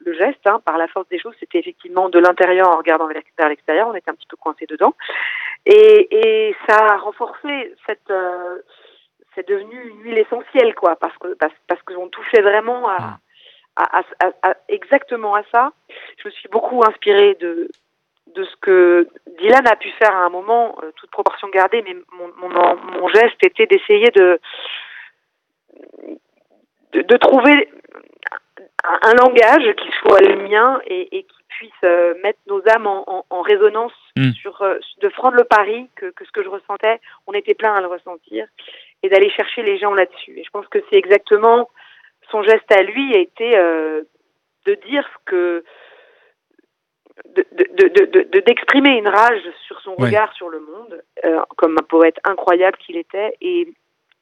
le 0.00 0.12
geste 0.14 0.46
hein, 0.46 0.60
par 0.64 0.78
la 0.78 0.88
force 0.88 1.08
des 1.08 1.18
choses. 1.18 1.34
C'était 1.38 1.58
effectivement 1.58 2.08
de 2.08 2.18
l'intérieur 2.18 2.68
en 2.68 2.76
regardant 2.78 3.06
vers 3.06 3.48
l'extérieur. 3.48 3.88
On 3.88 3.94
était 3.94 4.10
un 4.10 4.14
petit 4.14 4.26
peu 4.28 4.36
coincé 4.36 4.66
dedans. 4.66 4.94
Et, 5.64 6.08
et 6.50 6.56
ça 6.68 6.76
a 6.76 6.96
renforcé 6.96 7.74
cette. 7.86 8.10
euh, 8.10 8.58
c'est 9.34 9.46
devenu 9.48 9.88
une 9.90 10.02
huile 10.02 10.18
essentielle, 10.18 10.74
quoi, 10.74 10.96
parce 10.96 11.16
que 11.18 11.34
parce, 11.34 11.52
parce 11.68 11.82
qu'on 11.82 12.08
touchait 12.08 12.40
vraiment 12.40 12.88
à, 12.88 13.18
à- 13.76 14.02
à- 14.20 14.32
à- 14.50 14.56
exactement 14.68 15.34
à 15.34 15.42
ça. 15.52 15.72
Je 16.22 16.28
me 16.28 16.32
suis 16.32 16.48
beaucoup 16.48 16.82
inspirée 16.86 17.34
de 17.34 17.68
de 18.36 18.44
ce 18.44 18.56
que 18.60 19.08
Dylan 19.38 19.66
a 19.66 19.76
pu 19.76 19.90
faire 19.98 20.14
à 20.14 20.24
un 20.24 20.28
moment, 20.28 20.76
euh, 20.82 20.92
toute 20.96 21.10
proportion 21.10 21.48
gardée, 21.48 21.82
mais 21.82 21.96
mon, 22.12 22.28
mon, 22.36 22.76
mon 23.00 23.08
geste 23.08 23.42
était 23.42 23.66
d'essayer 23.66 24.10
de, 24.14 24.38
de, 26.92 27.02
de 27.02 27.16
trouver 27.16 27.68
un, 28.84 29.10
un 29.10 29.14
langage 29.14 29.74
qui 29.76 29.90
soit 30.00 30.20
le 30.20 30.36
mien 30.48 30.80
et, 30.86 31.18
et 31.18 31.22
qui 31.24 31.42
puisse 31.48 31.72
euh, 31.84 32.14
mettre 32.22 32.38
nos 32.46 32.62
âmes 32.68 32.86
en, 32.86 33.04
en, 33.06 33.24
en 33.30 33.42
résonance 33.42 33.92
Mm. 34.16 34.32
sur 34.32 34.62
euh, 34.62 34.78
de 35.02 35.08
prendre 35.08 35.36
le 35.36 35.44
pari 35.44 35.90
que, 35.94 36.06
que 36.06 36.24
ce 36.24 36.32
que 36.32 36.42
je 36.42 36.48
ressentais, 36.48 37.00
on 37.26 37.34
était 37.34 37.52
plein 37.52 37.74
à 37.74 37.82
le 37.82 37.86
ressentir 37.86 38.46
et 39.02 39.10
d'aller 39.10 39.28
chercher 39.30 39.62
les 39.62 39.76
gens 39.78 39.92
là-dessus. 39.92 40.38
Et 40.38 40.42
je 40.42 40.48
pense 40.50 40.66
que 40.68 40.78
c'est 40.88 40.96
exactement 40.96 41.68
son 42.30 42.42
geste 42.42 42.72
à 42.72 42.82
lui 42.82 43.14
a 43.14 43.18
été 43.18 43.56
euh, 43.58 44.02
de 44.64 44.74
dire 44.88 45.06
ce 45.06 45.30
que 45.30 45.64
de- 47.24 47.46
de- 47.52 47.88
de- 48.06 48.28
de- 48.30 48.40
d'exprimer 48.40 48.98
une 48.98 49.08
rage 49.08 49.42
sur 49.66 49.80
son 49.80 49.90
Ouais. 49.92 50.06
regard 50.08 50.32
sur 50.34 50.48
le 50.48 50.60
monde, 50.60 51.02
euh, 51.24 51.40
comme 51.56 51.76
un 51.78 51.82
poète 51.84 52.16
incroyable 52.24 52.76
qu'il 52.78 52.96
était, 52.96 53.34
et, 53.40 53.68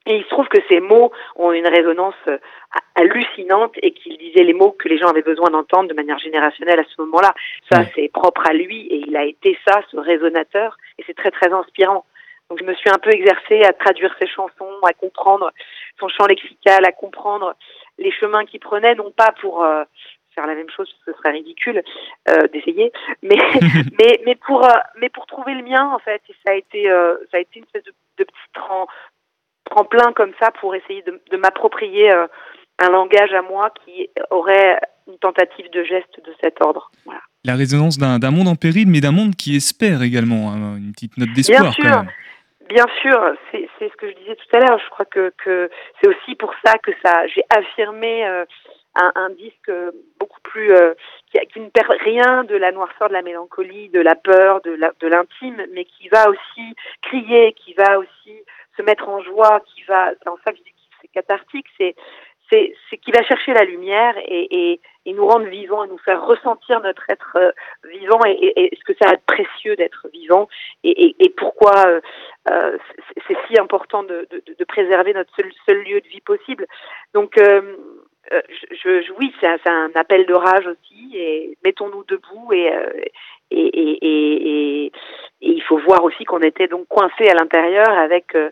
et 0.07 0.16
il 0.16 0.22
se 0.24 0.28
trouve 0.28 0.47
que 0.49 0.59
ces 0.68 0.80
mots 0.80 1.11
ont 1.36 1.53
une 1.53 1.66
résonance 1.66 2.14
euh, 2.28 2.38
ha- 2.74 3.01
hallucinante 3.01 3.72
et 3.82 3.92
qu'il 3.92 4.16
disait 4.18 4.45
les 4.45 4.53
mots 4.53 4.72
que 4.72 4.88
les 4.88 4.99
gens 4.99 5.09
avaient 5.09 5.22
besoin 5.22 5.51
d'entendre 5.51 5.88
de 5.88 5.95
manière 5.95 6.18
générationnelle 6.18 6.78
à 6.80 6.84
ce 6.84 7.01
moment-là. 7.03 7.34
Ça, 7.70 7.80
Ouais. 7.80 7.92
c'est 7.95 8.09
propre 8.12 8.42
à 8.49 8.53
lui 8.53 8.86
et 8.86 8.97
il 9.07 9.16
a 9.16 9.24
été 9.24 9.59
ça, 9.66 9.80
ce 9.90 9.97
résonateur, 9.97 10.76
et 10.99 11.05
c'est 11.07 11.16
très 11.16 11.30
très 11.30 11.53
inspirant. 11.53 12.05
Donc 12.51 12.59
je 12.61 12.64
me 12.64 12.74
suis 12.74 12.90
un 12.90 12.99
peu 12.99 13.11
exercée 13.11 13.62
à 13.64 13.72
traduire 13.72 14.14
ses 14.20 14.26
chansons, 14.28 14.74
à 14.86 14.92
comprendre 14.92 15.51
son 15.99 16.09
champ 16.09 16.26
lexical, 16.26 16.84
à 16.84 16.92
comprendre 16.92 17.55
les 17.99 18.11
chemins 18.12 18.45
qu'il 18.45 18.61
prenait, 18.61 18.95
non 18.95 19.11
pas 19.11 19.32
pour 19.40 19.64
euh, 19.64 19.84
faire 20.35 20.47
la 20.47 20.55
même 20.55 20.70
chose, 20.70 20.89
ce 21.05 21.12
serait 21.12 21.30
ridicule 21.32 21.82
euh, 22.28 22.49
d'essayer, 22.53 22.93
mais 23.22 23.37
mais 23.99 24.20
mais 24.26 24.35
pour 24.35 24.64
euh, 24.64 24.78
mais 25.01 25.09
pour 25.09 25.26
trouver 25.26 25.55
le 25.55 25.62
mien 25.62 25.91
en 25.95 25.99
fait, 25.99 26.22
et 26.28 26.35
ça 26.45 26.53
a 26.53 26.55
été 26.57 26.91
euh, 26.91 27.16
ça 27.30 27.39
a 27.39 27.41
été 27.41 27.59
une 27.59 27.64
espèce 27.64 27.85
de, 27.85 27.93
de 28.18 28.24
petit 28.24 28.62
tremplin 29.64 30.12
comme 30.12 30.32
ça 30.41 30.51
pour 30.51 30.74
essayer 30.74 31.03
de, 31.03 31.20
de 31.30 31.37
m'approprier 31.37 32.11
un 32.11 32.91
langage 32.91 33.32
à 33.32 33.43
moi 33.43 33.70
qui 33.85 34.11
aurait 34.30 34.78
une 35.07 35.18
tentative 35.18 35.70
de 35.70 35.85
geste 35.85 36.20
de 36.24 36.35
cet 36.43 36.61
ordre. 36.62 36.91
Voilà. 37.05 37.20
La 37.45 37.55
résonance 37.57 37.99
d'un 37.99 38.30
monde 38.30 38.49
en 38.49 38.57
péril, 38.57 38.89
mais 38.89 39.01
d'un 39.01 39.12
monde 39.12 39.35
qui 39.37 39.57
espère 39.57 40.03
également. 40.03 40.51
hein, 40.51 40.76
une 40.78 40.93
petite 40.93 41.16
note 41.18 41.32
d'espoir 41.35 41.61
Bien 41.62 41.70
quand 41.70 41.82
sûr. 41.82 41.97
même. 42.03 42.11
Bien 42.68 42.87
sûr, 43.03 43.35
c'est 43.51 43.68
c'est 43.78 43.91
ce 43.91 43.97
que 43.97 44.09
je 44.11 44.16
disais 44.16 44.37
tout 44.37 44.57
à 44.57 44.61
l'heure. 44.61 44.80
Je 44.82 44.89
crois 44.91 45.05
que, 45.05 45.32
que 45.45 45.70
c'est 46.01 46.09
aussi 46.09 46.35
pour 46.37 46.53
ça 46.64 46.78
que 46.78 46.93
ça 47.05 47.26
j'ai 47.26 47.45
affirmé 47.55 48.26
euh, 48.26 48.47
un, 48.97 49.12
un 49.14 49.30
disque 49.30 49.70
beaucoup 50.18 50.40
plus 50.42 50.72
euh, 50.72 50.95
qui, 51.30 51.38
qui 51.53 51.61
ne 51.61 51.68
perd 51.68 51.90
rien 52.01 52.45
de 52.45 52.57
la 52.57 52.72
noirceur, 52.72 53.09
de 53.09 53.14
la 53.14 53.22
mélancolie, 53.22 53.88
de 53.90 54.01
la 54.01 54.14
peur, 54.14 54.61
de 54.62 54.72
la- 54.72 54.92
de 55.01 55.09
l'intime, 55.09 55.64
mais 55.72 55.84
qui 55.84 56.09
va 56.09 56.28
aussi 56.28 56.74
crier, 57.03 57.53
qui 57.55 57.74
va 57.74 57.99
aussi 57.99 58.34
se 58.76 58.82
mettre 58.82 59.09
en 59.09 59.20
joie, 59.22 59.61
qui 59.74 59.82
va 59.84 60.12
c'est 60.22 60.28
en 60.28 60.36
ça 60.45 60.53
que 60.53 60.59
je 60.59 60.62
dis 60.64 60.70
que 60.70 60.97
c'est 61.03 61.09
cathartique, 61.09 61.66
c'est 61.78 61.95
c'est 62.51 62.99
qui 62.99 63.11
va 63.11 63.22
chercher 63.24 63.53
la 63.53 63.64
lumière 63.64 64.14
et, 64.18 64.72
et, 64.72 64.80
et 65.07 65.12
nous 65.12 65.26
rendre 65.26 65.47
vivants 65.47 65.82
et 65.82 65.88
nous 65.88 65.99
faire 65.99 66.24
ressentir 66.24 66.80
notre 66.80 67.03
être 67.09 67.32
euh, 67.36 67.51
vivant 67.88 68.20
et, 68.26 68.53
et, 68.66 68.76
ce 68.76 68.84
que 68.84 68.92
ça 69.01 69.11
a 69.11 69.16
de 69.16 69.22
précieux 69.26 69.74
d'être 69.76 70.07
vivant 70.12 70.49
et, 70.84 71.14
pourquoi 71.36 71.72
euh, 71.86 72.01
euh, 72.51 72.78
c'est 73.26 73.36
si 73.49 73.59
important 73.59 74.03
de, 74.05 74.28
de, 74.30 74.42
de 74.57 74.64
préserver 74.64 75.14
notre 75.14 75.34
seul, 75.34 75.51
seul 75.66 75.82
lieu 75.82 76.01
de 76.01 76.07
vie 76.09 76.20
possible. 76.20 76.66
Donc, 77.12 77.38
euh, 77.38 77.76
euh, 78.32 78.40
je, 78.70 79.02
je, 79.02 79.12
oui, 79.18 79.32
c'est 79.40 79.46
un, 79.46 79.58
un 79.66 79.90
appel 79.94 80.24
de 80.26 80.34
rage 80.34 80.66
aussi, 80.66 81.16
et 81.16 81.56
mettons-nous 81.64 82.04
debout, 82.04 82.52
et, 82.52 82.72
euh, 82.72 82.90
et, 83.50 83.66
et, 83.66 84.86
et, 84.86 84.92
il 85.40 85.62
faut 85.62 85.78
voir 85.78 86.02
aussi 86.04 86.24
qu'on 86.24 86.40
était 86.40 86.68
donc 86.68 86.88
coincés 86.88 87.28
à 87.28 87.34
l'intérieur 87.34 87.90
avec 87.90 88.34
euh, 88.34 88.50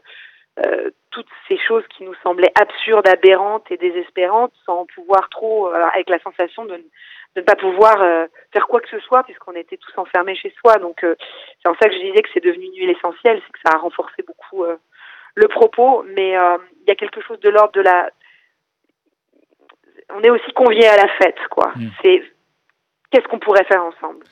euh, 0.64 0.90
toutes 1.10 1.28
ces 1.48 1.56
choses 1.56 1.84
qui 1.96 2.04
nous 2.04 2.14
semblaient 2.22 2.52
absurdes, 2.60 3.08
aberrantes 3.08 3.70
et 3.70 3.78
désespérantes, 3.78 4.52
sans 4.66 4.86
pouvoir 4.94 5.28
trop, 5.30 5.68
euh, 5.68 5.84
avec 5.94 6.10
la 6.10 6.18
sensation 6.20 6.66
de, 6.66 6.76
de 6.76 7.40
ne 7.40 7.42
pas 7.42 7.56
pouvoir 7.56 8.28
faire 8.52 8.66
quoi 8.66 8.80
que 8.80 8.90
ce 8.90 9.00
soit, 9.00 9.22
puisqu'on 9.22 9.54
était 9.54 9.78
tous 9.78 9.96
enfermés 9.96 10.34
chez 10.34 10.52
soi. 10.60 10.76
Donc, 10.76 10.98
c'est 11.00 11.68
en 11.68 11.74
ça 11.80 11.88
que 11.88 11.94
je 11.94 12.00
disais 12.00 12.20
que 12.20 12.28
c'est 12.34 12.44
devenu 12.44 12.66
une 12.66 12.76
huile 12.76 12.90
essentielle, 12.90 13.40
c'est 13.46 13.52
que 13.52 13.58
ça 13.64 13.74
a 13.74 13.78
renforcé 13.78 14.22
beaucoup 14.26 14.66
le 15.34 15.48
propos, 15.48 16.04
mais 16.08 16.32
il 16.32 16.88
y 16.88 16.90
a 16.90 16.94
quelque 16.94 17.22
chose 17.22 17.40
de 17.40 17.48
l'ordre 17.48 17.72
de 17.72 17.80
la... 17.80 18.10
On 20.16 20.22
est 20.22 20.30
aussi 20.30 20.52
conviés 20.54 20.88
à 20.88 20.96
la 20.96 21.08
fête, 21.20 21.38
quoi. 21.50 21.72
Mm. 21.76 21.88
C'est 22.02 22.22
qu'est-ce 23.10 23.28
qu'on 23.28 23.38
pourrait 23.38 23.64
faire 23.64 23.82
ensemble? 23.82 24.24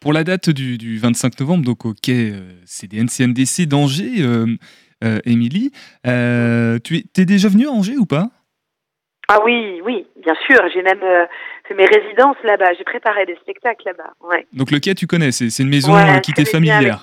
Pour 0.00 0.12
la 0.12 0.24
date 0.24 0.50
du, 0.50 0.78
du 0.78 0.98
25 0.98 1.40
novembre, 1.40 1.64
donc 1.64 1.84
au 1.86 1.94
quai 1.94 2.30
euh, 2.30 2.50
CDN 2.64 3.08
CNDC 3.08 3.66
d'Angers, 3.66 4.20
euh, 4.20 4.46
euh, 5.02 5.18
Émilie, 5.24 5.72
euh, 6.06 6.78
tu 6.84 6.96
es, 7.16 7.24
déjà 7.24 7.48
venue 7.48 7.66
à 7.66 7.70
Angers 7.70 7.96
ou 7.96 8.06
pas? 8.06 8.28
Ah 9.28 9.38
oui, 9.44 9.80
oui, 9.84 10.06
bien 10.22 10.34
sûr. 10.46 10.58
J'ai 10.72 10.82
même 10.82 11.00
fait 11.66 11.74
mes 11.74 11.86
résidences 11.86 12.36
là-bas. 12.44 12.74
J'ai 12.78 12.84
préparé 12.84 13.26
des 13.26 13.34
spectacles 13.36 13.82
là-bas. 13.86 14.12
Ouais. 14.20 14.46
Donc 14.52 14.70
le 14.70 14.78
quai, 14.78 14.94
tu 14.94 15.08
connais, 15.08 15.32
c'est, 15.32 15.58
une 15.58 15.68
maison 15.68 15.94
Ouais, 15.94 16.20
qui 16.20 16.32
t'est 16.32 16.44
bien 16.44 16.52
familière. 16.52 17.02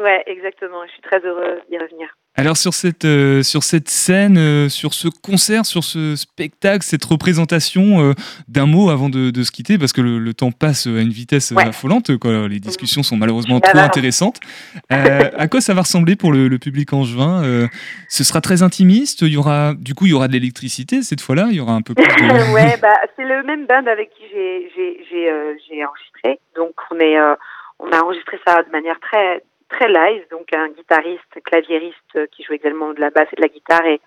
Ouais, 0.00 0.22
exactement. 0.26 0.84
Je 0.86 0.92
suis 0.92 1.02
très 1.02 1.18
heureuse 1.24 1.60
d'y 1.70 1.78
revenir. 1.78 2.08
Alors 2.36 2.56
sur 2.56 2.72
cette, 2.72 3.04
euh, 3.04 3.42
sur 3.42 3.64
cette 3.64 3.88
scène, 3.88 4.38
euh, 4.38 4.68
sur 4.68 4.94
ce 4.94 5.08
concert, 5.08 5.66
sur 5.66 5.82
ce 5.82 6.14
spectacle, 6.14 6.84
cette 6.84 7.04
représentation, 7.04 8.00
euh, 8.00 8.12
d'un 8.46 8.66
mot 8.66 8.90
avant 8.90 9.08
de, 9.08 9.30
de 9.30 9.42
se 9.42 9.50
quitter, 9.50 9.76
parce 9.76 9.92
que 9.92 10.00
le, 10.00 10.20
le 10.20 10.34
temps 10.34 10.52
passe 10.52 10.86
à 10.86 10.90
une 11.00 11.08
vitesse 11.10 11.50
Ouais. 11.50 11.64
affolante, 11.66 12.16
quoi. 12.18 12.46
les 12.46 12.60
discussions 12.60 13.02
sont 13.02 13.16
malheureusement 13.16 13.58
trop 13.58 13.78
intéressantes. 13.78 14.38
À 14.88 15.48
quoi 15.48 15.60
ça 15.60 15.74
va 15.74 15.80
ressembler 15.82 16.14
pour 16.14 16.30
le, 16.32 16.46
le 16.46 16.58
public 16.58 16.92
angevin 16.92 17.68
Ce 18.08 18.22
sera 18.22 18.40
très 18.40 18.62
intimiste, 18.62 19.22
il 19.22 19.32
y 19.32 19.36
aura, 19.36 19.74
du 19.74 19.94
coup 19.94 20.06
il 20.06 20.10
y 20.10 20.14
aura 20.14 20.28
de 20.28 20.32
l'électricité 20.34 21.02
cette 21.02 21.20
fois-là, 21.20 21.48
il 21.50 21.56
y 21.56 21.60
aura 21.60 21.72
un 21.72 21.82
peu 21.82 21.94
plus 21.94 22.04
de... 22.04 22.52
ouais, 22.54 22.76
bah 22.82 22.94
c'est 23.16 23.24
le 23.24 23.42
même 23.42 23.66
band 23.66 23.86
avec 23.90 24.10
qui 24.10 24.22
j'ai 24.30 25.84
enregistré. 25.84 26.38
Donc 26.54 26.74
on 26.92 27.00
est 27.00 27.16
on 27.80 27.90
a 27.90 28.00
enregistré 28.02 28.38
ça 28.46 28.62
de 28.62 28.70
manière 28.70 28.98
très 29.00 29.42
très 29.68 29.88
live. 29.88 30.24
Donc 30.30 30.52
un 30.52 30.68
guitariste, 30.68 31.42
claviériste 31.44 32.16
euh, 32.16 32.26
qui 32.32 32.42
joue 32.42 32.54
également 32.54 32.92
de 32.92 33.00
la 33.00 33.10
basse 33.10 33.28
et 33.32 33.36
de 33.36 33.42
la 33.42 33.48
guitare 33.48 33.86
et 33.86 34.00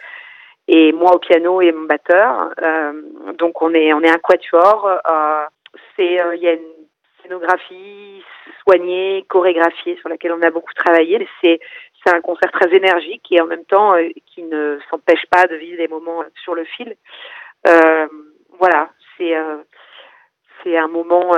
et 0.67 0.91
moi 0.93 1.15
au 1.15 1.19
piano 1.19 1.61
et 1.61 1.71
mon 1.71 1.85
batteur. 1.85 2.53
Euh, 2.61 2.93
donc 3.37 3.61
on 3.61 3.73
est 3.73 3.93
on 3.93 4.01
est 4.01 4.09
un 4.09 4.19
quatuor. 4.19 4.85
Euh, 4.87 5.45
c'est 5.95 6.21
euh, 6.21 6.35
il 6.35 6.41
y 6.41 6.47
a 6.47 6.53
une 6.53 6.87
scénographie 7.21 8.23
soignée, 8.63 9.25
chorégraphiée 9.27 9.97
sur 9.97 10.09
laquelle 10.09 10.33
on 10.33 10.41
a 10.41 10.51
beaucoup 10.51 10.73
travaillé. 10.73 11.27
C'est 11.41 11.59
c'est 12.03 12.15
un 12.15 12.21
concert 12.21 12.51
très 12.51 12.73
énergique 12.75 13.25
et 13.31 13.41
en 13.41 13.45
même 13.45 13.65
temps 13.65 13.93
qui 14.25 14.43
ne 14.43 14.79
s'empêche 14.89 15.25
pas 15.29 15.45
de 15.45 15.55
vivre 15.55 15.77
des 15.77 15.87
moments 15.87 16.23
sur 16.43 16.55
le 16.55 16.63
fil. 16.63 16.95
Voilà, 18.59 18.89
c'est 19.17 19.33
c'est 20.63 20.77
un 20.77 20.87
moment. 20.87 21.31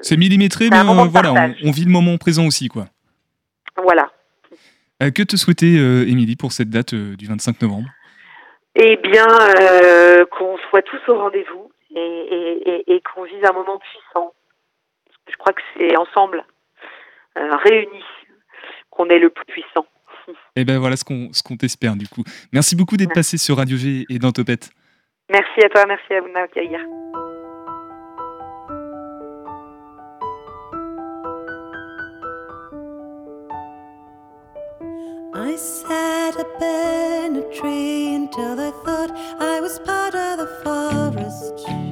C'est 0.00 0.16
millimétré, 0.16 0.68
mais 0.70 0.84
moment 0.84 1.06
voilà, 1.06 1.32
on, 1.32 1.68
on 1.68 1.70
vit 1.72 1.84
le 1.84 1.90
moment 1.90 2.16
présent 2.18 2.46
aussi. 2.46 2.68
quoi. 2.68 2.84
Voilà. 3.86 4.10
Euh, 5.02 5.10
que 5.10 5.22
te 5.22 5.36
souhaiter, 5.36 5.78
euh, 5.78 6.08
Émilie, 6.08 6.36
pour 6.36 6.52
cette 6.52 6.70
date 6.70 6.92
euh, 6.92 7.16
du 7.16 7.26
25 7.26 7.62
novembre? 7.62 7.88
Eh 8.74 8.96
bien, 8.96 9.26
qu'on 10.32 10.58
soit 10.68 10.82
tous 10.82 11.00
au 11.08 11.16
rendez-vous 11.16 11.70
et, 11.94 11.98
et, 11.98 12.70
et, 12.70 12.94
et 12.96 13.00
qu'on 13.00 13.22
vive 13.22 13.44
un 13.46 13.52
moment 13.52 13.78
puissant. 13.78 14.34
Je 15.30 15.36
crois 15.36 15.54
que 15.54 15.62
c'est 15.76 15.96
ensemble, 15.96 16.44
réunis, 17.34 18.04
qu'on 18.90 19.08
est 19.08 19.18
le 19.18 19.30
plus 19.30 19.46
puissant. 19.46 19.86
Et 20.56 20.64
ben 20.64 20.78
voilà 20.78 20.96
ce 20.96 21.04
qu'on 21.04 21.32
ce 21.32 21.42
qu'on 21.42 21.56
t'espère 21.56 21.96
du 21.96 22.06
coup. 22.06 22.22
Merci 22.52 22.76
beaucoup 22.76 22.98
d'être 22.98 23.14
passé 23.14 23.38
sur 23.38 23.56
Radio 23.56 23.78
G 23.78 24.04
et 24.10 24.18
dans 24.18 24.32
Topette. 24.32 24.70
Merci 25.30 25.64
à 25.64 25.68
toi, 25.70 25.84
merci 25.86 26.12
à 26.12 26.20
vous 26.20 26.28
de 26.28 26.32
m'accueillir. 26.32 26.80
I 35.46 35.54
sat 35.54 36.36
up 36.40 36.60
in 36.60 37.36
a 37.36 37.54
tree 37.54 38.16
until 38.16 38.58
I 38.58 38.72
thought 38.84 39.12
I 39.38 39.60
was 39.60 39.78
part 39.78 40.16
of 40.16 40.38
the 40.38 40.48
forest. 40.64 41.85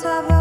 top 0.00 0.30
of 0.30 0.37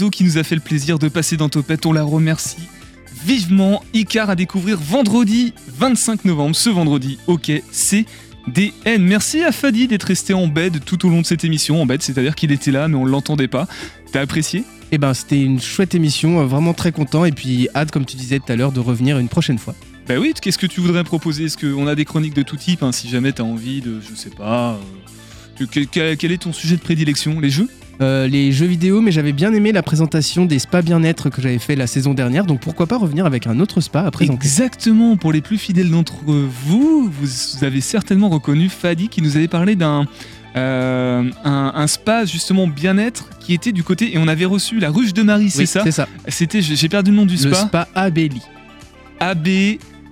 Loiseau 0.00 0.10
qui 0.10 0.22
nous 0.22 0.38
a 0.38 0.44
fait 0.44 0.54
le 0.54 0.60
plaisir 0.60 1.00
de 1.00 1.08
passer 1.08 1.36
dans 1.36 1.48
Topette. 1.48 1.84
On 1.84 1.92
la 1.92 2.04
remercie 2.04 2.62
vivement. 3.24 3.82
Icar 3.94 4.30
à 4.30 4.36
découvrir 4.36 4.78
vendredi 4.78 5.52
25 5.76 6.24
novembre, 6.24 6.54
ce 6.54 6.70
vendredi. 6.70 7.18
Ok, 7.26 7.50
c'est 7.72 8.04
DN. 8.46 9.02
Merci 9.02 9.42
à 9.42 9.50
Fadi 9.50 9.88
d'être 9.88 10.04
resté 10.04 10.34
en 10.34 10.46
bed 10.46 10.84
tout 10.84 11.04
au 11.04 11.10
long 11.10 11.20
de 11.22 11.26
cette 11.26 11.42
émission. 11.42 11.82
En 11.82 11.86
bed, 11.86 12.00
c'est-à-dire 12.00 12.36
qu'il 12.36 12.52
était 12.52 12.70
là, 12.70 12.86
mais 12.86 12.94
on 12.94 13.04
l'entendait 13.04 13.48
pas. 13.48 13.66
T'as 14.12 14.20
apprécié? 14.20 14.62
Eh 14.92 14.98
ben, 14.98 15.12
c'était 15.14 15.42
une 15.42 15.60
chouette 15.60 15.96
émission, 15.96 16.38
euh, 16.42 16.44
vraiment 16.46 16.74
très 16.74 16.92
content. 16.92 17.24
Et 17.24 17.32
puis, 17.32 17.68
hâte, 17.74 17.90
comme 17.90 18.04
tu 18.06 18.16
disais 18.16 18.38
tout 18.38 18.52
à 18.52 18.54
l'heure, 18.54 18.70
de 18.70 18.78
revenir 18.80 19.18
une 19.18 19.28
prochaine 19.28 19.58
fois. 19.58 19.74
Bah 20.06 20.14
oui, 20.20 20.32
qu'est-ce 20.40 20.58
que 20.58 20.66
tu 20.68 20.80
voudrais 20.80 21.02
proposer? 21.02 21.46
Est-ce 21.46 21.58
qu'on 21.58 21.88
a 21.88 21.96
des 21.96 22.04
chroniques 22.04 22.34
de 22.34 22.42
tout 22.42 22.56
type 22.56 22.84
hein, 22.84 22.92
Si 22.92 23.08
jamais 23.08 23.32
t'as 23.32 23.42
envie 23.42 23.80
de, 23.80 24.00
je 24.00 24.14
sais 24.14 24.30
pas. 24.30 24.74
euh, 24.74 24.76
que- 25.58 25.64
quel, 25.64 25.88
quel- 25.88 26.16
quel 26.16 26.30
est 26.30 26.38
ton 26.42 26.52
sujet 26.52 26.76
de 26.76 26.82
prédilection? 26.82 27.40
Les 27.40 27.50
jeux? 27.50 27.68
Euh, 28.00 28.28
les 28.28 28.52
jeux 28.52 28.66
vidéo, 28.66 29.00
mais 29.00 29.10
j'avais 29.10 29.32
bien 29.32 29.52
aimé 29.52 29.72
la 29.72 29.82
présentation 29.82 30.46
des 30.46 30.58
spas 30.60 30.82
bien-être 30.82 31.30
que 31.30 31.42
j'avais 31.42 31.58
fait 31.58 31.74
la 31.74 31.86
saison 31.88 32.14
dernière. 32.14 32.44
Donc, 32.46 32.60
pourquoi 32.60 32.86
pas 32.86 32.96
revenir 32.96 33.26
avec 33.26 33.46
un 33.48 33.58
autre 33.58 33.80
spa 33.80 34.02
à 34.02 34.10
présenter 34.12 34.38
Exactement, 34.40 35.16
pour 35.16 35.32
les 35.32 35.40
plus 35.40 35.58
fidèles 35.58 35.90
d'entre 35.90 36.14
vous, 36.24 37.10
vous 37.10 37.64
avez 37.64 37.80
certainement 37.80 38.28
reconnu 38.28 38.68
Fadi 38.68 39.08
qui 39.08 39.20
nous 39.20 39.36
avait 39.36 39.48
parlé 39.48 39.74
d'un 39.74 40.06
euh, 40.56 41.24
un, 41.44 41.72
un 41.74 41.86
spa 41.86 42.24
justement 42.24 42.66
bien-être 42.66 43.28
qui 43.40 43.52
était 43.52 43.72
du 43.72 43.82
côté 43.82 44.14
et 44.14 44.18
on 44.18 44.28
avait 44.28 44.44
reçu 44.46 44.78
la 44.80 44.90
ruche 44.90 45.12
de 45.12 45.22
Marie, 45.22 45.50
c'est 45.50 45.66
ça 45.66 45.82
C'est 45.84 45.92
ça. 45.92 46.08
C'était 46.28 46.62
j'ai 46.62 46.88
perdu 46.88 47.10
le 47.10 47.16
nom 47.16 47.26
du 47.26 47.34
Le 47.34 47.52
spa. 47.52 47.54
spa 47.66 47.88
Abélie. 47.94 48.42
AB 49.20 49.48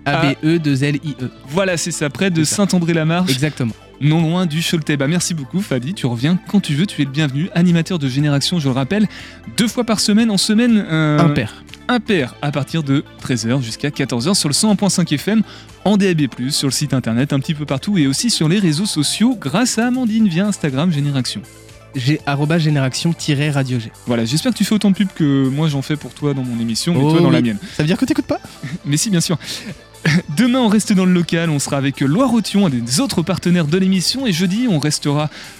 A-B-E-2-L-I-E. 0.05 1.31
voilà, 1.49 1.77
c'est 1.77 1.91
ça 1.91 2.11
près 2.11 2.31
de. 2.31 2.45
Saint-André-la-Marche, 2.45 3.31
Exactement. 3.33 3.73
Non 4.01 4.21
loin 4.21 4.47
du 4.47 4.61
Choletais. 4.63 4.97
Bah 4.97 5.09
merci 5.09 5.35
beaucoup 5.35 5.61
Fadi, 5.61 5.95
tu 5.95 6.07
reviens 6.07 6.39
quand 6.49 6.61
tu 6.61 6.75
veux, 6.75 6.87
tu 6.87 7.03
es 7.03 7.05
le 7.05 7.11
bienvenu, 7.11 7.49
animateur 7.55 7.99
de 7.99 8.09
Génération, 8.09 8.59
je 8.59 8.69
le 8.69 8.75
rappelle, 8.75 9.07
deux 9.57 9.69
fois 9.69 9.85
par 9.85 10.01
semaine 10.01 10.31
en 10.31 10.39
semaine 10.39 10.85
euh, 10.89 11.19
Impair. 11.19 11.65
impair 11.89 12.35
à 12.43 12.51
partir 12.53 12.83
de 12.83 13.05
13h 13.23 13.63
jusqu'à 13.63 13.89
14h 13.89 14.35
sur 14.35 14.49
le 14.49 14.55
101.5 14.55 15.15
FM, 15.15 15.43
en 15.85 15.97
DAB+, 15.97 16.23
sur 16.51 16.69
le 16.69 16.73
site 16.73 16.95
internet, 16.95 17.33
un 17.33 17.41
petit 17.41 17.55
peu 17.55 17.65
partout 17.65 17.97
et 17.99 18.07
aussi 18.07 18.31
sur 18.31 18.49
les 18.49 18.59
réseaux 18.59 18.87
sociaux 18.87 19.37
grâce 19.41 19.79
à 19.79 19.87
Amandine 19.87 20.29
via 20.29 20.47
Instagram 20.47 20.93
Génération. 20.93 21.43
Génération-radio 22.59 23.79
G. 23.79 23.91
Voilà, 24.07 24.25
j'espère 24.25 24.53
que 24.53 24.59
tu 24.59 24.65
fais 24.65 24.75
autant 24.75 24.91
de 24.91 24.97
pubs 24.97 25.09
que 25.15 25.49
moi 25.49 25.69
j'en 25.69 25.83
fais 25.83 25.97
pour 25.97 26.13
toi 26.13 26.35
dans 26.35 26.43
mon 26.45 26.61
émission 26.61 26.95
et 26.95 26.99
Oh 27.01 27.13
toi 27.13 27.21
dans 27.21 27.31
la 27.31 27.41
mienne. 27.41 27.59
Ça 27.75 27.83
veut 27.83 27.87
dire 27.87 27.97
que 27.97 28.05
t'écoutes 28.05 28.27
pas? 28.27 28.41
Mais 28.85 28.97
si, 28.97 29.11
bien 29.11 29.21
sûr. 29.21 29.39
Demain, 30.37 30.61
on 30.61 30.69
reste 30.69 30.93
dans 30.93 31.05
le 31.05 31.13
local, 31.13 31.51
on 31.51 31.59
sera 31.59 31.77
avec 31.77 32.01
Loire-Othion, 32.01 32.67
un 32.67 32.71
des 32.71 33.01
autres 33.01 33.23
partenaires 33.23 33.67
de 33.67 33.79
l'émission, 33.79 34.27
et 34.27 34.33
jeudi, 34.33 34.67
on 34.69 34.81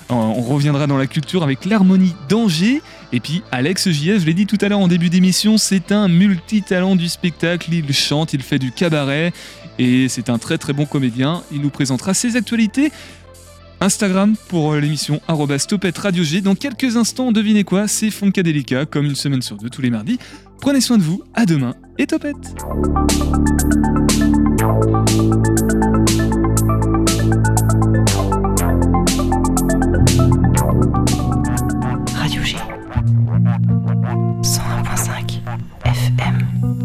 on 0.09 0.43
reviendra 0.43 0.87
dans 0.87 0.97
la 0.97 1.07
culture 1.07 1.43
avec 1.43 1.65
l'harmonie 1.65 2.15
d'Angers. 2.29 2.83
Et 3.13 3.21
puis, 3.21 3.43
Alex 3.51 3.91
JF, 3.91 4.21
je 4.21 4.27
l'ai 4.27 4.35
dit 4.35 4.47
tout 4.47 4.59
à 4.61 4.69
l'heure 4.69 4.79
en 4.79 4.89
début 4.89 5.11
d'émission, 5.11 5.59
c'est 5.59 5.91
un 5.91 6.09
multitalent 6.09 6.97
du 6.97 7.09
spectacle, 7.09 7.73
il 7.73 7.93
chante, 7.93 8.33
il 8.33 8.43
fait 8.43 8.59
du 8.59 8.71
cabaret, 8.73 9.33
et 9.79 10.09
c'est 10.09 10.31
un 10.31 10.39
très 10.39 10.59
très 10.59 10.73
bon 10.73 10.87
comédien. 10.87 11.43
Il 11.53 11.61
nous 11.61 11.71
présentera 11.71 12.15
ses 12.15 12.37
actualités. 12.37 12.93
Instagram 13.81 14.35
pour 14.49 14.73
euh, 14.73 14.81
l'émission 14.81 15.21
Topette 15.69 15.99
Radio 15.99 16.25
G. 16.25 16.41
Dans 16.41 16.55
quelques 16.55 16.97
instants, 16.97 17.33
devinez 17.33 17.65
quoi, 17.65 17.89
c'est 17.89 18.11
Funkadelica, 18.11 18.87
comme 18.87 19.07
une 19.07 19.15
semaine 19.15 19.43
sur 19.43 19.57
deux 19.57 19.71
tous 19.71 19.83
les 19.83 19.91
mardis. 19.91 20.19
Prenez 20.61 20.81
soin 20.81 20.99
de 20.99 21.03
vous, 21.03 21.23
à 21.35 21.47
demain 21.47 21.75
et 21.99 22.07
Topette 22.07 22.37
Radio 32.15 32.43
G 32.43 32.57
101.5 34.43 35.41
FM 35.85 36.76